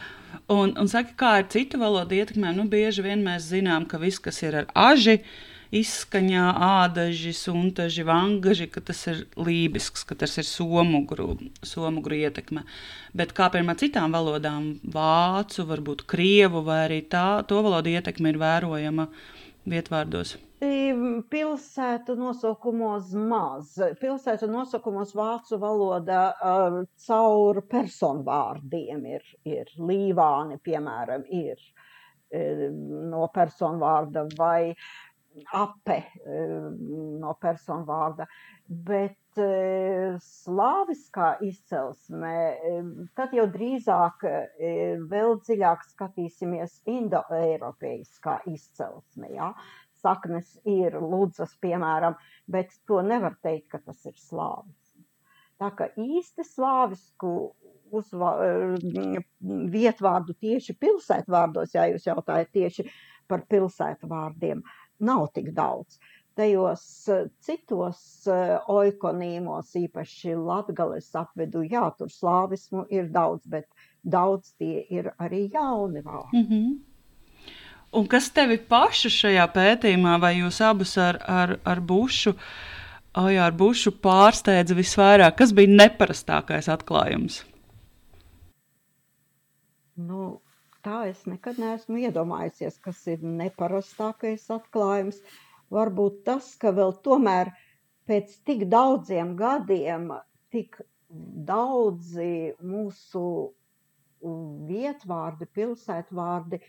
un, 0.49 0.73
un 0.73 0.91
saka, 0.91 1.13
kā 1.17 1.31
ar 1.41 1.47
citu 1.53 1.81
valodu 1.81 2.17
ietekmēm, 2.17 2.57
nu 2.57 2.67
bieži 2.71 3.05
vien 3.05 3.21
mēs 3.25 3.51
zinām, 3.51 3.85
ka 3.89 4.01
viss, 4.01 4.21
kas 4.21 4.41
ir 4.41 4.63
ar 4.63 4.69
aži, 4.73 5.19
izskaņā, 5.71 6.49
ādaži, 6.83 7.31
suntaži, 7.37 8.03
vangaži, 8.03 8.67
ka 8.67 8.81
tas 8.83 9.05
ir 9.07 9.23
lībisks, 9.39 10.03
ka 10.03 10.17
tas 10.19 10.35
ir 10.41 10.47
somugru, 10.47 11.37
somugru 11.63 12.17
ietekme. 12.17 12.65
Bet 13.15 13.31
kā 13.37 13.47
piemēram 13.53 13.79
citām 13.79 14.17
valodām, 14.17 14.73
vācu, 14.83 15.69
varbūt 15.69 16.03
krievu 16.11 16.65
vai 16.67 16.83
arī 16.89 17.03
tā, 17.07 17.45
to 17.47 17.61
valodu 17.63 17.93
ietekme 17.93 18.33
ir 18.33 18.41
vērojama 18.41 19.07
vietvārdos. 19.71 20.35
Pilsētu 20.61 22.13
nosaukumos 22.19 23.15
maz. 23.17 23.71
Pilsētu 23.97 24.45
nosaukumos 24.51 25.15
vācu 25.17 25.57
valoda 25.57 26.19
uh, 26.37 26.75
caur 27.07 27.63
personvārdiem 27.71 29.07
ir, 29.15 29.25
ir 29.49 29.71
līvāni, 29.81 30.59
piemēram, 30.61 31.25
ir 31.33 31.57
uh, 31.57 32.67
no 33.09 33.25
personvārda 33.33 34.27
vai 34.37 34.75
ape 35.57 35.97
uh, 36.05 36.69
no 37.25 37.33
personvārda. 37.41 38.29
Bet 38.69 39.41
uh, 39.41 40.21
slāviskā 40.21 41.35
izcelsme, 41.41 42.37
tad 43.17 43.33
jau 43.33 43.49
drīzāk 43.49 44.29
vēl 45.09 45.39
dziļāk 45.41 45.89
skatīsimies 45.89 46.83
indoeiropeiskā 46.85 48.43
izcelsme. 48.53 49.33
Ja? 49.33 49.55
Saknes 50.01 50.57
ir 50.67 50.97
ludzas, 50.99 51.55
piemēram, 51.61 52.17
bet 52.51 52.73
to 52.87 53.01
nevar 53.05 53.37
teikt, 53.43 53.69
ka 53.73 53.81
tas 53.85 54.05
ir 54.05 54.17
slāvis. 54.17 54.77
Tā 55.61 55.69
kā 55.77 55.91
īsti 55.99 56.45
slāvisku 56.45 57.31
uzva, 57.93 58.31
vietvārdu 59.75 60.33
tieši 60.41 60.73
pilsētvārdos, 60.81 61.75
ja 61.75 61.85
jūs 61.91 62.07
jautājat 62.07 62.49
tieši 62.55 62.87
par 63.29 63.45
pilsētvārdiem, 63.51 64.63
nav 65.05 65.27
tik 65.35 65.51
daudz. 65.57 65.99
Tajos 66.39 66.83
citos 67.43 68.01
oikonīmos, 68.71 69.73
īpaši 69.75 70.37
Latgales 70.39 71.09
apvidu, 71.19 71.65
jā, 71.67 71.83
tur 71.99 72.09
slāvismu 72.09 72.85
ir 72.89 73.11
daudz, 73.11 73.43
bet 73.51 73.67
daudz 74.01 74.55
tie 74.57 74.85
ir 74.89 75.11
arī 75.19 75.49
jauni 75.51 76.01
vārdi. 76.01 76.39
Mm 76.39 76.47
-hmm. 76.47 76.79
Un 77.91 78.05
kas 78.07 78.29
tevi 78.31 78.55
pašu 78.71 79.09
šajā 79.11 79.45
pētījumā, 79.51 80.15
vai 80.23 80.37
jūs 80.37 80.61
abus 80.63 80.93
ar, 81.01 81.17
ar, 81.27 81.57
ar 81.67 81.79
bušu, 81.83 82.31
ai, 83.19 83.35
ar 83.35 83.51
bušu 83.51 83.91
pārsteidza 83.99 84.77
visvairāk? 84.77 85.35
Kas 85.41 85.51
bija 85.55 85.73
neparastākais 85.73 86.69
atklājums? 86.71 87.41
Nu, 89.99 90.39
tā 90.87 91.01
es 91.09 91.25
nekad 91.27 91.59
neesmu 91.59 91.99
iedomājusies, 92.05 92.77
kas 92.79 93.01
ir 93.11 93.25
neparastākais 93.27 94.47
atklājums. 94.55 95.19
Varbūt 95.71 96.23
tas, 96.29 96.47
ka 96.61 96.71
vēl 96.75 96.95
tomēr 97.03 97.51
pēc 98.07 98.37
tik 98.47 98.69
daudziem 98.71 99.35
gadiem 99.39 100.13
tik 100.51 100.79
daudzi 101.51 102.53
mūsu 102.63 103.25
vietvārdi, 104.21 105.47
pilsētvārdi 105.59 106.61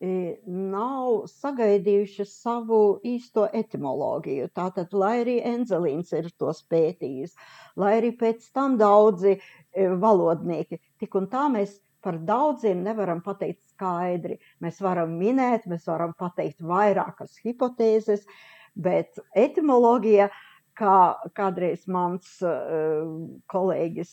nav 0.00 1.26
sagaidījuši 1.28 2.24
savu 2.24 3.00
īsto 3.04 3.44
etimoloģiju. 3.52 4.48
Tātad, 4.56 4.94
lai 4.96 5.20
arī 5.20 5.36
Enzelīns 5.44 6.14
ir 6.16 6.30
to 6.40 6.52
pētījis, 6.72 7.34
lai 7.76 7.98
arī 7.98 8.14
pēc 8.16 8.48
tam 8.56 8.78
daudzi 8.80 9.36
valodnieki, 9.76 10.80
tik 11.00 11.14
un 11.20 11.28
tā 11.28 11.48
mēs 11.52 11.76
par 12.00 12.16
daudziem 12.24 12.80
nevaram 12.84 13.20
pateikt 13.20 13.60
skaidri. 13.74 14.38
Mēs 14.64 14.80
varam 14.80 15.18
minēt, 15.20 15.68
mēs 15.68 15.84
varam 15.88 16.14
pateikt 16.16 16.62
vairākas 16.64 17.36
hipotēzes, 17.44 18.24
bet 18.74 19.20
etimoloģija 19.36 20.30
kā 20.78 20.96
kādreiz 21.36 21.86
mans 21.90 22.38
uh, 22.44 23.06
kolēģis 23.50 24.12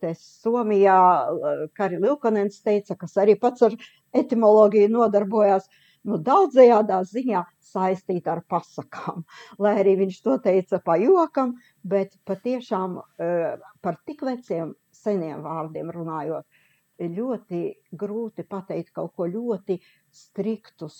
te 0.00 0.14
Somijā, 0.18 1.00
uh, 1.32 1.66
Kari 1.76 2.00
Lilkonens 2.02 2.62
teica, 2.64 2.96
kas 2.98 3.16
arī 3.20 3.36
pats 3.40 3.66
ar 3.66 3.76
etimoloģiju 4.16 4.90
nodarbojās, 4.94 5.68
nu, 6.08 6.18
daudzajādā 6.24 7.00
ziņā 7.10 7.42
saistīta 7.70 8.36
ar 8.36 8.42
pasakām. 8.48 9.24
Lai 9.62 9.74
arī 9.82 9.98
viņš 10.02 10.20
to 10.24 10.38
teica 10.44 10.80
pa 10.84 10.98
jokam, 11.00 11.56
bet 11.82 12.16
patiešām 12.28 13.00
par 13.84 14.00
tik 14.08 14.24
veciem 14.26 14.74
seniem 14.94 15.44
vārdiem 15.44 15.92
runājot, 15.94 16.46
ļoti 16.98 17.62
grūti 17.94 18.44
pateikt 18.48 18.90
kaut 18.96 19.14
ko 19.14 19.28
ļoti 19.30 19.78
striktus, 20.10 20.96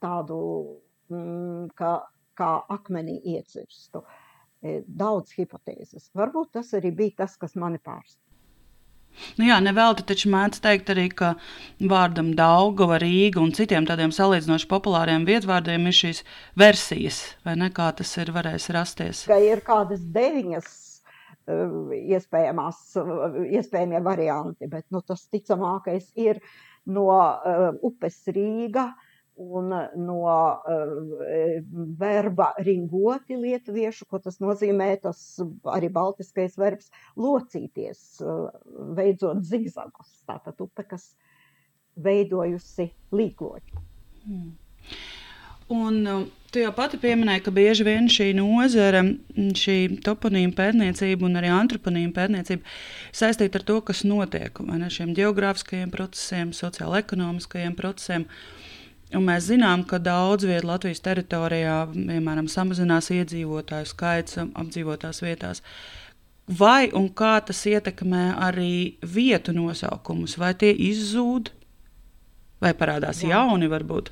tādu 0.00 0.38
mm, 1.12 1.72
kā, 1.76 1.92
kā 2.38 2.52
akmenī 2.72 3.18
iecirstu. 3.34 4.00
Uh, 4.00 4.21
daudz 4.86 5.34
hipotēzes. 5.36 6.10
Varbūt 6.16 6.52
tas 6.58 6.74
arī 6.78 6.92
bija 6.94 7.22
tas, 7.24 7.38
kas 7.40 7.56
mani 7.58 7.80
pārsteidza. 7.82 8.20
Nu 9.36 9.46
jā, 9.46 9.58
nevelti 9.60 10.04
taču 10.08 10.30
mēdz 10.32 10.60
teikt 10.64 10.90
arī, 10.92 11.06
ka 11.12 11.34
vārdam 11.92 12.32
Daugava, 12.36 12.98
Rīga 13.02 13.42
un 13.42 13.52
citiem 13.56 13.86
tādiem 13.88 14.12
salīdzinoši 14.14 14.68
populāriem 14.70 15.26
vietvārdiem 15.28 15.88
ir 15.88 15.96
šīs 15.98 16.22
versijas, 16.58 17.20
vai 17.46 17.56
ne, 17.60 17.68
kā 17.74 17.90
tas 17.98 18.12
ir 18.16 18.32
varējis 18.34 18.70
rasties? 18.76 19.22
Ka 19.28 19.38
ir 19.42 19.60
kādas 19.66 20.02
deviņas 20.16 20.68
uh, 20.72 21.92
iespējamās, 22.16 22.82
iespējamie 23.60 24.02
varianti, 24.04 24.70
bet 24.72 24.88
nu, 24.94 25.04
tas 25.04 25.26
ticamākais 25.28 26.12
ir 26.16 26.40
no 26.88 27.08
uh, 27.12 27.68
upes 27.84 28.22
Rīga, 28.32 28.90
un 29.34 29.72
eh, 29.72 29.88
no 29.96 30.22
uh, 30.24 31.62
verba 31.98 32.52
ringoti 32.58 33.36
lietuviešu, 33.36 34.06
ko 34.10 34.20
tas 34.22 34.38
nozīmē, 34.42 34.90
tas 35.02 35.22
arī 35.72 35.88
baltiskais 35.92 36.58
verbs 36.60 36.92
locīties, 37.16 38.20
uh, 38.24 38.50
veidot 38.96 39.42
zigzagus. 39.46 40.12
Tātad 40.28 40.60
upe, 40.64 40.84
kas 40.88 41.12
veidojusi 42.02 42.90
līkloķi. 43.12 43.82
Hmm. 44.26 44.52
Un 45.72 46.28
tu 46.52 46.60
jau 46.60 46.72
pati 46.76 46.98
pieminēji, 47.00 47.44
ka 47.46 47.52
bieži 47.54 47.84
vien 47.86 48.08
šī 48.12 48.32
nozara, 48.36 49.00
šī 49.56 49.76
toponīma 50.04 50.52
pētniecība 50.58 51.24
un 51.24 51.40
arī 51.40 51.48
antroponīma 51.54 52.12
pētniecība 52.16 52.74
saistīta 53.16 53.60
ar 53.60 53.64
to, 53.70 53.78
kas 53.88 54.02
notiek 54.04 54.60
ar 54.60 54.92
šiem 54.92 55.14
geogrāfiskajiem 55.16 55.92
procesiem, 55.94 56.52
sociālo-ekonomiskajiem 56.56 57.78
procesiem. 57.78 58.28
Uh, 58.28 58.72
Un 59.12 59.26
mēs 59.28 59.48
zinām, 59.50 59.82
ka 59.88 59.98
daudz 60.00 60.46
vietu 60.48 60.70
Latvijas 60.70 61.02
teritorijā, 61.04 61.76
piemēram, 61.92 62.48
samazinās 62.48 63.10
iedzīvotāju 63.12 63.88
skaits 63.90 64.38
apdzīvotās 64.42 65.20
vietās. 65.24 65.60
Vai 66.58 66.90
un 66.96 67.10
kā 67.14 67.36
tas 67.46 67.60
ietekmē 67.68 68.32
arī 68.48 68.98
vietu 69.04 69.54
nosaukumus? 69.54 70.38
Vai 70.40 70.54
tie 70.58 70.72
izzūd, 70.90 71.52
vai 72.62 72.72
parādās 72.78 73.22
Jā. 73.22 73.36
jauni 73.36 73.68
varbūt? 73.70 74.10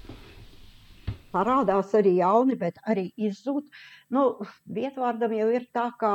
Parādās 1.30 1.94
arī 1.94 2.16
jauni, 2.18 2.58
bet 2.58 2.78
arī 2.90 3.08
izzūd. 3.18 3.66
Nu, 4.14 4.26
vietvārdam 4.66 5.34
jau 5.36 5.48
ir 5.54 5.66
tā, 5.74 5.88
kā 5.98 6.14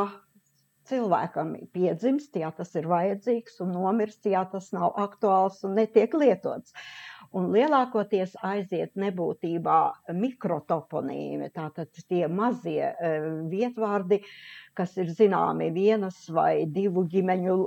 cilvēkam 0.90 1.56
piedzimst, 1.74 2.36
ja 2.38 2.52
tas 2.56 2.74
ir 2.78 2.88
vajadzīgs, 2.90 3.60
un 3.66 3.74
nomirst, 3.76 4.26
ja 4.30 4.44
tas 4.50 4.72
nav 4.76 4.94
aktuāls 5.02 5.64
un 5.66 5.76
netiek 5.80 6.14
lietots. 6.14 6.76
Un 7.36 7.50
lielākoties 7.54 8.36
aiziet 8.46 8.94
nebūtībā 9.00 9.80
mikrotoponīmi, 10.14 11.50
tātad 11.56 11.90
tie 12.10 12.28
mazie 12.28 12.92
e, 12.92 13.12
vietvārdi, 13.52 14.22
kas 14.78 14.96
ir 15.02 15.10
zināmi 15.16 15.72
vienas 15.76 16.20
vai 16.30 16.66
divu 16.70 17.06
ģimeņu 17.12 17.58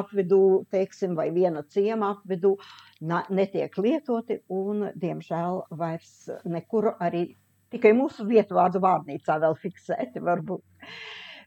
apvidū, 0.00 0.42
teiksim, 0.74 1.14
vai 1.18 1.30
viena 1.34 1.62
ciema 1.70 2.12
apvidū, 2.16 2.56
netiek 3.30 3.78
lietoti 3.78 4.40
un, 4.52 4.90
diemžēl, 5.00 5.62
vairs 5.80 6.28
nekur 6.44 6.92
arī 6.98 7.28
tikai 7.70 7.94
mūsu 7.96 8.26
vietvārdu 8.28 8.82
vārnīcā 8.82 9.38
vēl 9.44 9.56
fiksēti 9.62 10.22
varbūt 10.26 10.64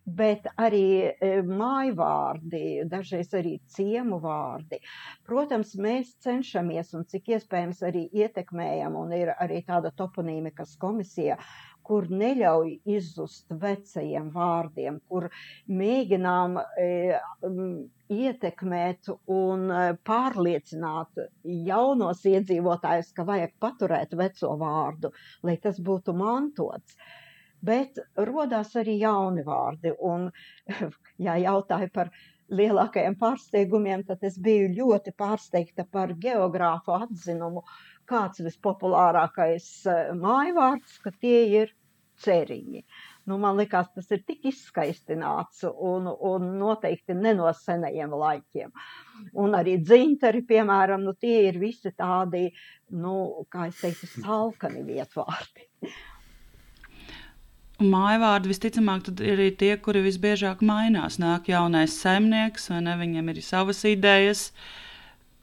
bet 0.06 0.48
arī 0.60 0.86
e, 1.08 1.30
māju 1.48 1.96
vārdi, 2.00 2.64
dažreiz 2.92 3.32
arī 3.38 3.58
ciemu 3.72 4.20
vārdi. 4.24 4.80
Protams, 5.28 5.76
mēs 5.80 6.16
cenšamies 6.24 6.94
un 6.98 7.06
cik 7.10 7.32
iespējams 7.38 7.84
arī 7.88 8.08
ietekmējam, 8.12 8.98
un 9.00 9.14
ir 9.16 9.34
arī 9.38 9.64
tāda 9.68 9.94
toponīmikas 9.96 10.76
komisija, 10.82 11.38
kur 11.84 12.08
neļauj 12.08 12.78
izzust 12.96 13.50
vecajiem 13.60 14.30
vārdiem, 14.32 15.00
kur 15.08 15.30
mēģinām 15.68 16.60
e, 16.60 17.18
ietekmēt 18.12 19.12
un 19.32 19.66
e, 19.72 19.82
pārliecināt 20.08 21.26
jaunos 21.44 22.24
iedzīvotājus, 22.28 23.12
ka 23.16 23.28
vajag 23.28 23.56
paturēt 23.60 24.16
veco 24.20 24.56
vārdu, 24.60 25.12
lai 25.44 25.60
tas 25.64 25.80
būtu 25.84 26.16
mantots. 26.16 26.96
Uh, 26.96 27.20
bet 27.66 28.00
rodās 28.30 28.76
arī 28.80 28.98
jauni 29.02 29.46
vārdi. 29.48 29.94
Un, 30.00 30.30
ja 31.28 31.38
jautāju 31.42 31.92
par 31.96 32.12
lielākajiem 32.54 33.16
pārsteigumiem, 33.20 34.04
tad 34.08 34.24
es 34.28 34.38
biju 34.38 34.72
ļoti 34.78 35.14
pārsteigta 35.18 35.88
par 35.90 36.14
geogrāfu 36.26 36.96
atzinumu, 36.98 37.64
kāds 38.10 38.44
vispopulārākais 38.44 39.70
eh, 39.88 40.12
mājvārds, 40.20 41.00
ka 41.04 41.14
tie 41.24 41.40
ir 41.62 41.74
ceriņi. 42.24 42.84
Nu, 43.30 43.38
man 43.40 43.58
liekas, 43.58 43.88
tas 43.96 44.10
ir 44.12 44.22
tik 44.28 44.44
izskaistināts 44.52 45.64
un, 45.72 46.10
un 46.12 46.48
noteikti 46.60 47.16
ne 47.16 47.32
no 47.38 47.48
senajiem 47.56 48.14
laikiem. 48.20 48.74
Un 49.40 49.56
arī 49.58 49.78
dzintari, 49.82 50.44
piemēram, 50.50 51.06
nu, 51.08 51.16
tie 51.16 51.46
ir 51.48 51.60
visi 51.62 51.94
tādi, 51.96 52.50
nu, 53.00 53.46
kā 53.54 53.70
es 53.72 53.80
teiktu, 53.82 54.12
salkani 54.18 54.84
vietvārdi. 54.90 55.70
Mājvārdi 57.84 58.52
visticamāk 58.52 59.10
ir 59.14 59.34
arī 59.36 59.50
tie, 59.60 59.74
kuri 59.82 60.04
visbiežāk 60.06 60.64
mainās. 60.66 61.20
Nāk 61.22 61.50
jaunais 61.52 61.96
saimnieks, 62.00 62.70
vai 62.72 62.80
ne? 62.86 62.96
Viņam 63.00 63.32
ir 63.34 63.42
savas 63.44 63.84
idejas, 63.90 64.46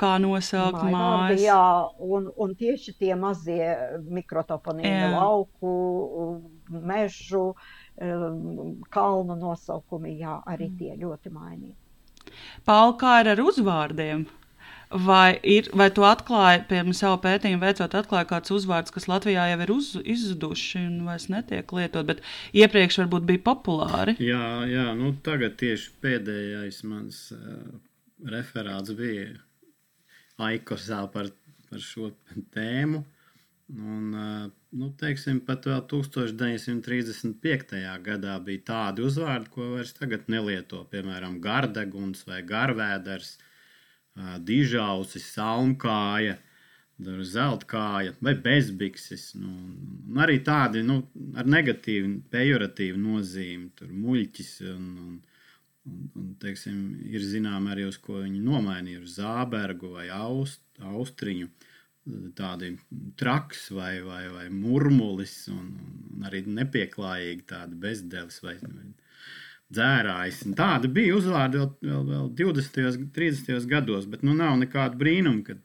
kā 0.01 0.15
nosaukt 0.23 0.83
mājas. 0.89 1.43
Jā, 1.45 1.61
un, 2.01 2.31
un 2.41 2.55
tieši 2.57 2.97
tie 3.01 3.13
mazie 3.19 3.75
mikrotoponīmi, 4.09 5.13
lauku, 5.15 5.75
mežu, 6.71 7.45
kalnu 8.97 9.37
nosaukumi, 9.37 10.17
jā, 10.23 10.41
arī 10.49 10.71
tie 10.79 10.97
ļoti 10.97 11.35
mainīgi. 11.35 11.77
Paul, 12.65 12.95
kā 13.01 13.21
ir 13.23 13.35
ar 13.35 13.43
uzvārdiem? 13.43 14.25
Vai, 14.91 15.39
ir, 15.47 15.69
vai 15.79 15.87
tu 15.95 16.03
atklāji, 16.03 16.65
piemēram, 16.67 16.95
savu 16.99 17.21
pētījumu 17.23 17.63
veicot, 17.63 17.93
atklāji 17.95 18.27
kāds 18.27 18.51
uzvārds, 18.51 18.91
kas 18.91 19.05
Latvijā 19.07 19.45
jau 19.53 19.59
ir 19.63 19.71
uz, 19.71 19.91
izzuduši 20.03 20.81
un 20.83 20.97
vairs 21.07 21.29
netiek 21.31 21.71
lietot, 21.77 22.09
bet 22.09 22.23
iepriekš 22.59 22.97
varbūt 23.05 23.29
bija 23.29 23.43
populāri? 23.45 24.17
Jā, 24.19 24.67
jā 24.67 24.89
nu 24.99 25.13
tagad 25.23 25.55
tieši 25.61 25.93
pēdējais 26.03 26.81
mans 26.91 27.21
uh, 27.37 27.69
referāts 28.35 28.91
bija 28.99 29.29
Aikosā 30.43 31.05
par, 31.13 31.29
par 31.69 31.85
šo 31.85 32.11
tēmu. 32.57 33.05
Un, 33.71 34.09
uh, 34.11 34.49
nu, 34.75 34.89
teiksim, 34.99 35.39
pat 35.47 35.69
vēl 35.71 35.85
1935. 35.93 37.79
gadā 38.09 38.35
bija 38.43 38.67
tādi 38.73 39.07
uzvārdi, 39.07 39.55
ko 39.55 39.69
vairs 39.77 39.95
tagad 39.95 40.27
nelieto, 40.27 40.83
piemēram, 40.91 41.39
gardeguns 41.47 42.27
vai 42.27 42.43
garvēders. 42.43 43.31
Uh, 43.39 43.47
dižausis, 44.47 45.27
salmkāja, 45.35 46.37
zeltkāja 47.01 48.15
vai 48.21 48.35
bezbikses. 48.37 49.31
Nu, 49.41 49.51
arī 50.21 50.41
tādi 50.45 50.83
nu, 50.87 51.01
ar 51.39 51.49
negatīvu, 51.49 52.13
pejoratīvu 52.33 53.01
nozīmi, 53.01 53.71
tur 53.79 53.93
muļķis 53.93 54.53
un, 54.75 54.87
un, 55.07 55.19
un, 55.89 55.99
un 56.21 56.31
teiksim, 56.43 56.79
ir 57.09 57.25
zināms 57.25 57.73
arī 57.73 57.89
uz 57.89 57.99
ko 57.99 58.21
viņi 58.21 58.43
nomainīja, 58.45 59.05
uz 59.05 59.19
zābergu 59.21 59.95
vai 59.97 60.09
aust, 60.15 60.63
austriņu. 60.81 61.51
Tādi 62.35 62.73
traks 63.21 63.69
vai, 63.77 64.01
vai, 64.03 64.25
vai 64.33 64.47
murmulis, 64.51 65.35
un, 65.53 65.75
un 66.17 66.25
arī 66.27 66.41
nepieklājīgi 66.49 67.45
tādi 67.53 67.77
bezdelis 67.81 68.41
vai, 68.43 68.57
vai 68.65 68.89
dzērājs. 69.75 70.43
Tāda 70.59 70.91
bija 70.91 71.17
uzvārda 71.19 71.63
vēl, 71.63 71.71
vēl, 71.87 72.05
vēl 72.11 72.29
20. 72.41 72.83
un 72.91 73.09
30. 73.15 73.67
gados, 73.71 74.09
bet 74.11 74.25
nu 74.27 74.35
nav 74.37 74.59
nekāda 74.61 74.99
brīnuma, 74.99 75.45
ka, 75.47 75.57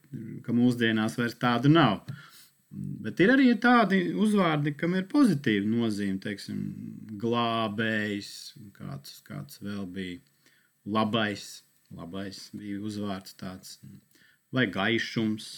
ka 0.46 0.56
mūsdienās 0.56 1.18
vairs 1.20 1.38
tādu 1.42 1.72
nav. 1.74 2.04
Bet 3.06 3.22
ir 3.24 3.32
arī 3.34 3.54
tādi 3.62 4.02
uzvārdi, 4.20 4.76
kam 4.78 4.98
ir 5.00 5.08
pozitīva 5.12 5.66
nozīme, 5.70 6.20
teiksim, 6.24 6.60
glābējs, 7.22 8.32
kāds, 8.76 9.22
kāds 9.26 9.62
vēl 9.64 9.86
bija 9.96 10.20
labais, 10.98 11.64
labais 11.96 12.50
bija 12.54 12.82
uzvārds 12.86 13.38
tāds, 13.40 13.80
vai 14.54 14.68
gaišums. 14.72 15.50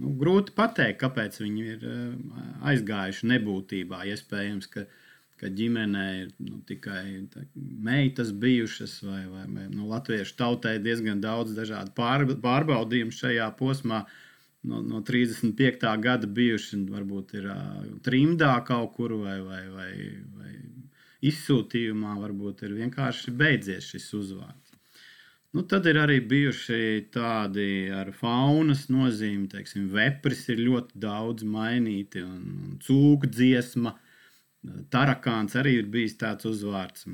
Nu, 0.00 0.14
grūti 0.14 0.54
pateikt, 0.54 1.00
kāpēc 1.02 1.40
viņi 1.42 1.64
ir 1.74 1.86
eh, 1.86 2.42
aizgājuši 2.72 3.26
nebūtībā. 3.26 4.04
Iespējams, 4.12 4.68
ka 4.70 4.84
viņi 4.86 5.09
ka 5.40 5.48
ģimenē 5.56 6.06
ir 6.18 6.32
nu, 6.44 6.58
tikai 6.68 7.04
tā, 7.32 7.44
meitas 7.56 8.32
bijušas, 8.36 8.98
vai, 9.06 9.22
vai, 9.30 9.44
vai 9.48 9.68
nu, 9.72 9.88
latviešu 9.88 10.36
tautai 10.36 10.76
ir 10.76 10.82
diezgan 10.84 11.22
daudz 11.22 11.54
dažādu 11.56 11.94
pār, 11.96 12.26
pārbaudījumu 12.44 13.14
šajā 13.16 13.48
posmā. 13.60 14.04
No, 14.60 14.82
no 14.84 14.98
35. 15.00 15.86
gada 16.04 16.28
bijuši, 16.28 16.82
varbūt 16.92 17.32
ir 17.38 17.46
uh, 17.48 17.78
trimdā 18.04 18.58
kaut 18.68 18.92
kur 18.98 19.14
vai, 19.22 19.38
vai, 19.40 19.62
vai, 19.72 19.92
vai 20.36 20.50
izsūtījumā, 21.30 22.18
varbūt 22.20 22.66
ir 22.66 22.74
vienkārši 22.82 23.32
beidzies 23.40 23.88
šis 23.94 24.10
uzvārds. 24.18 24.76
Nu, 25.56 25.64
tad 25.66 25.88
ir 25.88 25.96
arī 25.98 26.20
bijuši 26.28 27.08
tādi 27.14 27.88
ar 27.96 28.12
faunas 28.14 28.84
nozīmi, 28.92 29.48
teiksim, 29.50 29.88
vepris 29.90 30.44
ir 30.52 30.60
ļoti 30.60 31.00
daudz 31.00 31.48
mainīti 31.48 32.20
un, 32.22 32.44
un 32.68 32.78
cūku 32.84 33.32
dziesma. 33.32 33.96
Uh, 33.96 34.09
Tarakāns 34.92 35.56
arī 35.56 35.78
ir 35.80 35.88
bijis 35.88 36.18
tāds 36.20 36.48
uzvārds. 36.48 37.06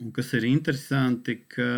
Un 0.00 0.12
kas 0.16 0.30
ir 0.38 0.46
interesanti, 0.48 1.34
ka 1.50 1.70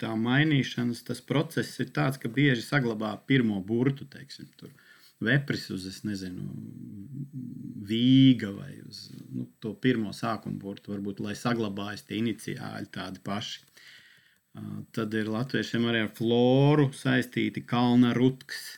tā 0.00 0.12
mainīšanas 0.16 1.02
process 1.28 1.74
ir 1.82 1.90
tāds, 1.94 2.20
ka 2.22 2.30
bieži 2.32 2.62
saglabā 2.64 3.10
pirmo 3.28 3.58
burtu, 3.60 4.06
teiksim, 4.08 4.48
tur 4.56 4.70
vepris 5.20 5.66
uz, 5.74 5.84
es 5.90 6.04
nezinu, 6.06 6.46
vīga 7.88 8.52
vai 8.54 8.78
uz 8.86 9.08
nu, 9.26 9.48
to 9.62 9.74
pirmo 9.74 10.14
sākuma 10.14 10.58
burtu, 10.62 10.94
varbūt, 10.94 11.20
lai 11.24 11.34
saglabājas 11.36 12.06
tie 12.06 12.22
iniciāļi 12.22 12.92
tādi 12.94 13.22
paši. 13.24 13.64
Tad 14.94 15.14
ir 15.14 15.28
latviešiem 15.30 15.84
arī 15.86 16.06
ar 16.06 16.12
floru 16.14 16.88
saistīti 16.96 17.62
kalna 17.66 18.14
rutks 18.16 18.77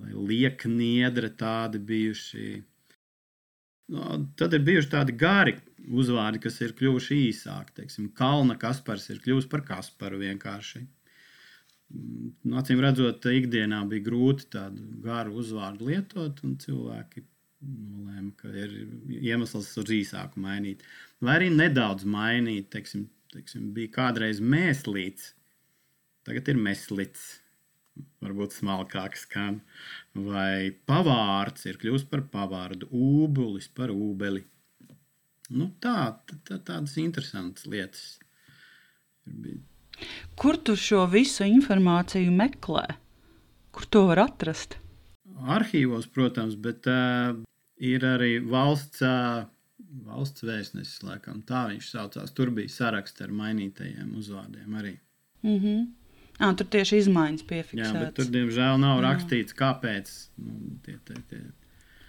vai 0.00 0.12
liekniedra 0.14 1.30
tādi 1.38 1.80
bijuši. 1.90 2.46
Tad 4.38 4.54
ir 4.54 4.62
bijuši 4.66 4.90
tādi 4.92 5.16
gari 5.18 5.56
uzvārdi, 5.90 6.42
kas 6.44 6.60
ir 6.62 6.76
kļuvuši 6.78 7.18
īsāki. 7.28 7.74
Teiksim, 7.80 8.10
Kalna 8.16 8.56
Kaspars 8.60 9.08
ir 9.10 9.22
kļuvis 9.24 9.48
par 9.50 9.64
Kasparu 9.66 10.20
vienkārši. 10.22 10.84
Nu, 11.90 12.54
acīm 12.60 12.78
redzot, 12.84 13.24
ikdienā 13.26 13.80
bija 13.90 14.06
grūti 14.06 14.46
tādu 14.52 14.84
garu 15.02 15.40
uzvārdu 15.40 15.88
lietot, 15.88 16.38
un 16.46 16.54
cilvēki 16.62 17.24
nolēma, 17.66 18.30
ka 18.38 18.50
ir 18.54 18.76
iemesls 19.18 19.72
uz 19.80 19.92
īsāku 19.94 20.40
mainīt. 20.42 20.84
Vai 21.20 21.40
arī 21.40 21.50
nedaudz 21.52 22.06
mainīt, 22.08 22.70
teiksim, 22.72 23.08
teiksim, 23.34 23.72
bija 23.76 23.92
kādreiz 23.98 24.40
mēslīts, 24.40 25.32
tagad 26.28 26.48
ir 26.52 26.60
meslīts. 26.62 27.26
Varbūt 28.20 28.54
smalkāk 28.54 29.16
skan, 29.18 29.60
vai 30.14 30.70
pavārds 30.88 31.66
ir 31.68 31.78
kļuvis 31.80 32.06
par 32.08 32.22
pavārdu, 32.32 32.88
ūbulis 32.92 33.68
par 33.76 33.92
ūbeli. 33.92 34.44
Nu, 35.50 35.70
tā, 35.82 36.14
tā, 36.46 36.58
tādas 36.58 36.94
interesantas 37.02 37.66
lietas. 37.66 38.04
Kur 40.38 40.58
tu 40.64 40.76
šo 40.78 41.04
visu 41.10 41.44
informāciju 41.48 42.32
meklē? 42.34 42.86
Kur 43.74 43.86
to 43.90 44.04
var 44.10 44.22
atrast? 44.28 44.78
Arhīvos, 45.40 46.06
protams, 46.12 46.56
bet 46.60 46.86
uh, 46.90 47.34
ir 47.80 48.04
arī 48.06 48.34
valsts, 48.44 49.02
uh, 49.06 49.46
valsts 50.06 50.44
vēstnesis, 50.46 51.02
laikam 51.06 51.42
tā 51.48 51.66
viņš 51.70 51.92
saucās. 51.94 52.34
Tur 52.36 52.52
bija 52.54 52.72
saraksts 52.72 53.24
ar 53.24 53.32
mainītajiem 53.34 54.12
uzvārdiem 54.20 54.76
arī. 54.82 54.98
Mm 55.42 55.58
-hmm. 55.58 55.86
À, 56.40 56.54
tur 56.56 56.64
tieši 56.72 57.02
izmaiņas 57.02 57.44
piefiksētas. 57.44 57.92
Jā, 57.92 58.00
bet 58.00 58.14
tur, 58.16 58.28
diemžēl, 58.32 58.78
nav 58.80 58.96
Jā. 58.96 59.02
rakstīts, 59.10 59.56
kāpēc 59.56 60.12
nu, 60.40 60.78
tie, 60.86 60.94
tie, 61.04 61.18
tie, 61.28 61.40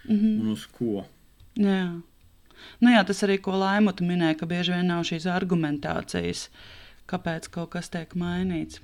mm 0.08 0.16
-hmm. 0.16 0.40
un 0.40 0.54
uz 0.54 0.64
ko. 0.72 1.04
Jā. 1.60 2.00
Nu, 2.80 2.90
jā, 2.94 3.02
tas 3.04 3.22
arī, 3.26 3.36
ko 3.42 3.58
Laimota 3.60 4.04
minēja, 4.04 4.38
ka 4.40 4.46
bieži 4.46 4.72
vien 4.72 4.88
nav 4.88 5.04
šīs 5.04 5.26
argumentācijas, 5.28 6.48
kāpēc 7.10 7.50
kaut 7.50 7.70
kas 7.76 7.92
tiek 7.92 8.14
mainīts. 8.14 8.80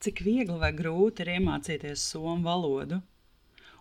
Cik 0.00 0.20
viegli 0.22 0.58
vai 0.60 0.72
grūti 0.76 1.24
ir 1.24 1.32
iemācīties 1.38 2.04
somu 2.12 2.44
valodu? 2.44 3.00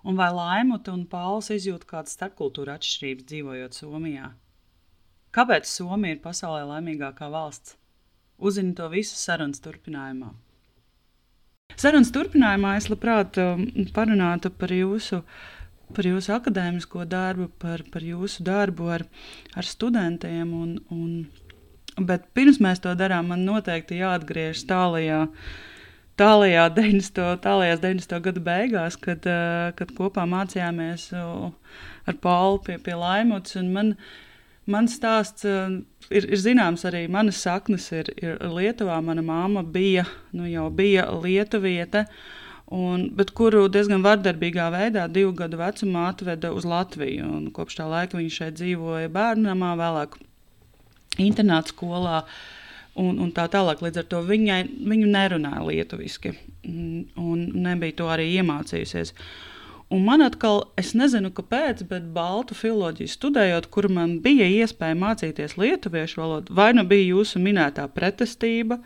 Un 0.05 0.17
vai 0.19 0.29
Laimota 0.29 0.93
un 0.93 1.07
Pauls 1.09 1.49
izjūt 1.49 1.87
kādas 1.89 2.13
starpkultūra 2.13 2.75
atšķirības 2.77 3.25
dzīvojot 3.31 3.77
Somijā? 3.77 4.29
Kāpēc 5.33 5.65
Somija 5.67 6.15
ir 6.15 6.21
pasaulē 6.23 6.61
laimīgākā 6.69 7.27
valsts? 7.33 7.73
Uzzini 8.37 8.75
to 8.77 8.85
visu 8.91 9.17
sarunas 9.17 9.63
turpinājumā. 9.63 10.29
Sarunas 11.75 12.11
turpinājumā 12.15 12.75
es 12.79 12.87
labprāt 12.91 13.39
um, 13.41 13.65
parunātu 13.95 14.51
par 14.53 14.71
jūsu, 14.71 15.23
par 15.95 16.07
jūsu 16.07 16.35
akadēmisko 16.37 17.07
darbu, 17.09 17.49
par, 17.59 17.83
par 17.91 18.05
jūsu 18.05 18.45
darbu 18.45 18.91
ar, 18.95 19.03
ar 19.57 19.67
studentiem. 19.67 20.53
Un, 20.55 20.77
un, 20.93 22.05
bet 22.11 22.29
pirms 22.37 22.61
mēs 22.63 22.83
to 22.83 22.93
darām, 22.99 23.33
man 23.33 23.43
noteikti 23.47 23.99
jāatgriežas 24.03 24.67
tālajā. 24.69 25.23
Tālajā 26.15 26.69
90. 26.71 27.41
Tālajās 27.43 27.81
90. 27.83 28.21
gada 28.23 28.43
beigās, 28.43 28.95
kad, 28.95 29.25
uh, 29.27 29.73
kad 29.75 29.89
kopā 29.97 30.23
mācījāmies 30.31 31.09
uh, 31.11 31.49
ar 32.07 32.15
Paulu 32.23 32.61
pie, 32.63 32.77
pie 32.79 32.95
Laimuts. 32.95 33.57
Man, 33.67 33.91
mans 34.71 34.95
stāsts 34.95 35.43
uh, 35.49 35.75
ir, 36.07 36.29
ir 36.29 36.39
zināms, 36.39 36.85
arī 36.87 37.03
manas 37.11 37.41
saknes 37.43 37.89
ir, 37.91 38.13
ir 38.23 38.39
Lietuvā. 38.47 39.01
Mana 39.03 39.25
māma 39.27 39.65
bija, 39.75 40.07
nu 40.31 40.47
jau 40.47 40.69
bija 40.71 41.09
Lietuviete, 41.11 42.05
un, 42.71 43.09
bet 43.19 43.35
kuru 43.35 43.67
diezgan 43.67 44.05
vardarbīgā 44.05 44.71
veidā 44.71 45.09
divu 45.11 45.35
gadu 45.35 45.59
vecumā 45.59 46.09
atveda 46.13 46.55
uz 46.55 46.63
Latviju. 46.63 47.27
Un 47.41 47.51
kopš 47.55 47.81
tā 47.81 47.91
laika 47.91 48.15
viņa 48.15 48.37
šeit 48.39 48.61
dzīvoja 48.61 49.11
bērnamā, 49.11 49.75
vēlāk 49.83 50.15
internāta 51.19 51.75
skolā. 51.75 52.21
Un, 52.95 53.17
un 53.19 53.31
tā 53.35 53.49
tālāk, 53.51 53.81
līdz 53.83 53.99
ar 53.99 54.05
to 54.07 54.21
viņai, 54.23 54.61
viņa 54.87 55.07
nerunāja 55.11 55.65
lietuviski, 55.67 56.31
un 56.63 57.41
nebija 57.65 57.97
to 57.99 58.07
arī 58.07 58.29
iemācījusies. 58.37 59.11
Uh, 59.11 59.51
Un 59.93 60.01
man 60.01 60.23
atkal, 60.25 60.63
es 60.81 60.95
nezinu, 60.97 61.29
kāpēc, 61.35 61.83
bet 61.85 62.07
baltu 62.13 62.55
filozofiju 62.57 63.11
studējot, 63.11 63.67
kur 63.69 63.85
man 63.93 64.17
bija 64.23 64.47
iespēja 64.49 64.97
mācīties 64.97 65.59
lietuviešu 65.61 66.21
valodu, 66.23 66.55
vai 66.57 66.71
nu 66.73 66.83
bija 66.89 67.11
jūsu 67.11 67.41
minētā 67.43 67.85
pretestība, 67.93 68.79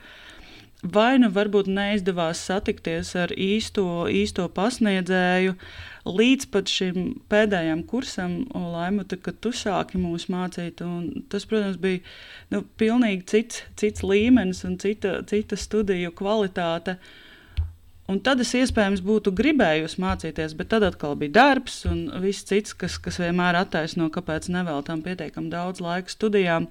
vai 0.84 1.14
nu 1.24 1.30
varbūt 1.32 1.72
neizdevās 1.72 2.42
satikties 2.50 3.14
ar 3.16 3.32
īsto, 3.32 4.10
īsto 4.12 4.50
pasniedzēju, 4.52 5.56
līdz 6.10 6.50
pat 6.54 6.72
šim 6.72 7.14
pēdējam 7.32 7.86
kursam, 7.90 8.42
Laimuta, 8.54 9.18
kad 9.22 9.40
tu 9.44 9.54
sāki 9.56 10.02
mūs 10.02 10.28
mācīt. 10.32 10.84
Tas, 11.30 11.48
protams, 11.50 11.80
bija 11.82 12.04
nu, 12.54 12.64
pilnīgi 12.82 13.26
cits, 13.30 13.64
cits 13.80 14.06
līmenis 14.06 14.66
un 14.68 14.78
cita, 14.82 15.20
cita 15.30 15.60
studiju 15.60 16.14
kvalitāte. 16.18 16.98
Uh, 17.00 17.29
Un 18.10 18.18
tad 18.26 18.40
es 18.42 18.56
iespējams 18.58 19.04
būtu 19.06 19.30
gribējusi 19.38 20.00
mācīties, 20.02 20.56
bet 20.58 20.72
tad 20.72 20.82
atkal 20.88 21.14
bija 21.20 21.36
darbs 21.36 21.84
un 21.86 22.08
viss 22.24 22.48
cits, 22.50 22.74
kas, 22.74 22.96
kas 22.98 23.20
vienmēr 23.22 23.60
attaisno, 23.60 24.08
kāpēc 24.14 24.48
neveltām 24.50 25.04
pietiekami 25.06 25.52
daudz 25.54 25.84
laika 25.86 26.10
studijām. 26.10 26.66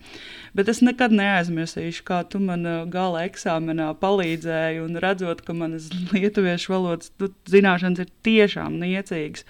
Bet 0.58 0.70
es 0.72 0.82
nekad 0.82 1.14
neaizmirsīšu, 1.14 2.02
kā 2.08 2.24
tu 2.26 2.42
man 2.42 2.66
uh, 2.66 2.80
gala 2.90 3.22
eksāmenā 3.28 3.92
palīdzēji 4.02 4.82
un 4.82 4.98
redzot, 5.04 5.44
ka 5.46 5.54
manas 5.54 5.86
lietuviešu 6.16 6.74
valodas 6.74 7.14
zināšanas 7.54 8.02
ir 8.02 8.10
tiešām 8.26 8.80
niecīgas 8.82 9.46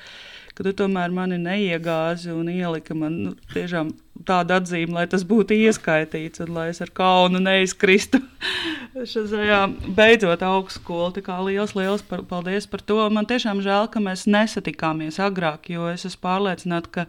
ka 0.58 0.64
tu 0.66 0.72
tomēr 0.74 1.12
mani 1.14 1.36
neiegāzi 1.38 2.32
un 2.34 2.48
ielika 2.50 2.96
man 2.98 3.18
nu, 3.22 3.32
tiešām 3.52 3.92
tādu 4.26 4.56
atzīmi, 4.56 4.96
lai 4.96 5.04
tas 5.06 5.22
būtu 5.22 5.54
ieskaitīts 5.54 6.42
un 6.42 6.50
lai 6.56 6.64
es 6.72 6.82
ar 6.82 6.90
kaunu 6.90 7.38
neizkristu 7.38 8.18
šajā 9.12 9.60
beidzot 9.94 10.42
augstskolu. 10.42 11.12
Tā 11.14 11.22
kā 11.28 11.38
liels, 11.46 11.76
liels 11.78 12.02
par, 12.02 12.24
paldies 12.26 12.66
par 12.66 12.82
to. 12.82 12.98
Man 13.14 13.28
tiešām 13.30 13.62
žēl, 13.62 13.86
ka 13.92 14.02
mēs 14.02 14.26
nesatikāmies 14.26 15.20
agrāk, 15.22 15.70
jo 15.70 15.86
es 15.92 16.08
esmu 16.08 16.24
pārliecināta, 16.26 16.90
ka, 16.90 17.06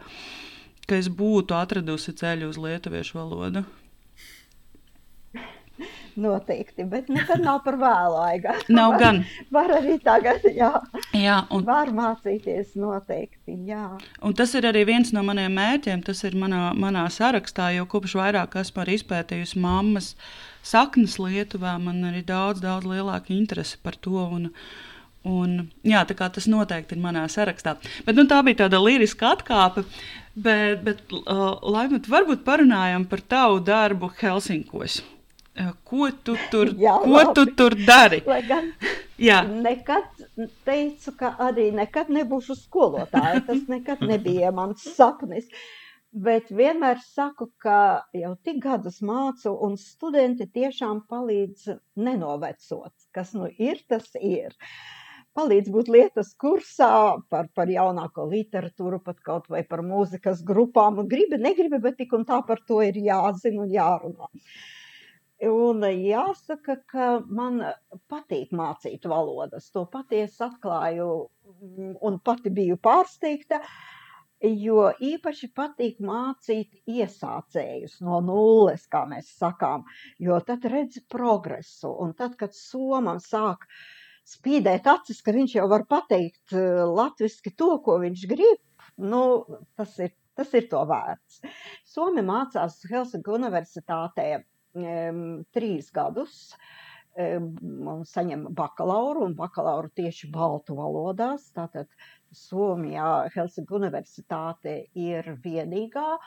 ka 0.85 1.01
es 1.01 1.09
būtu 1.09 1.57
atradusi 1.57 2.13
ceļu 2.21 2.53
uz 2.53 2.61
lietuviešu 2.61 3.17
valodu. 3.17 3.65
Noteikti, 6.19 6.83
bet 6.89 7.07
nekad 7.13 7.43
nav 7.45 7.61
par 7.63 7.77
vēlu 7.79 8.19
aigā. 8.25 8.57
Nav 8.79 8.95
var, 8.95 8.99
gan. 9.03 9.21
Var 9.55 9.73
arī 9.77 9.95
tagad, 10.03 10.43
jā. 10.55 10.71
jā 11.15 11.37
un, 11.55 11.63
var 11.67 11.91
mācīties 11.95 12.75
noteikti, 12.79 13.55
jā. 13.69 13.85
Un 14.25 14.35
tas 14.35 14.53
ir 14.59 14.67
arī 14.69 14.83
viens 14.89 15.13
no 15.15 15.23
maniem 15.25 15.55
mērķiem, 15.55 16.03
tas 16.05 16.23
ir 16.27 16.37
manā, 16.39 16.69
manā 16.75 17.05
sarakstā, 17.13 17.71
jo 17.77 17.87
kopš 17.89 18.17
vairāk 18.19 18.59
esmu 18.59 18.83
arī 18.83 18.99
izpētījusi 18.99 19.63
mammas 19.63 20.13
saknes 20.65 21.17
Lietuvā, 21.21 21.77
man 21.81 22.03
ir 22.11 22.23
daudz, 22.27 22.61
daudz 22.63 22.87
lielāka 22.89 23.33
interese 23.35 23.79
par 23.83 23.99
to. 23.99 24.19
Un, 24.19 24.49
Un, 25.27 25.65
jā, 25.83 25.99
tas 26.07 26.45
noteikti 26.47 26.95
ir 26.95 27.01
manā 27.03 27.25
sarakstā. 27.27 27.73
Bet, 28.05 28.15
nu, 28.15 28.23
tā 28.23 28.37
bija 28.47 28.61
tāda 28.61 28.79
liriska 28.79 29.33
atkāpe. 29.35 29.83
Bet, 30.39 30.79
bet 30.85 31.01
uh, 31.11 31.59
Laimot, 31.59 32.07
varbūt 32.07 32.45
parunājam 32.45 33.03
par 33.03 33.19
tavu 33.27 33.59
darbu 33.59 34.13
Helsinkos. 34.21 35.01
Ko 35.83 36.07
tu 36.23 36.35
tur, 36.51 36.71
Jā, 36.85 36.95
ko 37.03 37.11
labi. 37.17 37.33
tu 37.35 37.45
tur 37.59 37.75
dari? 37.75 38.21
Lai 38.31 38.41
gan 38.47 38.71
Jā. 39.29 39.41
nekad 39.43 40.07
teicu, 40.67 41.13
ka 41.19 41.33
arī 41.49 41.69
nekad 41.75 42.11
nebūšu 42.15 42.55
skolotāja. 42.61 43.43
Tas 43.47 43.65
nekad 43.71 44.05
nebija 44.07 44.53
mans 44.55 44.85
sapnis. 44.95 45.49
Bet 46.09 46.47
vienmēr 46.49 46.97
saku, 47.03 47.51
ka 47.61 48.05
jau 48.17 48.31
tik 48.41 48.63
gadus 48.63 48.97
mācu, 49.05 49.51
un 49.67 49.75
studenti 49.77 50.47
tiešām 50.49 51.03
palīdz 51.11 51.67
nenovecot. 52.01 52.95
Kas 53.13 53.35
nu 53.37 53.51
ir, 53.61 53.83
tas 53.91 54.07
ir. 54.17 54.55
Palīdz 55.37 55.69
būt 55.69 55.91
lietas 55.93 56.31
kursā 56.41 57.19
par, 57.29 57.51
par 57.53 57.69
jaunāko 57.69 58.25
literatūru, 58.31 59.03
pat 59.05 59.19
kaut 59.21 59.51
vai 59.53 59.61
par 59.67 59.83
mūzikas 59.85 60.41
grupām. 60.47 61.03
Gribi, 61.11 61.37
negribi, 61.37 61.77
bet 61.83 61.99
tik 62.01 62.17
un 62.17 62.25
tā 62.25 62.41
par 62.47 62.63
to 62.65 62.81
ir 62.81 62.97
jāzina 62.97 63.67
un 63.67 63.69
jārunā. 63.75 64.31
Uh, 64.33 64.57
Un 65.39 65.85
jāsaka, 65.87 66.73
ka 66.91 67.03
man 67.23 67.61
patīk 68.11 68.49
mācīt 68.51 69.05
valodas. 69.07 69.69
To 69.71 69.85
patiesi 69.87 70.43
atklāju 70.43 71.05
mm, 71.47 71.93
un 72.03 72.17
pati 72.19 72.51
biju 72.51 72.75
pārsteigta, 72.83 73.61
jo 74.43 74.89
īpaši 74.99 75.49
patīk 75.55 76.01
mācīt 76.03 76.81
iesācējus 76.91 78.01
no 78.03 78.19
nulles, 78.19 78.83
kā 78.91 79.05
mēs 79.07 79.31
sakām, 79.39 79.87
jo 80.19 80.41
tad 80.43 80.67
redzi 80.67 81.05
progresu. 81.07 81.93
Un 82.03 82.11
tad, 82.19 82.35
kad 82.35 82.51
somam 82.51 83.23
sāk 83.23 83.63
spīdēt 84.27 84.91
acis, 84.91 85.23
ka 85.23 85.31
viņš 85.39 85.55
jau 85.55 85.69
var 85.71 85.87
pateikt 85.87 86.51
eh, 86.51 86.83
latviski 86.83 87.55
to, 87.55 87.77
ko 87.85 87.95
viņš 88.03 88.27
grib, 88.27 88.59
nu, 88.99 89.23
tas 89.79 89.95
ir, 90.03 90.11
tas 90.35 90.51
ir 90.51 90.67
to 90.67 90.83
vērts. 90.83 91.41
Somi 91.87 92.27
mācās 92.27 92.81
Helsinku 92.91 93.39
universitātē 93.39 94.33
trīs 94.73 95.89
gadus. 95.91 96.53
Um, 97.19 98.03
saņem 98.05 98.45
bakalauru 98.55 99.25
un 99.25 99.33
bakalauru 99.35 99.89
tieši 99.97 100.29
baltu 100.31 100.77
valodās. 100.77 101.49
Tātad 101.51 101.89
Somijā 102.31 103.27
Helsinku 103.33 103.75
universitāte 103.75 104.85
ir 104.93 105.25
vienīgā, 105.43 106.19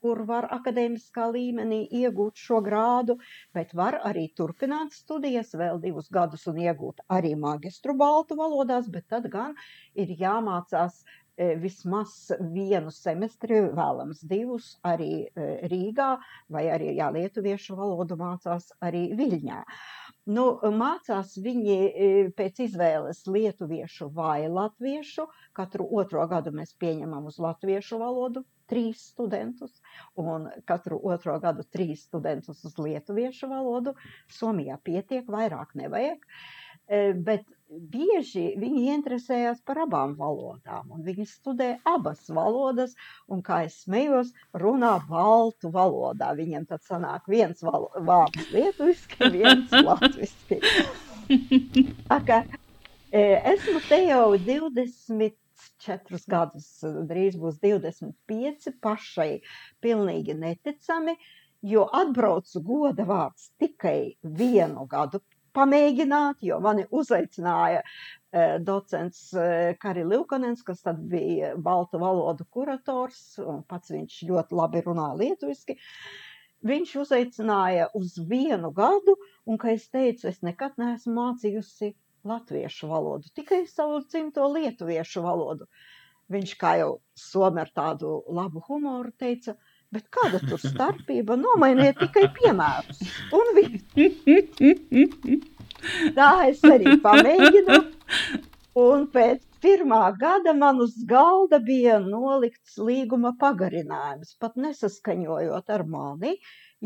kur 0.00 0.22
var 0.28 0.46
akadēmiskā 0.54 1.26
līmenī 1.34 1.82
iegūt 1.98 2.38
šo 2.38 2.60
grādu, 2.64 3.18
bet 3.54 3.74
var 3.74 3.98
arī 4.06 4.28
turpināt 4.38 4.94
studijas 4.94 5.52
vēl 5.58 5.80
divus 5.82 6.08
gadus 6.14 6.46
un 6.46 6.62
iegūt 6.62 7.02
arī 7.08 7.34
magistru 7.36 7.94
baltu 7.98 8.38
valodās, 8.38 8.88
bet 8.88 9.08
tad 9.10 9.28
gan 9.34 9.54
ir 9.94 10.14
jāmācās 10.18 11.02
uh, 11.02 11.21
vismaz 11.36 12.12
vienu 12.52 12.92
semestri, 12.92 13.62
vēlams 13.72 14.22
divus, 14.28 14.76
arī 14.84 15.24
e, 15.24 15.46
Rīgā, 15.70 16.10
vai 16.52 16.66
arī 16.74 16.92
jā, 16.98 17.08
lietuviešu 17.14 17.76
valodu 17.78 18.18
mācās 18.20 18.70
arī 18.84 19.08
Viļņā. 19.16 19.62
Nu, 20.32 20.44
mācās 20.78 21.34
viņi 21.42 21.76
e, 21.76 22.10
pēc 22.36 22.60
izvēles 22.68 23.24
lietuviešu 23.26 24.10
vai 24.14 24.46
latviešu. 24.46 25.26
Katru 25.56 25.88
otro 25.98 26.26
gadu 26.30 26.52
mēs 26.54 26.76
pieņemam 26.78 27.26
uz 27.32 27.40
latviešu 27.42 27.98
valodu 28.02 28.44
trīs 28.72 29.02
studentus, 29.12 29.82
un 30.16 30.46
katru 30.68 31.00
otro 31.04 31.34
gadu 31.42 31.64
trīs 31.74 32.06
studentus 32.06 32.62
uz 32.64 32.78
lietuviešu 32.80 33.50
valodu. 33.50 33.96
Somijā 34.32 34.78
pietiek, 34.84 35.26
vairāk 35.28 35.74
nevajag. 35.76 36.24
Bet 37.26 37.44
bieži 37.72 38.52
viņi 38.60 38.82
interesējās 38.94 39.60
par 39.66 39.82
abām 39.84 40.14
valodām, 40.18 40.90
un 40.94 41.02
viņi 41.06 41.26
studē 41.28 41.68
abas 41.88 42.24
valodas, 42.32 42.94
un, 43.28 43.42
kā 43.44 43.62
es 43.66 43.82
smējos, 43.84 44.32
runā 44.62 44.94
baltu 45.08 45.72
valodā. 45.74 46.32
Viņiem 46.38 46.66
tad 46.70 46.84
sanāk 46.86 47.28
viens 47.30 47.62
vārds 47.62 48.50
lietuviski, 48.52 49.30
viens 49.36 49.72
latviski. 49.72 50.60
Aka, 52.12 52.42
esmu 53.12 53.84
te 53.88 54.02
jau 54.04 54.26
24 54.36 56.24
gadus, 56.28 56.72
drīz 56.82 57.38
būs 57.40 57.60
25, 57.62 58.74
pašai 58.84 59.30
pilnīgi 59.84 60.36
neticami, 60.36 61.16
jo 61.62 61.86
atbraucu 61.94 62.60
goda 62.66 63.06
vārds 63.06 63.52
tikai 63.62 64.16
vienu 64.22 64.88
gadu 64.90 65.22
pamēģināt, 65.56 66.42
jo 66.46 66.58
mani 66.64 66.84
uzaicināja 66.90 67.82
uh, 67.84 68.58
docents 68.64 69.24
uh, 69.36 69.72
Kari 69.82 70.04
Livkonens, 70.08 70.64
kas 70.66 70.84
tad 70.86 71.00
bija 71.12 71.54
baltu 71.56 72.00
valodu 72.02 72.46
kurators, 72.50 73.22
un 73.42 73.62
pats 73.68 73.94
viņš 73.94 74.20
ļoti 74.30 74.60
labi 74.60 74.84
runā 74.86 75.12
lietuviski. 75.20 75.78
Viņš 76.62 76.94
uzaicināja 77.02 77.88
uz 77.98 78.14
vienu 78.30 78.70
gadu, 78.74 79.16
un, 79.46 79.58
kā 79.58 79.74
es 79.74 79.88
teicu, 79.90 80.28
es 80.30 80.44
nekad 80.46 80.78
neesmu 80.78 81.16
mācījusi 81.16 81.94
latviešu 82.24 82.88
valodu, 82.90 83.30
tikai 83.34 83.64
savu 83.66 83.98
dzimto 84.06 84.46
lietuviešu 84.54 85.24
valodu. 85.24 85.66
Viņš, 86.32 86.52
kā 86.60 86.76
jau 86.80 86.92
somi 87.18 87.60
ar 87.64 87.72
tādu 87.74 88.20
labu 88.30 88.62
humoru, 88.68 89.10
teica, 89.18 89.56
bet 89.92 90.08
kāda 90.14 90.40
tur 90.46 90.60
starpība? 90.60 91.36
Nomainiet 91.40 91.98
tikai 92.00 92.28
piemērus. 92.38 93.02
Un 93.36 93.52
viss. 93.58 93.84
Tā 96.16 96.30
es 96.48 96.62
arī 96.66 96.96
pamēģinu. 97.04 97.78
Un 98.82 99.06
pēc 99.12 99.42
pirmā 99.62 100.00
gada 100.18 100.54
man 100.56 100.80
uz 100.80 100.94
galda 101.08 101.58
bija 101.62 101.98
nolikts 102.02 102.78
līguma 102.80 103.34
pagarinājums, 103.40 104.36
pat 104.40 104.56
nesaskaņojot 104.64 105.72
ar 105.76 105.84
mani, 105.94 106.36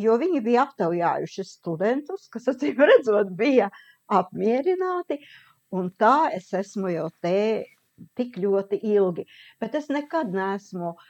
jo 0.06 0.16
viņi 0.20 0.42
bija 0.44 0.66
aptaujājuši 0.66 1.46
studentus, 1.46 2.26
kas, 2.32 2.48
acīm 2.52 2.82
redzot, 2.90 3.30
bija 3.38 3.70
apmierināti. 4.12 5.20
Un 5.76 5.92
tā 5.98 6.30
es 6.34 6.50
esmu 6.54 6.90
jau 6.94 7.06
te 7.22 7.38
tik 8.18 8.36
ļoti 8.42 8.80
ilgi. 8.92 9.24
Bet 9.62 9.74
es 9.78 9.88
nekad 9.92 10.34
neesmu 10.34 10.90
uh, 10.92 11.06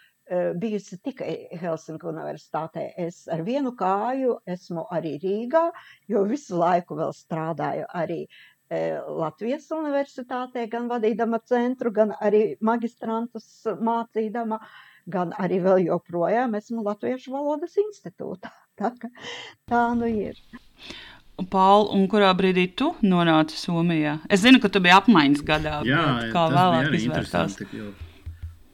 bijusi 0.59 0.99
tikai 1.05 1.33
Helsinku 1.61 2.11
universitātē. 2.11 2.89
Es 2.99 3.25
ar 3.31 3.45
vienu 3.47 3.73
kāju 3.79 4.41
esmu 4.57 4.87
arī 4.93 5.17
Rīgā, 5.23 5.69
jo 6.11 6.25
visu 6.27 6.59
laiku 6.59 6.99
vēl 6.99 7.15
strādāju 7.15 7.87
arī 7.95 8.25
Latvijas 8.67 9.69
universitātē, 9.71 10.67
gan 10.71 10.89
vadīdama 10.91 11.39
centru, 11.47 11.93
gan 11.95 12.11
arī 12.19 12.57
magistrantus 12.61 13.63
mācīdama, 13.79 14.59
gan 15.07 15.35
arī 15.39 15.61
vēl 15.63 15.85
joprojām 15.87 16.57
esmu 16.59 16.83
Latviešu 16.87 17.35
valodas 17.35 17.77
institūtā. 17.79 18.51
Tā, 18.77 18.91
tā 19.71 19.83
nu 19.97 20.05
ir. 20.11 20.37
Paul, 21.49 21.87
un 21.97 22.03
kurā 22.13 22.29
brīdī 22.37 22.67
tu 22.77 22.91
nonāci 23.05 23.57
Somijā? 23.57 24.19
Es 24.29 24.43
zinu, 24.43 24.61
ka 24.61 24.69
tu 24.73 24.83
biji 24.85 24.97
apmaiņas 24.99 25.47
gadā. 25.49 25.79
Jā, 25.89 26.03
kā 26.35 26.43
vēlāk 26.53 26.93
izvērtās? 26.99 27.57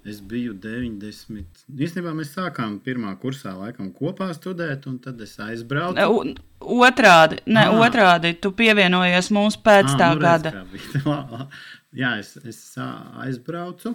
Es 0.02 0.18
biju 0.18 0.56
90. 0.58 1.62
Īstenībā 1.70 2.10
mēs 2.18 2.32
sākām 2.34 2.80
pirmā 2.82 3.12
kursā 3.22 3.52
laikam 3.54 3.92
kopā 3.94 4.32
studēt, 4.34 4.88
un 4.90 4.96
tad 5.02 5.20
es 5.22 5.36
aizbraucu. 5.38 6.02
U, 6.10 6.78
otrādi, 6.82 7.38
ne, 7.46 7.68
ah. 7.68 7.78
otrādi, 7.86 8.32
tu 8.42 8.50
pievienojies 8.58 9.30
mums 9.34 9.58
pēc 9.62 9.92
ah, 9.92 9.98
tā 10.00 10.08
nu 10.16 10.24
gada. 10.24 10.54
Jā, 12.02 12.16
es, 12.18 12.34
es 12.42 12.58
aizbraucu 12.82 13.94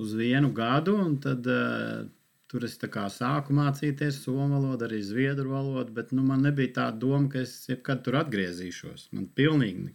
uz 0.00 0.14
vienu 0.16 0.48
gadu, 0.56 0.96
un 1.04 1.18
tad 1.20 1.44
uh, 1.52 2.06
tur 2.48 2.64
es 2.64 2.78
sāku 2.78 3.52
mācīties 3.52 4.22
somu 4.24 4.56
valodu, 4.56 4.88
arī 4.88 5.02
zviedru 5.04 5.52
valodu, 5.52 5.92
bet 5.92 6.16
nu, 6.16 6.24
man 6.24 6.48
nebija 6.48 6.72
tā 6.80 6.88
doma, 6.96 7.28
ka 7.28 7.44
es 7.44 7.68
jebkad 7.68 8.00
tur 8.06 8.16
atgriezīšos. 8.22 9.10
Man 9.12 9.28
pilnīgi 9.36 9.92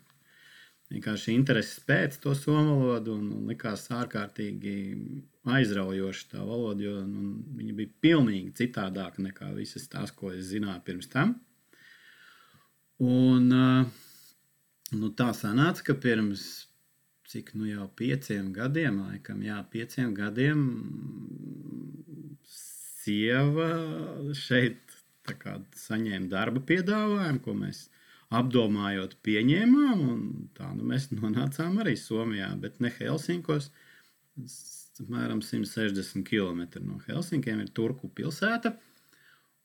vienkārši 0.89 1.35
intereses 1.37 1.79
pēc 1.85 2.17
to 2.23 2.33
somu 2.37 2.79
valodu 2.81 3.13
un, 3.17 3.27
un 3.37 3.49
likās 3.51 3.87
ārkārtīgi 3.93 4.75
aizraujoša 5.49 6.31
tā 6.33 6.45
valoda, 6.45 6.83
jo 6.85 6.95
nu, 7.05 7.33
viņa 7.59 7.75
bija 7.77 7.95
pilnīgi 8.05 8.55
citādāka 8.63 9.23
nekā 9.25 9.51
visas 9.57 9.87
tās, 9.91 10.13
ko 10.15 10.33
es 10.33 10.49
zināju 10.49 10.81
pirms 10.85 11.11
tam. 11.13 11.35
Un 12.99 13.47
nu, 13.49 15.11
tā 15.15 15.29
sanāca, 15.37 15.85
ka 15.91 15.95
pirms 16.01 16.47
cik 17.29 17.53
nu 17.53 17.67
jau 17.69 17.85
pieciem 17.95 18.49
gadiem, 18.53 19.03
laikam, 19.05 19.43
jā, 19.45 19.59
pieciem 19.71 20.15
gadiem 20.17 20.63
sieva 22.49 23.69
šeit 24.33 24.97
saņēma 25.77 26.25
darba 26.31 26.63
piedāvājumu, 26.65 27.41
ko 27.45 27.53
mēs 27.53 27.83
apdomājot, 28.29 29.15
pieņēmām. 29.25 30.03
Tā 30.57 30.69
nu 30.75 30.89
mēs 30.91 31.09
nonācām 31.13 31.79
arī 31.81 31.95
Somijā, 31.97 32.51
bet 32.61 32.77
ne 32.83 32.91
Helsinkos. 32.99 33.71
Apmēram 34.99 35.41
160 35.41 36.25
km 36.27 36.65
no 36.85 36.99
Helsinkiem 37.07 37.63
ir 37.63 37.71
Turku 37.73 38.09
pilsēta. 38.13 38.75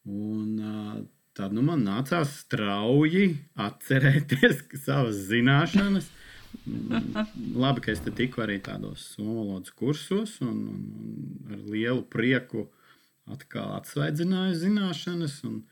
Un, 0.05 1.09
tad 1.37 1.55
nu, 1.57 1.65
man 1.67 1.85
nācās 1.85 2.39
strauji 2.45 3.35
atcerēties 3.61 4.65
savas 4.87 5.25
zināšanas. 5.31 6.09
Labi, 6.65 7.83
ka 7.85 7.93
es 7.93 8.01
te 8.05 8.13
tiku 8.15 8.45
arī 8.45 8.61
tādos 8.63 9.03
somalodas 9.17 9.75
kursos, 9.75 10.39
un, 10.45 10.61
un, 10.71 10.83
un 11.03 11.57
ar 11.57 11.65
lielu 11.75 12.05
prieku 12.09 12.69
atkal 13.29 13.75
atsvaidzināju 13.81 14.61
zināšanas. 14.63 15.41
Un, 15.49 15.65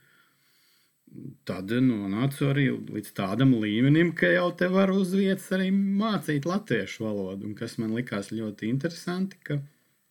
tad 1.47 1.71
nonācu 1.83 2.47
arī 2.49 2.67
līdz 2.73 3.11
tādam 3.17 3.53
līmenim, 3.61 4.13
ka 4.17 4.31
jau 4.31 4.49
te 4.57 4.69
var 4.71 4.91
uz 4.93 5.13
vietas 5.17 5.49
arī 5.55 5.69
mācīt 5.73 6.47
latviešu 6.49 7.05
valodu. 7.05 7.49
Un 7.49 7.57
kas 7.57 7.77
man 7.81 7.93
likās 7.97 8.31
ļoti 8.33 8.69
interesanti, 8.71 9.39
ka 9.43 9.59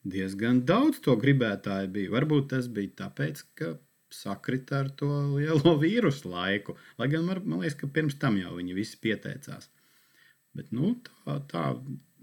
diezgan 0.03 0.63
daudz 0.67 1.01
to 1.03 1.15
gribētāju 1.19 1.91
bija. 1.95 2.13
Varbūt 2.13 2.51
tas 2.55 2.69
bija 2.71 2.93
tāpēc, 3.03 3.43
ka 3.59 3.73
sakrita 4.13 4.83
ar 4.83 4.91
to 4.99 5.09
lielo 5.35 5.75
vīrusu 5.83 6.31
laiku. 6.31 6.77
Lai 6.99 7.09
gan 7.11 7.27
man, 7.27 7.43
liekas, 7.61 7.79
ka 7.79 7.91
pirms 7.91 8.19
tam 8.21 8.37
jau 8.39 8.55
viņi 8.59 8.77
visi 8.77 8.99
pieteicās. 9.03 9.69
Bet 10.53 10.69
nu, 10.75 10.93
tā, 11.07 11.39
tā 11.49 11.63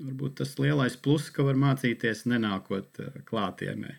varbūt 0.01 0.39
tas 0.41 0.55
lielais 0.63 0.97
pluss, 1.03 1.33
ka 1.35 1.45
var 1.47 1.59
mācīties 1.59 2.29
nenākot 2.31 3.03
eh, 3.03 3.19
klātienē. 3.27 3.97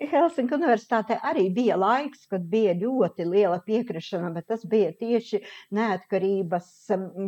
Helsinku 0.00 0.56
universitātē 0.56 1.18
arī 1.28 1.48
bija 1.52 1.76
laiks, 1.76 2.24
kad 2.30 2.44
bija 2.48 2.72
ļoti 2.78 3.26
liela 3.28 3.58
piekrišana, 3.66 4.30
bet 4.32 4.46
tas 4.48 4.64
bija 4.68 4.94
tieši 4.96 5.42
neatkarības 5.76 6.70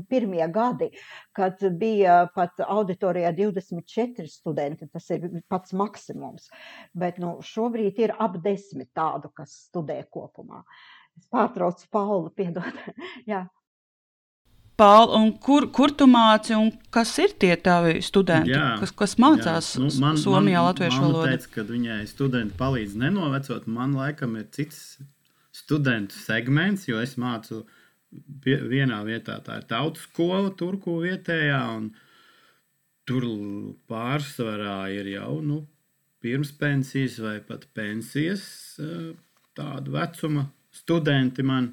pirmie 0.08 0.46
gadi, 0.52 0.88
kad 1.36 1.60
bija 1.78 2.22
pat 2.34 2.62
auditorijā 2.64 3.34
24 3.36 4.28
studenti. 4.32 4.88
Tas 4.88 5.10
ir 5.12 5.28
pats 5.52 5.76
maksimums. 5.76 6.48
Bet 6.96 7.20
nu, 7.22 7.36
šobrīd 7.44 8.00
ir 8.00 8.16
ap 8.18 8.40
desmit 8.44 8.92
tādu, 8.96 9.32
kas 9.36 9.54
studē 9.68 10.00
kopumā. 10.08 10.64
Es 11.20 11.28
pārtraucu 11.28 11.90
Paulu, 11.92 12.32
piedod. 12.32 12.80
Jā. 13.30 13.44
Pāl, 14.80 15.10
kur, 15.44 15.66
kur 15.74 15.92
tu 15.94 16.06
māci 16.08 16.54
un 16.56 16.70
kas 16.94 17.12
ir 17.20 17.34
tie 17.38 17.52
tavi 17.60 18.00
studenti, 18.04 18.54
jā, 18.54 18.78
kas, 18.80 18.92
kas 18.96 19.14
mācās 19.20 19.74
jā. 19.76 19.82
nu, 19.82 19.90
man, 20.00 20.20
Somijā 20.20 20.62
man, 20.62 20.68
latviešu 20.70 21.02
valodu? 21.02 21.26
Teica, 21.28 21.50
kad 21.58 21.72
viņai 21.74 21.98
studenti 22.10 22.56
palīdz 22.58 22.96
nenovecot, 23.02 23.68
man 23.68 23.92
laikam 23.98 24.38
ir 24.40 24.46
cits 24.56 24.96
studentu 25.52 26.16
segments, 26.16 26.86
jo 26.88 27.02
es 27.04 27.18
mācu 27.20 27.60
pie, 28.44 28.56
vienā 28.72 29.02
vietā, 29.06 29.36
tā 29.44 29.60
ir 29.60 29.68
tautas 29.68 30.06
skola, 30.08 30.54
turku 30.56 30.96
vietējā, 31.04 31.60
un 31.76 31.92
tur 33.08 33.28
pārsvarā 33.92 34.80
ir 34.96 35.12
jau, 35.18 35.36
nu, 35.44 35.60
pirms 36.22 36.52
pensijas 36.56 37.18
vai 37.20 37.36
pat 37.44 37.66
pensijas 37.76 38.42
eh, 38.80 39.12
tādu 39.58 39.96
vecuma 39.98 40.46
studenti 40.72 41.44
man 41.44 41.72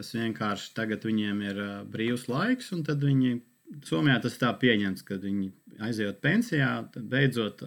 kas 0.00 0.14
vienkārši 0.16 0.72
tagad 0.76 1.04
viņiem 1.04 1.44
ir 1.44 1.60
uh, 1.60 1.70
brīvs 1.84 2.26
laiks, 2.32 2.72
un 2.76 2.84
tad 2.88 3.04
viņi 3.04 3.38
Somijā 3.86 4.16
tas 4.18 4.34
tā 4.34 4.48
pieņemts, 4.58 5.04
ka 5.06 5.20
viņi 5.22 5.52
aiziet 5.86 6.16
pensijā, 6.24 6.70
tad 6.90 7.04
beidzot 7.12 7.60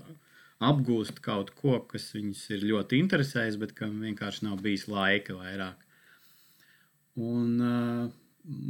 apgūst 0.60 1.22
kaut 1.24 1.54
ko, 1.56 1.78
kas 1.88 2.10
viņus 2.12 2.42
ir 2.58 2.66
ļoti 2.74 3.00
interesējis, 3.00 3.60
bet 3.62 3.72
kam 3.78 4.02
vienkārši 4.04 4.44
nav 4.50 4.60
bijis 4.66 4.90
laika 4.92 5.38
vairāk. 5.38 5.86
Un, 7.24 7.54
uh, 7.64 8.10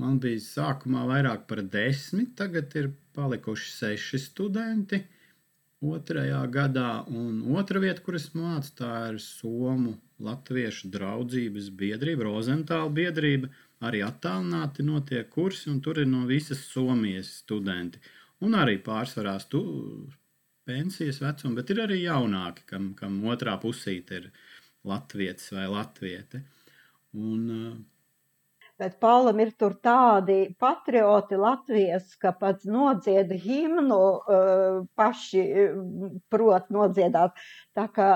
man 0.04 0.20
bija 0.22 0.44
sākumā 0.46 1.08
vairāk 1.10 1.48
par 1.50 1.64
desmit, 1.74 2.36
tagad 2.38 2.76
ir 2.78 2.92
palikuši 3.18 3.74
seši 3.80 4.22
studenti 4.28 5.02
otrajā 5.84 6.42
gadā. 6.52 7.04
Un 7.12 7.44
otra 7.58 7.82
vieta, 7.84 8.02
kur 8.06 8.18
es 8.20 8.30
mācu, 8.38 8.72
tā 8.80 8.94
ir 9.12 9.20
Somu 9.24 9.98
Latviešu 10.24 10.90
draudzības 10.94 11.70
biedrība, 11.80 12.28
Rozentāla 12.30 12.90
biedrība. 12.94 13.52
Arī 13.84 14.00
attālināti 14.06 14.86
notiek 14.88 15.28
kursi, 15.30 15.68
un 15.72 15.82
tur 15.84 16.00
ir 16.00 16.08
no 16.08 16.24
visas 16.30 16.64
Somijas 16.72 17.34
studenti. 17.42 18.00
Un 18.44 18.56
arī 18.60 18.78
pārsvarā 18.84 19.36
stu, 19.44 19.64
pensijas 20.68 21.20
vecuma, 21.24 21.58
bet 21.60 21.72
ir 21.74 21.84
arī 21.84 22.02
jaunāki, 22.04 22.66
kam, 22.70 22.92
kam 23.00 23.20
otrā 23.28 23.58
pusīte 23.60 24.22
ir 24.22 24.30
latvietis 24.88 25.52
vai 25.56 25.68
latviete. 25.72 26.44
Un, 27.14 27.50
Bet 28.82 28.96
Paulam 29.04 29.38
ir 29.44 29.52
tur 29.54 29.76
tādi 29.86 30.48
patrioti 30.60 31.38
Latvijas, 31.38 32.16
ka 32.18 32.32
pats 32.34 32.66
nodzieda 32.66 33.38
himnu, 33.38 34.00
uh, 34.18 34.80
paši 34.98 35.44
prot 36.34 36.72
nodziedāt. 36.74 37.38
Tā 37.78 37.86
kā 37.94 38.08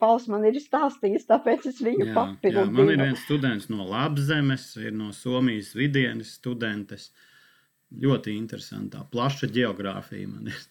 Pauls 0.00 0.24
man 0.32 0.46
ir 0.48 0.56
stāstījis, 0.62 1.28
tāpēc 1.28 1.68
es 1.68 1.82
viņu 1.84 2.08
papildinu. 2.16 2.72
Man 2.78 2.94
ir 2.94 3.02
viens 3.04 3.24
students 3.28 3.68
no 3.72 3.84
Labzemes, 3.90 4.70
ir 4.80 4.96
no 4.96 5.12
Somijas 5.16 5.74
vidienas 5.76 6.32
studentes. 6.40 7.10
Ļoti 7.92 8.32
interesantā, 8.34 9.04
plaša 9.12 9.52
geogrāfija 9.52 10.32
man 10.32 10.48
ir. 10.50 10.64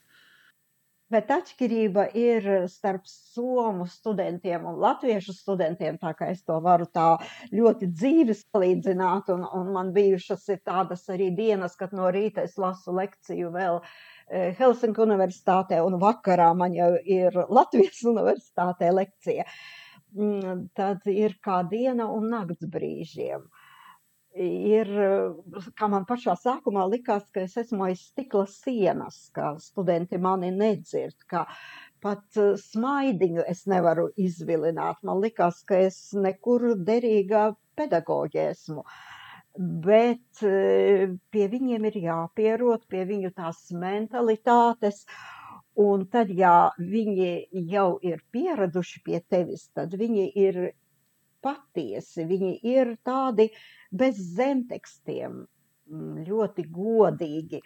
Bet 1.13 1.29
atšķirība 1.29 2.07
ir 2.17 2.45
starp 2.65 3.03
somu 3.05 3.85
studentiem 3.85 4.63
un 4.65 4.79
latviešu 4.81 5.35
studentiem, 5.37 5.99
tā 6.01 6.15
kā 6.17 6.31
es 6.33 6.41
to 6.41 6.57
varu 6.65 6.87
tā 6.89 7.19
ļoti 7.53 7.91
dzīvi 7.91 8.33
salīdzināt, 8.39 9.29
un, 9.35 9.43
un 9.45 9.69
man 9.75 9.91
bijušas 9.93 10.47
ir 10.55 10.63
tādas 10.65 11.05
arī 11.13 11.29
dienas, 11.37 11.77
kad 11.77 11.93
no 11.93 12.09
rīta 12.09 12.47
es 12.49 12.57
lasu 12.57 12.95
lekciju 12.97 13.53
vēl 13.53 13.77
e, 13.83 14.49
Helsinku 14.57 15.05
universitātē, 15.05 15.83
un 15.85 15.99
vakarā 16.01 16.49
man 16.57 16.73
jau 16.73 16.95
ir 16.97 17.37
Latvijas 17.59 18.01
universitātē 18.09 18.89
lekcija. 18.97 19.45
Mm, 20.17 20.69
tad 20.73 21.05
ir 21.11 21.37
kā 21.45 21.59
diena 21.69 22.09
un 22.17 22.31
nakts 22.33 22.65
brīžiem. 22.65 23.45
Ir, 24.35 24.89
kā 25.79 25.87
man 25.87 26.03
pašā 26.03 26.33
sākumā 26.35 26.83
likās, 26.91 27.23
ka 27.31 27.45
es 27.47 27.53
esmu 27.61 27.85
aiz 27.85 28.01
stikla 28.09 28.43
sienas, 28.51 29.29
ka 29.31 29.53
studenti 29.63 30.19
mani 30.19 30.49
nedzird, 30.51 31.15
ka 31.31 31.45
pat 32.05 32.39
eh, 32.41 32.53
smaidiņu 32.59 33.45
es 33.49 33.65
nevaru 33.71 34.09
izvilināt. 34.21 35.01
Man 35.07 35.21
likās, 35.23 35.61
ka 35.67 35.79
es 35.87 35.99
nekur 36.13 36.73
derīgā 36.89 37.47
pedagoģi 37.79 38.41
esmu. 38.49 38.83
Bet 39.87 40.43
eh, 40.43 41.07
pie 41.31 41.47
viņiem 41.55 41.87
ir 41.89 41.99
jāpierod, 42.09 42.85
pie 42.91 43.05
viņu 43.07 43.31
tās 43.39 43.69
mentalitātes, 43.71 45.05
un 45.79 46.05
tad, 46.11 46.31
ja 46.31 46.71
viņi 46.79 47.31
jau 47.71 47.89
ir 48.03 48.19
pieraduši 48.35 49.01
pie 49.07 49.21
tevis, 49.31 49.69
tad 49.75 49.95
viņi 49.95 50.27
ir 50.43 50.59
patiesi, 51.45 52.25
viņi 52.27 52.53
ir 52.65 52.95
tādi 53.05 53.49
bez 53.93 54.19
zemtekstiem, 54.37 55.43
mm, 55.89 56.23
ļoti 56.29 56.65
godīgi. 56.73 57.61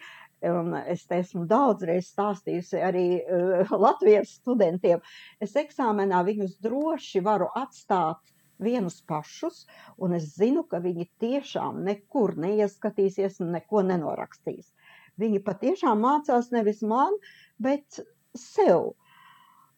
Un 0.50 0.72
es 0.88 1.02
esmu 1.12 1.44
daudzreiz 1.48 2.06
stāstījusi 2.14 2.80
arī 2.80 3.06
uh, 3.20 3.72
Latvijas 3.86 4.36
studentiem. 4.40 5.02
Es 5.40 5.56
eksāmenā 5.56 6.22
viņus 6.28 6.56
droši 6.64 7.20
varu 7.24 7.50
atstāt 7.60 8.22
vienus 8.60 9.00
pašus, 9.08 9.64
un 9.96 10.14
es 10.16 10.30
zinu, 10.36 10.64
ka 10.68 10.80
viņi 10.84 11.08
tiešām 11.20 11.80
nekur 11.84 12.36
neieskatīsies 12.40 13.40
un 13.44 13.54
neko 13.56 13.82
nenorakstīs. 13.88 14.72
Viņi 15.20 15.42
patiešām 15.44 16.00
mācās 16.04 16.50
nevis 16.54 16.80
man, 16.86 17.16
bet 17.60 18.00
sev. 18.36 18.94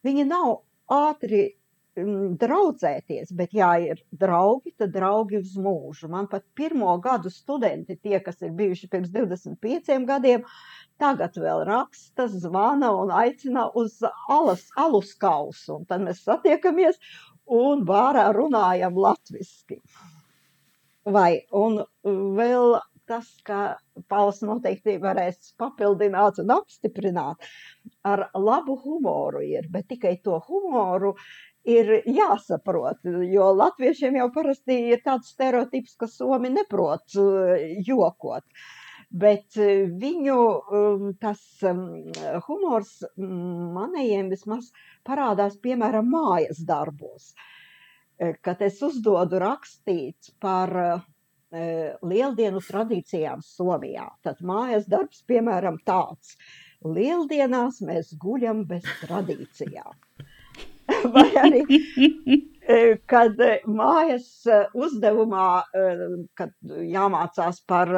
Viņi 0.03 0.27
nav 0.29 0.61
ātri 0.91 1.53
draudzēties, 1.95 3.31
bet 3.37 3.53
ja 3.53 3.73
ir 3.81 4.01
draugi, 4.11 4.73
tad 4.77 4.93
draugi 4.95 5.37
uz 5.41 5.53
mūžu. 5.57 6.09
Man 6.09 6.27
pat 6.27 6.45
pirmo 6.55 6.95
gadu 7.01 7.29
studenti, 7.29 7.97
tie, 8.01 8.19
kas 8.19 8.41
ir 8.41 8.53
bijuši 8.57 8.89
pirms 8.89 9.11
25 9.13 10.07
gadiem, 10.07 10.45
tagad 10.97 11.37
vēl 11.37 11.65
raksta, 11.69 12.27
zvana 12.27 12.91
un 12.97 13.11
aicina 13.11 13.69
uz 13.75 13.99
alas, 14.29 14.67
alus 14.75 15.13
kausu. 15.13 15.79
Un 15.79 15.85
tad 15.85 16.01
mēs 16.01 16.23
satiekamies 16.25 16.97
un 17.45 17.85
vārā 17.85 18.31
runājam 18.33 18.97
latviski. 18.97 19.81
Vai, 21.05 21.43
un 21.51 21.83
vēl 22.03 22.79
tas, 23.05 23.27
ka 23.43 23.75
Pauls 24.07 24.39
noteikti 24.47 24.95
varēs 25.03 25.53
papildināt 25.59 26.39
un 26.39 26.53
apstiprināt, 26.55 27.43
ar 28.07 28.29
labu 28.33 28.77
humoru 28.79 29.43
ir, 29.43 29.67
bet 29.71 29.89
tikai 29.91 30.15
to 30.23 30.39
humoru 30.47 31.13
ir 31.63 31.91
jāsaprot, 32.09 33.03
jo 33.31 33.49
latviešiem 33.55 34.17
jau 34.19 34.29
parasti 34.35 34.77
ir 34.91 35.03
tāds 35.05 35.31
stereotips, 35.33 35.95
ka 35.99 36.09
somi 36.11 36.51
neprot 36.53 37.15
eh, 37.19 37.79
jokot. 37.87 38.43
Bet 39.13 39.57
eh, 39.61 39.85
viņu 39.87 40.37
um, 40.37 41.07
tas 41.21 41.41
um, 41.69 41.85
humors 42.47 42.97
mm, 43.15 43.71
manējiem 43.77 44.31
vismaz 44.33 44.71
parādās, 45.07 45.59
piemēram, 45.63 46.09
mājas 46.09 46.63
darbos. 46.67 47.31
Eh, 48.19 48.35
kad 48.41 48.61
es 48.61 48.81
uzdodu 48.83 49.41
rakstīt 49.43 50.35
par 50.43 51.01
lieldienu 51.53 52.57
tradīcijām 52.65 53.43
Somijā, 53.45 54.07
tad 54.25 54.39
mājas 54.41 54.87
darbs, 54.89 55.19
piemēram, 55.29 55.75
tāds. 55.85 56.31
Lieldienās 56.81 57.77
mēs 57.85 58.09
guļam 58.17 58.63
bez 58.65 58.87
tradīcijām. 59.03 59.93
vai 61.15 61.29
arī 61.41 61.63
e, 62.75 62.77
kad 63.09 63.39
e, 63.41 63.57
mājas 63.67 64.27
e, 64.47 64.59
uzdevumā, 64.77 65.47
kad 66.37 66.53
jāmācās 66.93 67.61
par 67.69 67.91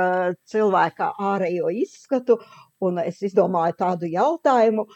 cilvēka 0.52 1.12
ārējo 1.34 1.72
izskatu, 1.84 2.40
un 2.86 3.00
es 3.04 3.22
izdomāju 3.26 3.78
tādu 3.80 4.10
jautājumu, 4.12 4.88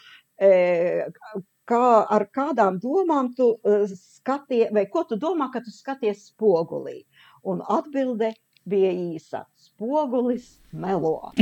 kā, 1.70 1.86
ar 2.16 2.26
kādām 2.34 2.78
domām 2.82 3.32
tu 3.36 3.52
skaties, 3.92 4.70
vai 4.74 4.86
ko 4.92 5.04
tu 5.08 5.18
domā, 5.20 5.50
kad 5.52 5.66
tu 5.66 5.74
skaties 5.74 6.30
spogulī? 6.30 7.02
Un 7.48 7.62
atbilde 7.64 8.34
bija 8.68 8.92
īsa- 8.92 9.44
spogulis 9.66 10.58
melo. 10.72 11.32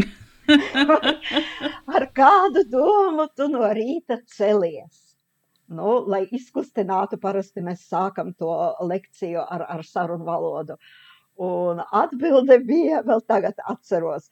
ar 1.97 2.07
kādu 2.17 2.65
domu 2.71 3.29
tu 3.37 3.49
no 3.53 3.69
rīta 3.77 4.21
celies? 4.37 5.08
Nu, 5.69 5.99
lai 6.09 6.23
izkustinātu, 6.33 7.19
parasti 7.21 7.61
mēs 7.65 7.83
sākam 7.91 8.33
to 8.41 8.53
lekciju 8.89 9.43
ar, 9.45 9.67
ar 9.69 9.85
sarunu 9.85 10.25
valodu. 10.25 10.79
Un 11.45 11.83
atbilde 11.95 12.57
bija, 12.67 13.03
vēl 13.07 13.21
tagad 13.29 13.61
atceros, 13.69 14.31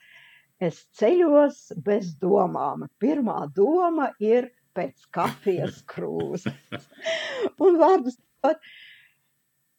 es 0.58 0.80
ceļos 0.96 1.60
bez 1.84 2.14
domām. 2.22 2.86
Pirmā 3.02 3.44
doma 3.54 4.10
ir 4.18 4.48
pēc 4.76 5.06
kafijas 5.14 5.82
krūzes. 5.92 6.56
un 7.64 7.78
vārdus 7.80 8.18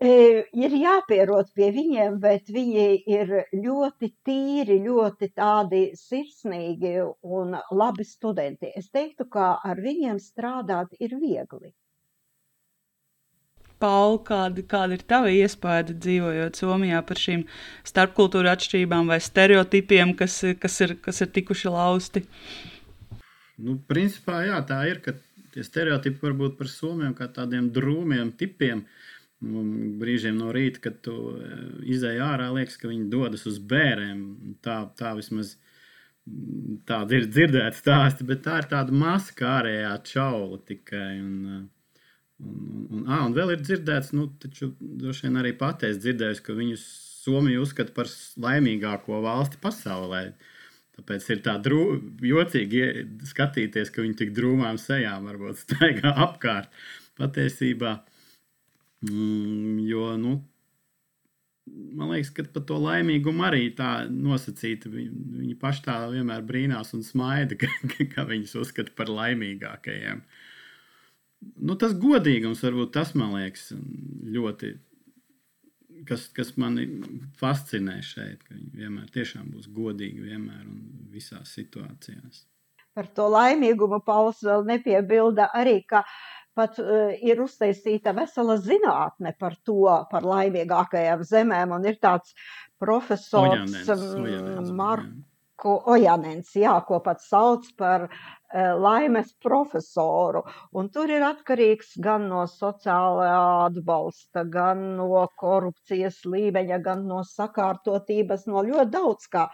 ir 0.01 0.75
jāpierod 0.77 1.49
pie 1.57 1.71
viņiem, 1.73 2.19
bet 2.21 2.49
viņi 2.53 2.85
ir 3.09 3.33
ļoti 3.53 4.11
tīri, 4.25 4.77
ļoti 4.85 5.31
tādi 5.33 5.81
sirsnīgi 5.97 6.99
un 7.23 7.57
labi 7.71 8.05
studenti. 8.05 8.71
Es 8.75 8.89
teiktu, 8.93 9.25
ka 9.25 9.57
ar 9.63 9.81
viņiem 9.81 10.19
strādāt 10.21 10.93
ir 10.99 11.17
viegli. 11.17 11.73
Pauli, 13.77 14.17
kāda, 14.25 14.63
kāda 14.65 14.97
ir 14.97 15.03
tava 15.05 15.29
iespēja 15.29 15.93
dzīvojot 15.93 16.57
Somijā 16.57 17.01
par 17.05 17.19
šīm 17.21 17.43
starpkultūra 17.85 18.55
atšķirībām 18.57 19.09
vai 19.09 19.19
stereotipiem, 19.21 20.15
kas, 20.17 20.39
kas, 20.57 20.79
ir, 20.81 20.95
kas 21.01 21.21
ir 21.21 21.29
tikuši 21.29 21.73
lausti? 21.73 22.23
Nu, 23.57 23.77
principā, 23.89 24.41
jā, 24.45 24.57
tā 24.65 24.79
ir, 24.89 25.01
ka 25.05 25.13
tie 25.53 25.65
stereotipi 25.65 26.25
var 26.25 26.33
būt 26.37 26.57
par 26.57 26.69
Somiju 26.73 27.13
kā 27.17 27.29
tādiem 27.33 27.69
drūmiem 27.73 28.33
tipiem. 28.37 28.81
Nu, 28.81 29.06
brīžiem 29.41 30.37
no 30.39 30.51
rīta, 30.55 30.81
kad 30.87 30.99
tu 31.05 31.15
eh, 31.37 31.63
izēj 31.95 32.21
ārā, 32.25 32.49
liekas, 32.55 32.77
ka 32.81 32.91
viņi 32.91 33.09
dodas 33.13 33.47
uz 33.49 33.59
bērniem. 33.59 34.21
Tā, 34.65 34.81
tā 34.97 35.13
vismaz 35.17 35.55
tāda 36.87 37.15
ir 37.15 37.29
dzirdēta 37.31 37.77
stāsta, 37.77 38.25
bet 38.27 38.43
tā 38.43 38.59
ir 38.61 38.69
tāda 38.73 38.93
maska 38.93 39.47
ārējā 39.59 39.95
čaula 40.09 40.59
tikai. 40.67 41.09
Un, 41.23 41.35
uh, 41.47 41.65
Un, 42.39 42.53
un, 42.91 42.99
un, 43.01 43.07
un 43.09 43.33
vēl 43.33 43.55
ir 43.55 43.61
dzirdēts, 43.65 44.11
nu, 44.13 44.27
taču 44.41 44.69
droši 44.79 45.25
vien 45.25 45.39
arī 45.41 45.55
pateicis, 45.57 46.03
dzirdējis, 46.03 46.43
ka 46.45 46.57
viņus 46.57 46.83
Somiju 47.27 47.59
uzskata 47.65 47.91
par 47.91 48.07
laimīgāko 48.39 49.17
valsti 49.25 49.57
pasaulē. 49.59 50.21
Tāpēc 50.95 51.25
ir 51.33 51.41
tā 51.43 51.57
drū, 51.59 51.81
jocīgi 52.23 52.83
skatīties, 53.27 53.91
ka 53.91 54.05
viņi 54.05 54.15
tik 54.21 54.31
drūmām 54.37 54.79
sejām 54.79 55.27
varbūt 55.27 55.59
staigā 55.65 56.13
apkārt. 56.27 56.71
Patiesībā, 57.19 57.97
mm, 59.05 59.77
jo, 59.85 60.09
nu, 60.21 60.33
man 61.67 62.13
liekas, 62.15 62.33
ka 62.33 62.47
par 62.55 62.65
to 62.69 62.79
laimīgumu 62.81 63.45
arī 63.47 63.69
tā 63.77 63.91
nosacīta. 64.09 64.89
Viņi, 64.93 65.23
viņi 65.43 65.55
paši 65.61 65.85
tā 65.89 66.01
vienmēr 66.13 66.45
brīnās 66.47 66.95
un 66.97 67.05
smaida, 67.05 67.57
ka, 67.61 67.71
ka 68.15 68.27
viņus 68.29 68.57
uzskata 68.63 68.95
par 68.97 69.11
laimīgākajiem. 69.13 70.23
Uh, 70.23 70.43
nu, 71.41 71.77
tas 71.79 71.95
godīgums 71.97 72.63
varbūt 72.65 72.93
tas 72.97 73.15
man 73.17 73.35
liekas 73.37 73.71
ļoti. 74.35 74.75
Kas, 76.07 76.27
kas 76.29 76.51
mani 76.61 76.83
fascinē 77.39 77.95
šeit, 78.05 78.43
ka 78.45 78.53
viņi 78.53 78.83
vienmēr 78.83 79.07
tiešām 79.15 79.47
būs 79.49 79.65
godīgi 79.73 80.27
vienmēr 80.27 80.59
un 80.61 80.83
visās 81.09 81.55
situācijās. 81.57 82.43
Par 82.93 83.09
to 83.17 83.25
laimīgumu 83.33 83.97
Pauls 84.05 84.43
vēl 84.45 84.61
nepiebilda 84.69 85.49
arī, 85.57 85.79
ka 85.89 86.03
pat 86.57 86.79
uh, 86.81 87.13
ir 87.21 87.41
uztaisīta 87.43 88.13
vesela 88.17 88.57
zinātne 88.61 89.33
par 89.39 89.55
to, 89.67 89.83
par 90.11 90.25
laimīgākajām 90.27 91.23
zemēm, 91.27 91.75
un 91.77 91.85
ir 91.87 91.99
tāds 92.01 92.33
profesors 92.81 93.75
Ojanens, 94.17 94.71
Marko 94.75 95.77
Ojanens, 95.93 96.51
jā, 96.57 96.73
ko 96.89 96.99
pat 97.05 97.21
sauc 97.21 97.69
par 97.77 98.07
uh, 98.09 98.73
laimes 98.81 99.31
profesoru. 99.43 100.43
Un 100.77 100.91
tur 100.93 101.13
ir 101.13 101.25
atkarīgs 101.29 101.95
gan 102.03 102.27
no 102.31 102.43
sociālā 102.49 103.31
atbalsta, 103.69 104.43
gan 104.57 104.83
no 104.99 105.23
korupcijas 105.39 106.23
līmeņa, 106.25 106.83
gan 106.83 107.07
no 107.09 107.23
sakārtotības, 107.25 108.45
no 108.51 108.65
ļoti 108.65 108.93
daudz 108.97 109.31
kā 109.33 109.47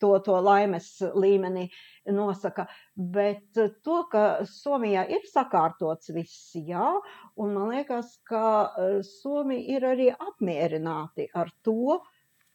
to, 0.00 0.10
to 0.24 0.38
laimes 0.44 0.88
līmeni 1.16 1.66
nosaka. 2.12 2.66
Bet 2.96 3.56
to, 3.56 4.00
ka 4.12 4.24
Somijā 4.48 5.06
ir 5.12 5.24
sakārtots 5.30 6.12
viss, 6.14 6.52
jā, 6.56 6.90
un 7.36 7.54
man 7.56 7.72
liekas, 7.74 8.16
ka 8.28 8.44
eh, 8.66 8.98
Somi 9.06 9.62
ir 9.74 9.86
arī 9.88 10.10
apmierināti 10.14 11.30
ar 11.34 11.52
to, 11.66 12.00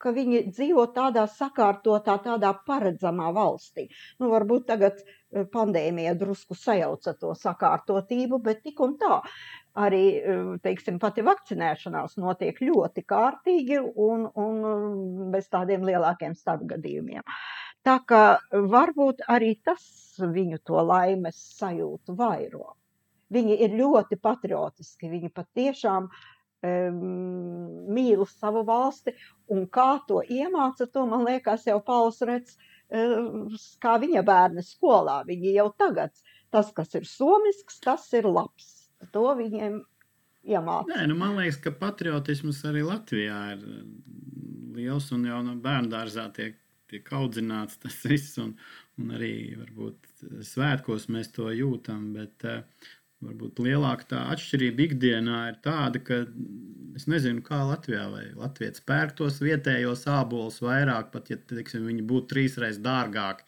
ka 0.02 0.12
viņi 0.14 0.44
dzīvo 0.50 0.86
tādā 0.96 1.24
sakārtotā, 1.30 2.16
tādā 2.24 2.52
paredzamā 2.66 3.30
valstī. 3.36 3.86
Nu, 4.20 4.30
varbūt 4.32 4.66
tagad 4.72 5.00
e, 5.02 5.44
pandēmija 5.52 6.14
drusku 6.18 6.56
sajauca 6.58 7.14
to 7.20 7.32
sakārtotību, 7.38 8.40
bet 8.42 8.62
tik 8.66 8.82
un 8.84 8.96
tā 9.00 9.20
arī, 9.86 10.04
e, 10.18 10.36
teiksim, 10.64 10.98
pati 11.02 11.24
vakcinēšanās 11.26 12.18
notiek 12.20 12.60
ļoti 12.60 13.06
kārtīgi 13.14 13.80
un, 14.08 14.28
un 14.34 15.32
bez 15.34 15.48
tādiem 15.52 15.86
lielākiem 15.88 16.36
starpgadījumiem. 16.38 17.24
Tā 17.86 17.96
kā 18.06 18.24
varbūt 18.52 19.24
arī 19.32 19.56
tas 19.66 19.82
viņu 20.20 20.60
to 20.66 20.82
laimes 20.86 21.38
sajūtu 21.58 22.14
vairo. 22.18 22.76
Viņi 23.32 23.56
ir 23.64 23.74
ļoti 23.78 24.18
patriotiski, 24.20 25.08
viņi 25.08 25.30
patiešām 25.32 26.04
uh, 26.04 26.22
mīlu 26.62 28.26
savu 28.30 28.62
valsti, 28.66 29.14
un 29.50 29.66
kā 29.66 29.96
to 30.08 30.22
iemāca, 30.22 30.86
to 30.86 31.06
man 31.10 31.24
liekas 31.26 31.66
jau 31.66 31.80
Pauls 31.84 32.20
redz, 32.22 32.56
kā 33.82 33.96
viņa 33.98 34.22
bērni 34.26 34.62
skolā. 34.62 35.22
Viņi 35.26 35.56
jau 35.56 35.68
tagad, 35.78 36.14
tas, 36.52 36.70
kas 36.76 36.94
ir 36.94 37.08
somisks, 37.08 37.80
tas 37.82 38.06
ir 38.14 38.28
labs. 38.28 38.88
To 39.12 39.32
viņiem 39.34 39.80
iemāca. 40.46 40.90
Nē, 40.92 41.06
nu 41.10 41.18
man 41.18 41.36
liekas, 41.40 41.58
ka 41.64 41.72
patriotisms 41.74 42.62
arī 42.68 42.84
Latvijā 42.86 43.40
ir 43.56 43.64
liels 44.76 45.10
un 45.14 45.26
jau 45.26 45.40
no 45.44 45.56
bērndārzā 45.62 46.28
tiek, 46.36 46.58
tiek 46.92 47.08
audzināts 47.16 47.80
tas 47.82 47.96
viss, 48.06 48.36
un, 48.42 48.54
un 49.00 49.14
arī 49.16 49.56
varbūt 49.58 50.26
svētkos 50.46 51.08
mēs 51.12 51.32
to 51.34 51.48
jūtam, 51.56 52.12
bet 52.14 52.46
uh, 52.46 52.62
varbūt 53.22 53.62
lielāka 53.62 54.08
tā 54.12 54.20
atšķirība 54.34 54.86
ikdienā 54.88 55.40
ir 55.52 55.58
tāda, 55.64 56.00
ka 56.02 56.22
es 56.98 57.08
nezinu, 57.10 57.42
kā 57.46 57.62
Latvijā 57.68 58.06
vai 58.12 58.24
Latvijas 58.36 58.82
pērk 58.86 59.16
tos 59.20 59.40
vietējos 59.42 60.06
ābolus 60.10 60.60
vairāk, 60.64 61.12
pat 61.14 61.30
ja 61.32 61.38
teiksim, 61.38 61.86
viņi 61.88 62.06
būtu 62.08 62.32
trīsreiz 62.34 62.80
dārgāki 62.82 63.46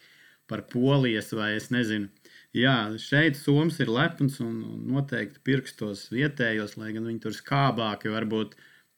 par 0.49 0.65
polijas 0.71 1.33
vai 1.35 1.55
es 1.57 1.71
nezinu. 1.73 2.09
Jā, 2.55 2.75
šeit 3.01 3.35
Somijas 3.35 3.81
ir 3.83 3.89
lepns 3.91 4.37
un 4.43 4.53
noteikti 4.87 5.41
pirkstos 5.43 6.05
vietējos, 6.13 6.77
lai 6.79 6.93
gan 6.95 7.09
viņi 7.09 7.25
tur 7.25 7.35
skābāki 7.35 8.13
varbūt. 8.13 8.55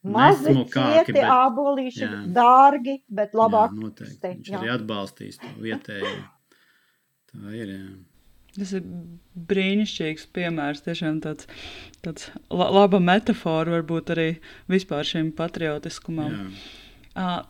Mazi 0.07 0.53
cieti 0.53 1.15
bet, 1.15 1.23
ābolīši, 1.25 2.03
jā, 2.03 2.19
dārgi, 2.35 2.99
bet 3.09 3.33
labāk. 3.35 3.73
Jā, 3.73 3.81
noteikti. 3.81 4.19
Viņš 4.35 4.51
jā. 4.53 4.59
arī 4.59 4.69
atbalstīs 4.75 5.41
to 5.41 5.49
vietējo. 5.63 6.13
Tā 7.33 7.55
ir, 7.57 7.73
jā. 7.73 7.89
Tas 8.57 8.73
ir 8.73 8.85
brīnišķīgs 9.49 10.27
piemērs, 10.33 10.81
tiešām 10.87 11.21
tāds, 11.21 11.45
tāds 12.05 12.31
la, 12.49 12.71
laba 12.73 12.99
metāfora 13.03 13.77
varbūt 13.77 14.13
arī 14.15 14.27
vispār 14.71 15.05
šim 15.05 15.29
patriotiskumam. 15.37 16.49
Uh, 17.17 17.43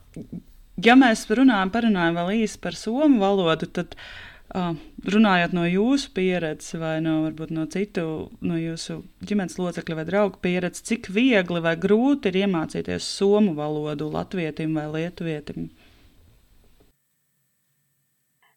ja 0.83 0.97
mēs 0.99 1.25
runājam, 1.31 1.71
parunājam 1.71 2.19
vēl 2.19 2.33
īsi 2.41 2.59
par 2.63 2.75
somu 2.75 3.21
valodu, 3.23 3.69
tad 3.79 3.95
uh, 3.95 4.75
runājot 5.15 5.55
no 5.55 5.63
jūsu 5.67 6.11
pieredzes 6.17 6.75
vai 6.81 6.97
no, 7.03 7.21
varbūt, 7.29 7.55
no 7.55 7.67
citu, 7.71 8.05
no 8.43 8.59
jūsu 8.59 8.99
ģimenes 9.27 9.57
locekļa 9.61 10.01
vai 10.01 10.07
draugu 10.11 10.43
pieredzes, 10.43 10.85
cik 10.91 11.11
viegli 11.13 11.63
vai 11.63 11.77
grūti 11.79 12.31
ir 12.31 12.43
iemācīties 12.43 13.07
somu 13.17 13.55
valodu 13.57 14.11
latvietim 14.11 14.75
vai 14.75 14.89
lietuvietim? 14.91 15.69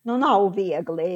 Nu, 0.08 0.14
nav 0.16 0.46
viegli. 0.56 1.08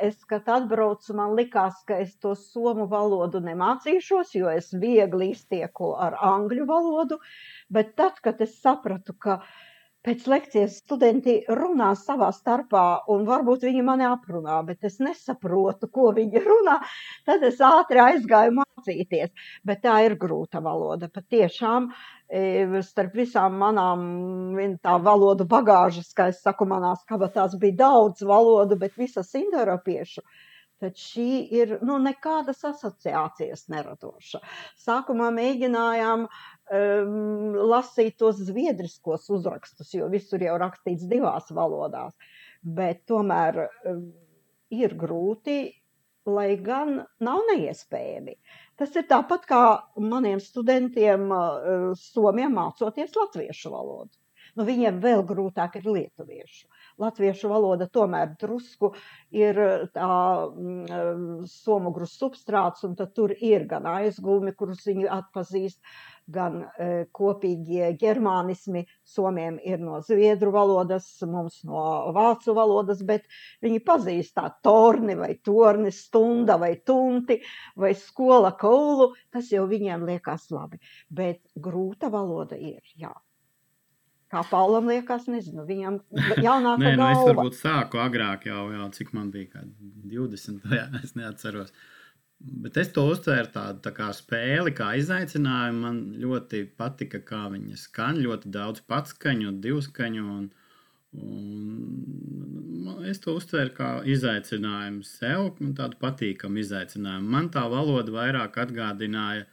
Es, 0.00 0.22
kad 0.28 0.46
atbraucu, 0.48 1.12
man 1.18 1.34
likās, 1.36 1.82
ka 1.88 1.98
es 2.00 2.14
to 2.24 2.32
somu 2.38 2.86
valodu 2.88 3.42
nemācīšos, 3.44 4.32
jo 4.38 4.48
es 4.48 4.70
viegli 4.84 5.28
iztieku 5.34 5.90
ar 6.06 6.16
angļu 6.30 6.64
valodu. 6.70 7.18
Bet 7.68 7.92
tad, 8.00 8.22
kad 8.24 8.40
es 8.40 8.54
sapratu, 8.62 9.12
ka 9.12 9.42
pēc 10.06 10.24
lekcijas 10.30 10.78
studenti 10.82 11.36
runā 11.48 11.92
savā 11.98 12.30
starpā, 12.34 12.84
un 13.12 13.26
varbūt 13.28 13.66
viņi 13.68 13.84
mani 13.86 14.06
aprunā, 14.08 14.58
bet 14.66 14.84
es 14.88 14.98
nesaprotu, 15.02 15.88
ko 15.92 16.10
viņi 16.16 16.42
runā, 16.48 16.78
tad 17.28 17.44
es 17.46 17.60
ātri 17.62 18.02
aizgāju 18.02 18.56
mācīties. 18.58 19.32
Bet 19.68 19.84
tā 19.86 20.00
ir 20.06 20.18
grūta 20.20 20.62
valoda. 20.64 21.10
Patiešām 21.12 21.92
starp 22.86 23.18
visām 23.18 23.58
manām 23.60 24.06
valodu 25.04 25.44
bagāžas, 25.48 26.14
kā 26.16 26.30
es 26.32 26.40
saku, 26.42 26.66
manās 26.68 27.04
kabatās 27.08 27.58
bija 27.60 27.82
daudz 27.84 28.24
valodu, 28.24 28.78
bet 28.80 28.96
visas 28.96 29.34
indoeiropiešu. 29.36 30.24
Tad 30.82 30.96
šī 30.98 31.24
ir 31.54 31.76
nu, 31.86 31.94
nekādas 32.02 32.64
asociācijas 32.66 33.68
neradoša. 33.70 34.40
Sākumā 34.82 35.28
mēģinājām 35.36 36.24
um, 36.70 37.52
lasīt 37.72 38.18
tos 38.22 38.40
zviedriskos 38.46 39.28
uzrakstus, 39.32 39.92
jo 39.94 40.08
visur 40.12 40.42
jau 40.44 40.56
rakstīts 40.62 41.08
divās 41.10 41.50
valodās. 41.54 42.14
Bet 42.62 43.04
tomēr 43.10 43.64
um, 43.66 44.10
ir 44.72 44.94
grūti, 44.98 45.60
lai 46.26 46.54
gan 46.62 47.02
nav 47.20 47.42
neiespējami. 47.50 48.36
Tas 48.78 48.94
ir 48.96 49.06
tāpat 49.10 49.46
kā 49.50 49.62
maniem 49.98 50.40
studentiem 50.40 51.28
Somijā 51.98 52.48
mācoties 52.52 53.16
latviešu 53.18 53.72
valodu. 53.74 54.14
Nu, 54.52 54.66
viņiem 54.68 54.98
vēl 55.00 55.22
grūtāk 55.24 55.78
ir 55.80 55.86
lietuviešu. 55.88 56.66
Latviešu 57.00 57.48
valoda 57.48 57.86
tomēr 57.88 58.34
drusku 58.40 58.90
ir 59.32 59.56
tā 59.94 60.08
mm, 60.44 61.46
somugru 61.48 62.08
substrāts, 62.08 62.84
un 62.84 62.98
tur 63.16 63.32
ir 63.32 63.64
gan 63.70 63.88
aizgūmi, 63.88 64.52
kurus 64.58 64.84
viņi 64.90 65.08
atpazīst, 65.16 65.80
gan 66.32 66.58
e, 66.62 66.90
kopīgie 67.14 67.92
germānismi. 68.00 68.84
Somiem 69.06 69.58
ir 69.68 69.82
no 69.82 70.00
zviedru 70.04 70.52
valodas, 70.54 71.08
mums 71.28 71.60
no 71.68 72.12
vācu 72.16 72.54
valodas, 72.56 73.02
bet 73.06 73.26
viņi 73.64 73.82
pazīst 73.86 74.36
tā 74.38 74.48
torni 74.64 75.16
vai 75.18 75.34
torni, 75.44 75.92
stunda 75.94 76.58
vai 76.60 76.74
tunti 76.86 77.40
vai 77.76 77.92
skola 77.98 78.54
kaulu. 78.58 79.12
Tas 79.32 79.52
jau 79.52 79.66
viņiem 79.70 80.06
liekas 80.08 80.48
labi, 80.54 80.80
bet 81.10 81.42
grūta 81.54 82.10
valoda 82.12 82.58
ir, 82.58 82.80
jā. 82.96 83.12
Kā 84.32 84.40
Paulam 84.48 84.86
liekas, 84.88 85.26
nezinu, 85.28 85.66
viņam 85.68 85.98
jaunākā 86.40 86.80
Nē, 86.80 86.92
nu, 86.96 87.04
es 87.04 87.18
galva. 87.18 87.32
varbūt 87.34 87.56
sāku 87.58 87.98
agrāk 88.00 88.46
jau, 88.48 88.62
jau 88.72 88.86
cik 88.96 89.10
man 89.12 89.28
bija, 89.34 89.58
kā 89.58 89.64
20, 90.08 90.62
jā, 90.78 90.86
es 91.02 91.12
neatceros. 91.18 91.74
Bet 92.42 92.78
es 92.80 92.88
to 92.94 93.04
uztvēru 93.06 93.50
tādu 93.54 93.82
tā 93.84 93.92
kā 93.94 94.08
spēli, 94.16 94.72
kā 94.74 94.92
izaicinājumu. 94.98 95.82
Man 95.84 96.00
ļoti 96.22 96.64
patika, 96.78 97.20
kā 97.22 97.44
viņa 97.52 97.78
skan. 97.78 98.18
Ļoti 98.24 98.50
daudz 98.54 98.82
patskaņu, 98.90 99.52
divskaņu. 99.62 100.24
Un, 100.38 100.48
un 101.22 103.04
es 103.10 103.22
to 103.22 103.36
uztvēru 103.38 103.74
kā 103.76 103.90
izaicinājumu 104.14 105.06
sev, 105.06 105.52
tādu 105.78 106.00
patīkamu 106.02 106.62
izaicinājumu. 106.64 107.30
Man 107.36 107.50
tā 107.54 107.62
valoda 107.70 108.14
vairāk 108.14 108.58
atgādināja 108.64 109.46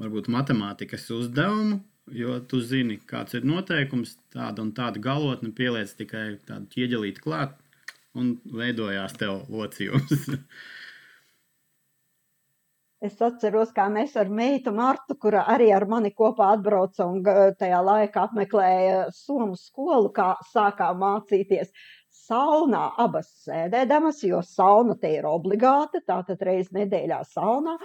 varbūt 0.00 0.28
matemātikas 0.30 1.08
uzdevumu, 1.14 1.80
jo 2.14 2.36
tu 2.50 2.60
zini, 2.60 2.98
kāds 3.10 3.38
ir 3.38 3.48
noteikums, 3.48 4.18
tāda 4.34 4.62
un 4.64 4.74
tāda 4.76 5.00
galotne 5.02 5.54
pieliec 5.56 5.96
tikai 5.98 6.26
tādu 6.46 6.68
ķieģelīti 6.74 7.24
klāt, 7.24 7.56
un 8.18 8.36
veidojās 8.52 9.16
tev 9.18 9.46
locījums. 9.48 10.28
Es 13.00 13.14
atceros, 13.24 13.70
kā 13.72 13.86
mēs 13.88 14.12
ar 14.20 14.28
meitu 14.28 14.74
Martu, 14.76 15.14
kura 15.16 15.46
arī 15.48 15.70
ar 15.72 15.86
mani 15.88 16.10
kopā 16.12 16.50
atbrauca 16.52 17.06
un 17.08 17.22
tajā 17.56 17.78
laikā 17.86 18.26
apmeklēja 18.26 19.06
Somu 19.16 19.56
skolu, 19.56 20.10
kā 20.12 20.34
sākām 20.50 21.00
mācīties 21.00 21.72
saunā. 22.30 22.82
Abas 23.00 23.30
sēdēdamas, 23.46 24.20
jo 24.28 24.42
sauna 24.44 24.98
te 25.00 25.14
ir 25.16 25.24
obligāta, 25.30 26.02
tātad 26.06 26.44
reiz 26.44 26.68
nedēļā 26.76 27.22
saunā, 27.32 27.78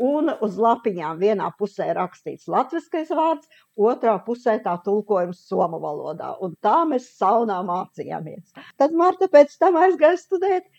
un 0.00 0.32
uz 0.40 0.56
lapiņām 0.56 1.20
vienā 1.20 1.50
pusē 1.58 1.90
rakstīts 1.98 2.48
latviskais 2.48 3.12
vārds, 3.12 3.50
otrā 3.76 4.16
pusē 4.24 4.56
tā 4.64 4.78
tulkojums 4.86 5.44
somu 5.50 5.82
valodā, 5.84 6.32
un 6.40 6.56
tā 6.64 6.78
mēs 6.88 7.12
saunā 7.18 7.60
mācījāmies. 7.68 8.56
Tad 8.80 8.96
Marta 8.96 9.28
pēc 9.28 9.52
tam 9.60 9.76
aizgāja 9.84 10.16
studēt 10.24 10.72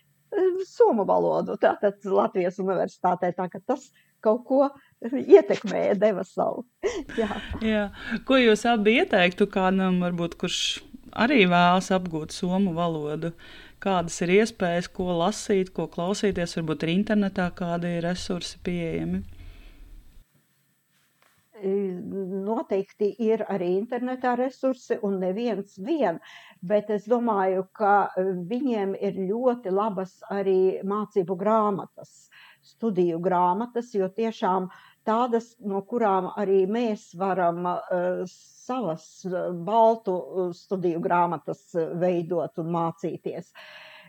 somu 0.67 1.05
valodu, 1.07 1.57
tātad 1.61 1.99
Latvijas 2.05 2.59
universitātē, 2.63 3.33
tā 3.35 3.49
ka 3.51 3.61
tas 3.65 3.89
kaut 4.23 4.45
ko 4.47 4.69
ietekmēja, 5.03 5.97
deva 5.99 6.23
savu. 6.27 6.63
Jā. 7.19 7.29
Jā. 7.63 7.83
Ko 8.27 8.39
jūs 8.39 8.65
abi 8.69 8.97
ieteiktu 9.01 9.49
kādam, 9.51 9.99
varbūt, 10.03 10.37
kurš 10.39 10.63
arī 11.13 11.43
vēlas 11.51 11.91
apgūt 11.95 12.35
somu 12.35 12.73
valodu? 12.77 13.33
Kādas 13.83 14.15
ir 14.23 14.31
iespējas, 14.37 14.87
ko 14.87 15.11
lasīt, 15.19 15.73
ko 15.75 15.89
klausīties, 15.91 16.55
varbūt 16.55 16.85
ir 16.85 16.93
internetā 16.93 17.49
kādi 17.57 17.97
resursi 18.05 18.61
pieejami? 18.63 19.19
Noteikti 21.63 23.09
ir 23.23 23.43
arī 23.51 23.73
internetā 23.77 24.33
resursi, 24.39 24.97
un 25.03 25.19
neviens 25.21 25.77
vien, 25.79 26.19
bet 26.63 26.89
es 26.95 27.05
domāju, 27.11 27.65
ka 27.75 28.13
viņiem 28.49 28.95
ir 28.95 29.19
ļoti 29.29 29.73
labas 29.73 30.15
arī 30.31 30.79
mācību 30.87 31.37
grāmatas, 31.39 32.13
studiju 32.63 33.19
grāmatas, 33.23 33.91
jo 33.95 34.07
tiešām 34.07 34.69
tādas, 35.07 35.53
no 35.59 35.83
kurām 35.83 36.31
arī 36.39 36.63
mēs 36.71 37.09
varam 37.19 37.65
uh, 37.67 38.23
savas 38.31 39.07
baltu 39.67 40.51
studiju 40.55 41.01
grāmatas 41.03 41.65
veidot 41.99 42.63
un 42.63 42.71
mācīties. 42.77 43.51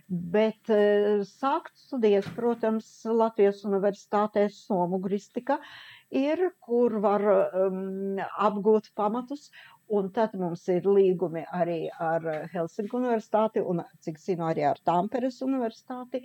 Bet 0.06 0.70
uh, 0.70 1.24
sākt 1.26 1.74
studijas, 1.81 2.28
protams, 2.36 2.86
Latvijas 3.09 3.64
universitātē 3.66 4.47
somugristika, 4.52 5.59
uh, 5.59 6.05
ir, 6.14 6.51
kur 6.62 6.98
var 7.02 7.24
um, 7.26 8.18
apgūt 8.47 8.90
pamatus. 8.98 9.51
Un 9.93 10.09
tad 10.16 10.32
mums 10.40 10.62
ir 10.73 10.86
līgumi 10.89 11.43
arī 11.52 11.78
ar 12.01 12.24
Helsinku 12.52 12.97
universitāti 12.97 13.61
un, 13.61 13.82
cik 14.01 14.20
zinu, 14.23 14.47
arī 14.48 14.65
ar 14.65 14.81
Tamperes 14.89 15.43
universitāti. 15.44 16.23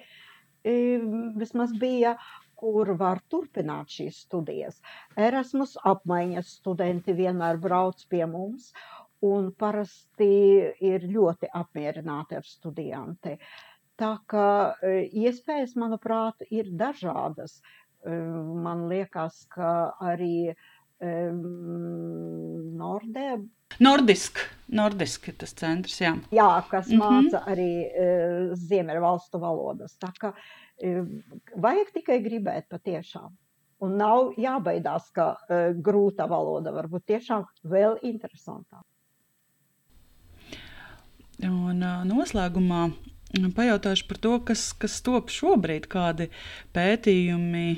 E, 0.63 0.75
vismaz 1.39 1.73
bija, 1.81 2.13
kur 2.59 2.91
var 2.99 3.19
turpināt 3.31 3.91
šīs 3.91 4.21
studijas. 4.25 4.79
Erasmus 5.15 5.75
apmaiņas 5.91 6.53
studenti 6.59 7.15
vienmēr 7.15 7.59
brauc 7.63 8.01
pie 8.11 8.25
mums 8.27 8.71
un 9.27 9.51
parasti 9.59 10.31
ir 10.91 11.07
ļoti 11.11 11.51
apmierināti 11.61 12.39
ar 12.39 12.47
studijām. 12.47 13.15
Tā 13.99 14.13
kā 14.31 14.47
e, 14.79 14.95
iespējas, 15.25 15.75
manuprāt, 15.75 16.47
ir 16.49 16.71
dažādas. 16.79 17.59
Man 18.07 18.85
liekas, 18.87 19.41
ka 19.51 19.91
arī 19.99 20.53
um, 21.01 22.77
Nordē. 22.79 23.39
Nordisk, 23.79 24.39
Nordisk 24.75 25.27
ir 25.29 25.37
tas 25.39 25.53
centrs, 25.57 25.99
jā. 26.01 26.15
Jā, 26.35 26.63
kas 26.69 26.89
mm 26.89 26.99
-hmm. 26.99 27.27
māca 27.29 27.43
arī 27.47 27.71
uh, 27.87 28.55
Ziemeļvalstu 28.55 29.39
valodas. 29.39 29.97
Tā 29.99 30.11
kā 30.21 30.33
uh, 30.33 31.05
vajag 31.55 31.93
tikai 31.93 32.19
gribēt 32.23 32.69
patiešām. 32.69 33.35
Un 33.79 33.97
nav 33.97 34.33
jābaidās, 34.37 35.11
ka 35.15 35.31
uh, 35.31 35.75
grūta 35.75 36.27
valoda 36.27 36.71
var 36.71 36.87
būt 36.87 37.05
tiešām 37.05 37.45
vēl 37.63 37.97
interesantāk. 38.03 38.83
Un 41.43 41.83
uh, 41.83 42.03
noslēgumā 42.03 42.89
Pajautāšu 43.29 44.07
par 44.09 44.17
to, 44.17 44.31
kas, 44.41 44.71
kas 44.73 45.01
top 45.05 45.29
šobrīd, 45.29 45.85
kādi 45.85 46.31
pētījumi, 46.73 47.77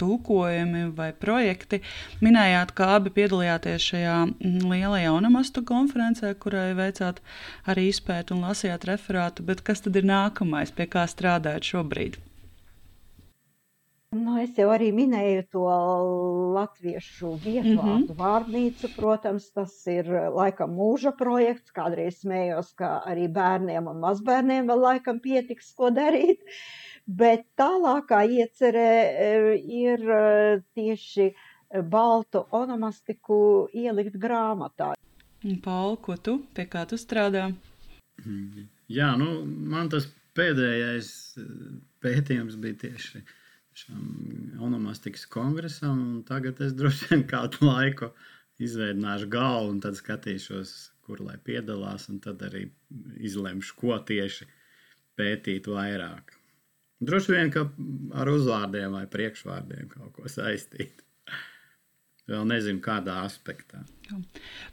tulkojumi 0.00 0.84
vai 0.98 1.10
projekti. 1.24 1.80
Minējāt, 2.24 2.74
ka 2.78 2.92
abi 2.98 3.12
piedalījāties 3.18 3.90
šajā 3.92 4.16
lielajā 4.42 5.12
onomastu 5.16 5.64
konferencē, 5.68 6.32
kurai 6.42 6.70
veicāt 6.78 7.20
arī 7.66 7.88
izpēti 7.92 8.36
un 8.36 8.46
lasījāt 8.48 8.88
referātu, 8.92 9.46
bet 9.50 9.64
kas 9.66 9.84
tad 9.84 9.98
ir 10.00 10.08
nākamais, 10.08 10.74
pie 10.74 10.88
kā 10.90 11.06
strādājat 11.10 11.74
šobrīd? 11.74 12.22
Nu, 14.16 14.38
es 14.40 14.56
jau 14.56 14.70
arī 14.72 14.86
minēju 14.96 15.42
to 15.52 15.62
latviešu 16.56 17.34
vietvārdu 17.42 17.82
mm 17.82 18.06
-hmm. 18.06 18.16
vārnīcu. 18.20 18.88
Protams, 18.94 19.50
tas 19.52 19.74
ir 19.86 20.08
laikam 20.32 20.72
mūža 20.78 21.12
projekts. 21.18 21.74
Kādreiz 21.76 22.22
smējos, 22.22 22.72
ka 22.78 23.02
arī 23.04 23.26
bērniem 23.28 23.90
un 23.92 24.00
mazbērniem 24.00 24.70
vēl 24.70 24.80
laikam 24.86 25.20
pietiks, 25.20 25.74
ko 25.76 25.90
darīt. 25.90 26.40
Bet 27.08 27.46
tālākā 27.56 28.20
iecerē 28.28 28.90
e, 29.08 29.28
ir 29.56 30.02
e, 30.04 30.24
tieši 30.76 31.30
baltu 31.88 32.44
onomastiku 32.52 33.68
ielikt 33.72 34.16
grāmatā. 34.20 34.92
Paul, 35.64 35.96
ko 36.04 36.16
tu, 36.20 36.38
pie 36.52 36.66
kā 36.68 36.84
tu 36.88 36.98
strādā? 37.00 37.48
Jā, 38.90 39.12
nu, 39.20 39.44
man 39.46 39.88
tas 39.92 40.08
pēdējais 40.36 41.10
pētījums 42.02 42.56
bija 42.60 42.78
tieši 42.84 43.22
šam 43.78 44.58
onomastikas 44.66 45.26
kongresam, 45.30 46.00
un 46.02 46.22
tagad 46.26 46.60
es 46.64 46.74
droši 46.74 47.12
vien 47.12 47.24
kādu 47.30 47.68
laiku 47.68 48.10
izveidināšu 48.58 49.28
galvu 49.30 49.76
un 49.76 49.82
tad 49.84 49.98
skatīšos, 49.98 50.74
kur 51.06 51.22
lai 51.22 51.36
piedalās, 51.44 52.08
un 52.10 52.18
tad 52.24 52.42
arī 52.48 52.66
izlemšu, 53.22 53.76
ko 53.78 54.00
tieši 54.10 54.48
pētīt 55.18 55.70
vairāk. 55.70 56.37
Droši 56.98 57.34
vien, 57.34 57.52
ka 57.54 57.68
ar 58.18 58.30
uzvārdiem 58.32 58.96
vai 58.96 59.04
priekšvārdiem 59.10 59.86
kaut 59.92 60.16
ko 60.16 60.30
saistīt. 60.30 61.04
Vēl 62.28 62.42
nezinu, 62.44 62.82
kādā 62.84 63.22
aspektā. 63.24 63.78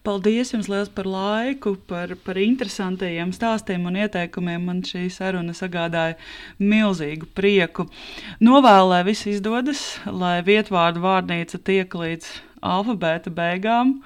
Paldies 0.04 0.50
jums 0.52 0.68
liels 0.68 0.90
par 0.92 1.08
laiku, 1.08 1.76
par, 1.88 2.12
par 2.26 2.40
interesantajiem 2.42 3.32
stāstiem 3.36 3.86
un 3.88 3.96
ieteikumiem. 4.02 4.66
Man 4.68 4.82
šī 4.84 5.06
saruna 5.14 5.56
sagādāja 5.56 6.18
milzīgu 6.60 7.30
prieku. 7.38 7.88
Novēlu, 8.44 8.90
lai 8.92 9.00
viss 9.08 9.30
izdodas, 9.32 9.86
lai 10.04 10.42
vietvārdu 10.44 11.06
vārnīca 11.06 11.62
tiek 11.64 11.96
līdz 11.96 12.28
alfabēta 12.60 13.32
beigām, 13.32 14.02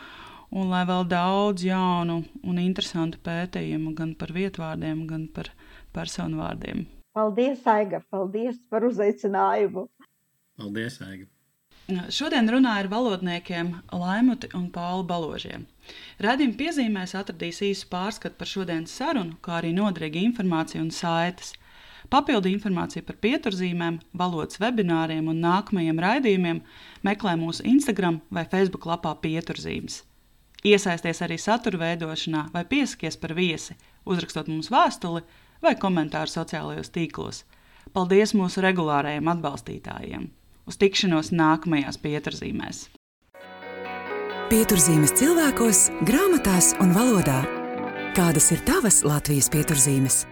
un 0.54 0.70
lai 0.70 0.84
vēl 0.86 1.10
daudz 1.10 1.66
jaunu 1.66 2.22
un 2.44 2.62
interesantu 2.62 3.18
pētījumu 3.26 3.96
gan 3.98 4.14
par 4.20 4.36
vietvārdiem, 4.38 5.08
gan 5.10 5.26
par 5.34 5.50
personu 5.96 6.44
vārdiem. 6.44 6.86
Paldies, 7.18 7.66
Aiga! 7.68 8.04
Paldies 8.12 8.62
par 8.70 8.86
uzaicinājumu! 8.86 9.88
Paldies, 10.60 11.00
Aiga! 11.02 11.26
Šodien 12.14 12.46
runāju 12.54 12.84
ar 12.84 12.88
valodniekiem 12.92 13.70
Laimuti 13.98 14.52
un 14.54 14.68
Pālu 14.70 15.02
Baložiem. 15.10 15.64
Radījuma 16.22 16.58
piezīmēs 16.60 17.16
atradīs 17.18 17.64
īsu 17.66 17.88
pārskatu 17.90 18.38
par 18.38 18.52
šodienas 18.52 18.94
sarunu, 18.94 19.40
kā 19.42 19.56
arī 19.58 19.72
noderīgu 19.74 20.22
informāciju 20.28 20.84
un 20.84 20.92
saites. 20.94 21.56
Papildu 22.14 22.52
informāciju 22.54 23.08
par 23.08 23.18
pieturzīmēm, 23.26 23.98
valodas 24.22 24.62
webināriem 24.62 25.34
un 25.34 25.42
nākamajiem 25.42 26.04
raidījumiem 26.06 26.62
meklē 27.10 27.34
mūsu 27.42 27.66
Instagram 27.74 28.22
vai 28.30 28.46
Facebook 28.54 28.86
lapā 28.90 29.16
Pieturzīmes. 29.26 30.04
Iesaisties 30.70 31.24
arī 31.26 31.42
satura 31.42 31.82
veidošanā 31.88 32.50
vai 32.54 32.68
piesakies 32.70 33.18
par 33.18 33.34
viesi, 33.34 33.78
uzrakstot 34.06 34.50
mums 34.52 34.70
vēstuli 34.70 35.26
vai 35.64 35.76
komentāru 35.80 36.32
sociālajos 36.32 36.94
tīklos. 36.96 37.44
Paldies 37.94 38.36
mūsu 38.38 38.64
regulārajiem 38.64 39.30
atbalstītājiem! 39.34 40.30
Uz 40.70 40.78
tikšanos 40.78 41.32
nākamajās 41.34 41.98
pieturzīmēs! 42.04 42.88
Pieturzīmes 44.50 45.14
cilvēkos, 45.18 45.86
grāmatās 46.10 46.74
un 46.82 46.94
valodā. 46.96 47.44
Kādas 48.18 48.50
ir 48.54 48.64
tavas 48.66 49.04
Latvijas 49.06 49.50
pieturzīmes? 49.54 50.24